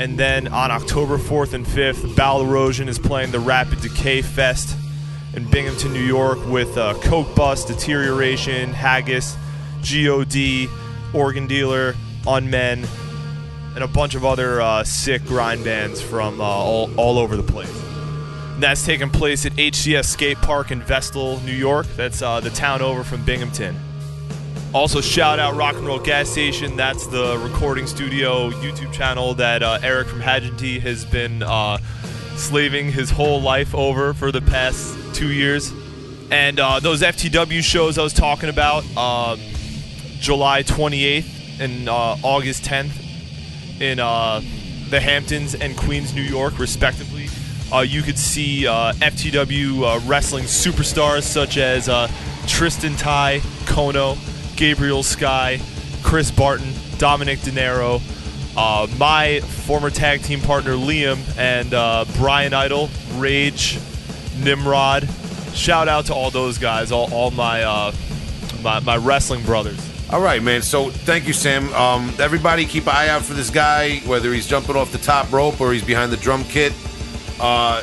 [0.00, 4.74] And then on October 4th and 5th, Bowel Erosion is playing the Rapid Decay Fest
[5.34, 9.36] in Binghamton, New York with uh, Coke Bus, Deterioration, Haggis,
[9.82, 10.70] GOD,
[11.12, 12.88] Organ Dealer, Unmen,
[13.74, 17.42] and a bunch of other uh, sick grind bands from uh, all, all over the
[17.42, 17.70] place.
[18.54, 21.86] And that's taking place at HCS Skate Park in Vestal, New York.
[21.96, 23.76] That's uh, the town over from Binghamton.
[24.72, 26.76] Also, shout out Rock and Roll Gas Station.
[26.76, 31.78] That's the recording studio YouTube channel that uh, Eric from Haagenti has been uh,
[32.36, 35.72] slaving his whole life over for the past two years.
[36.30, 39.40] And uh, those FTW shows I was talking about, um,
[40.20, 44.40] July 28th and uh, August 10th in uh,
[44.88, 47.26] the Hamptons and Queens, New York, respectively.
[47.72, 51.86] Uh, you could see FTW wrestling superstars such as
[52.46, 54.16] Tristan Ty, Kono,
[54.60, 55.58] Gabriel Sky,
[56.02, 57.98] Chris Barton, Dominic De Niro,
[58.58, 63.78] uh, my former tag team partner Liam, and uh, Brian Idol, Rage,
[64.36, 65.08] Nimrod.
[65.54, 67.92] Shout out to all those guys, all, all my, uh,
[68.62, 69.80] my my wrestling brothers.
[70.10, 70.60] All right, man.
[70.60, 71.72] So thank you, Sam.
[71.72, 75.32] Um, everybody, keep an eye out for this guy, whether he's jumping off the top
[75.32, 76.74] rope or he's behind the drum kit.
[77.40, 77.82] Uh,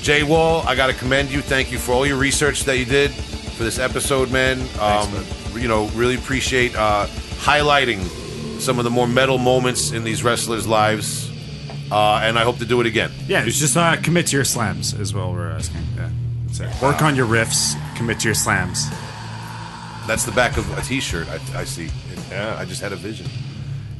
[0.00, 1.42] Jay Wall, I got to commend you.
[1.42, 3.12] Thank you for all your research that you did
[3.56, 4.60] for this episode, man.
[4.80, 5.08] Um,
[5.56, 7.06] You know, really appreciate uh,
[7.38, 8.02] highlighting
[8.60, 11.30] some of the more metal moments in these wrestlers' lives,
[11.92, 13.10] uh, and I hope to do it again.
[13.28, 15.32] Yeah, it's just uh, commit to your slams as well.
[15.32, 15.82] We're asking.
[15.96, 16.10] Yeah,
[16.46, 16.82] that's it.
[16.82, 17.76] Work on your riffs.
[17.96, 18.88] Commit to your slams.
[20.08, 21.28] That's the back of a T-shirt.
[21.28, 21.88] I, I see.
[22.30, 23.26] Yeah, I just had a vision.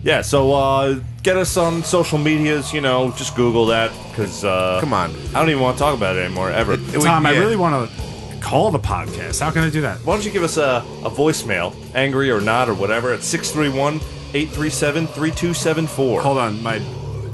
[0.02, 2.72] Yeah, so uh, get us on social medias.
[2.74, 5.10] You know, just Google that because uh, Come on.
[5.35, 6.72] I don't even want to talk about it anymore ever.
[6.74, 7.39] It would- Tom, I yeah.
[7.39, 7.97] really want to
[8.45, 9.41] call the podcast.
[9.41, 9.99] How can I do that?
[10.05, 13.95] Why don't you give us a, a voicemail, angry or not or whatever, at 631
[14.35, 16.21] 837 3274.
[16.21, 16.77] Hold on, my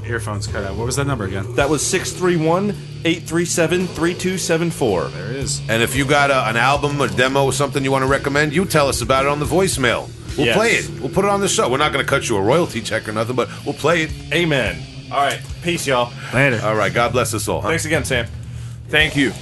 [0.05, 0.75] earphones cut out.
[0.75, 1.53] What was that number again?
[1.55, 2.69] That was 631
[3.03, 5.03] 837 3274.
[5.09, 5.61] There it is.
[5.69, 8.65] And if you got a, an album, a demo, something you want to recommend, you
[8.65, 10.09] tell us about it on the voicemail.
[10.37, 10.55] We'll Yes.
[10.57, 10.89] play it.
[11.01, 11.69] We'll put it on the show.
[11.69, 14.11] We're not going to cut you a royalty check or nothing, but we'll play it.
[14.33, 14.81] Amen.
[15.11, 15.41] All right.
[15.61, 16.13] Peace, y'all.
[16.33, 16.61] Later.
[16.63, 16.93] All right.
[16.93, 17.59] God bless us all.
[17.61, 17.67] huh?
[17.67, 18.27] Thanks again, Sam.
[18.87, 19.33] Thank you.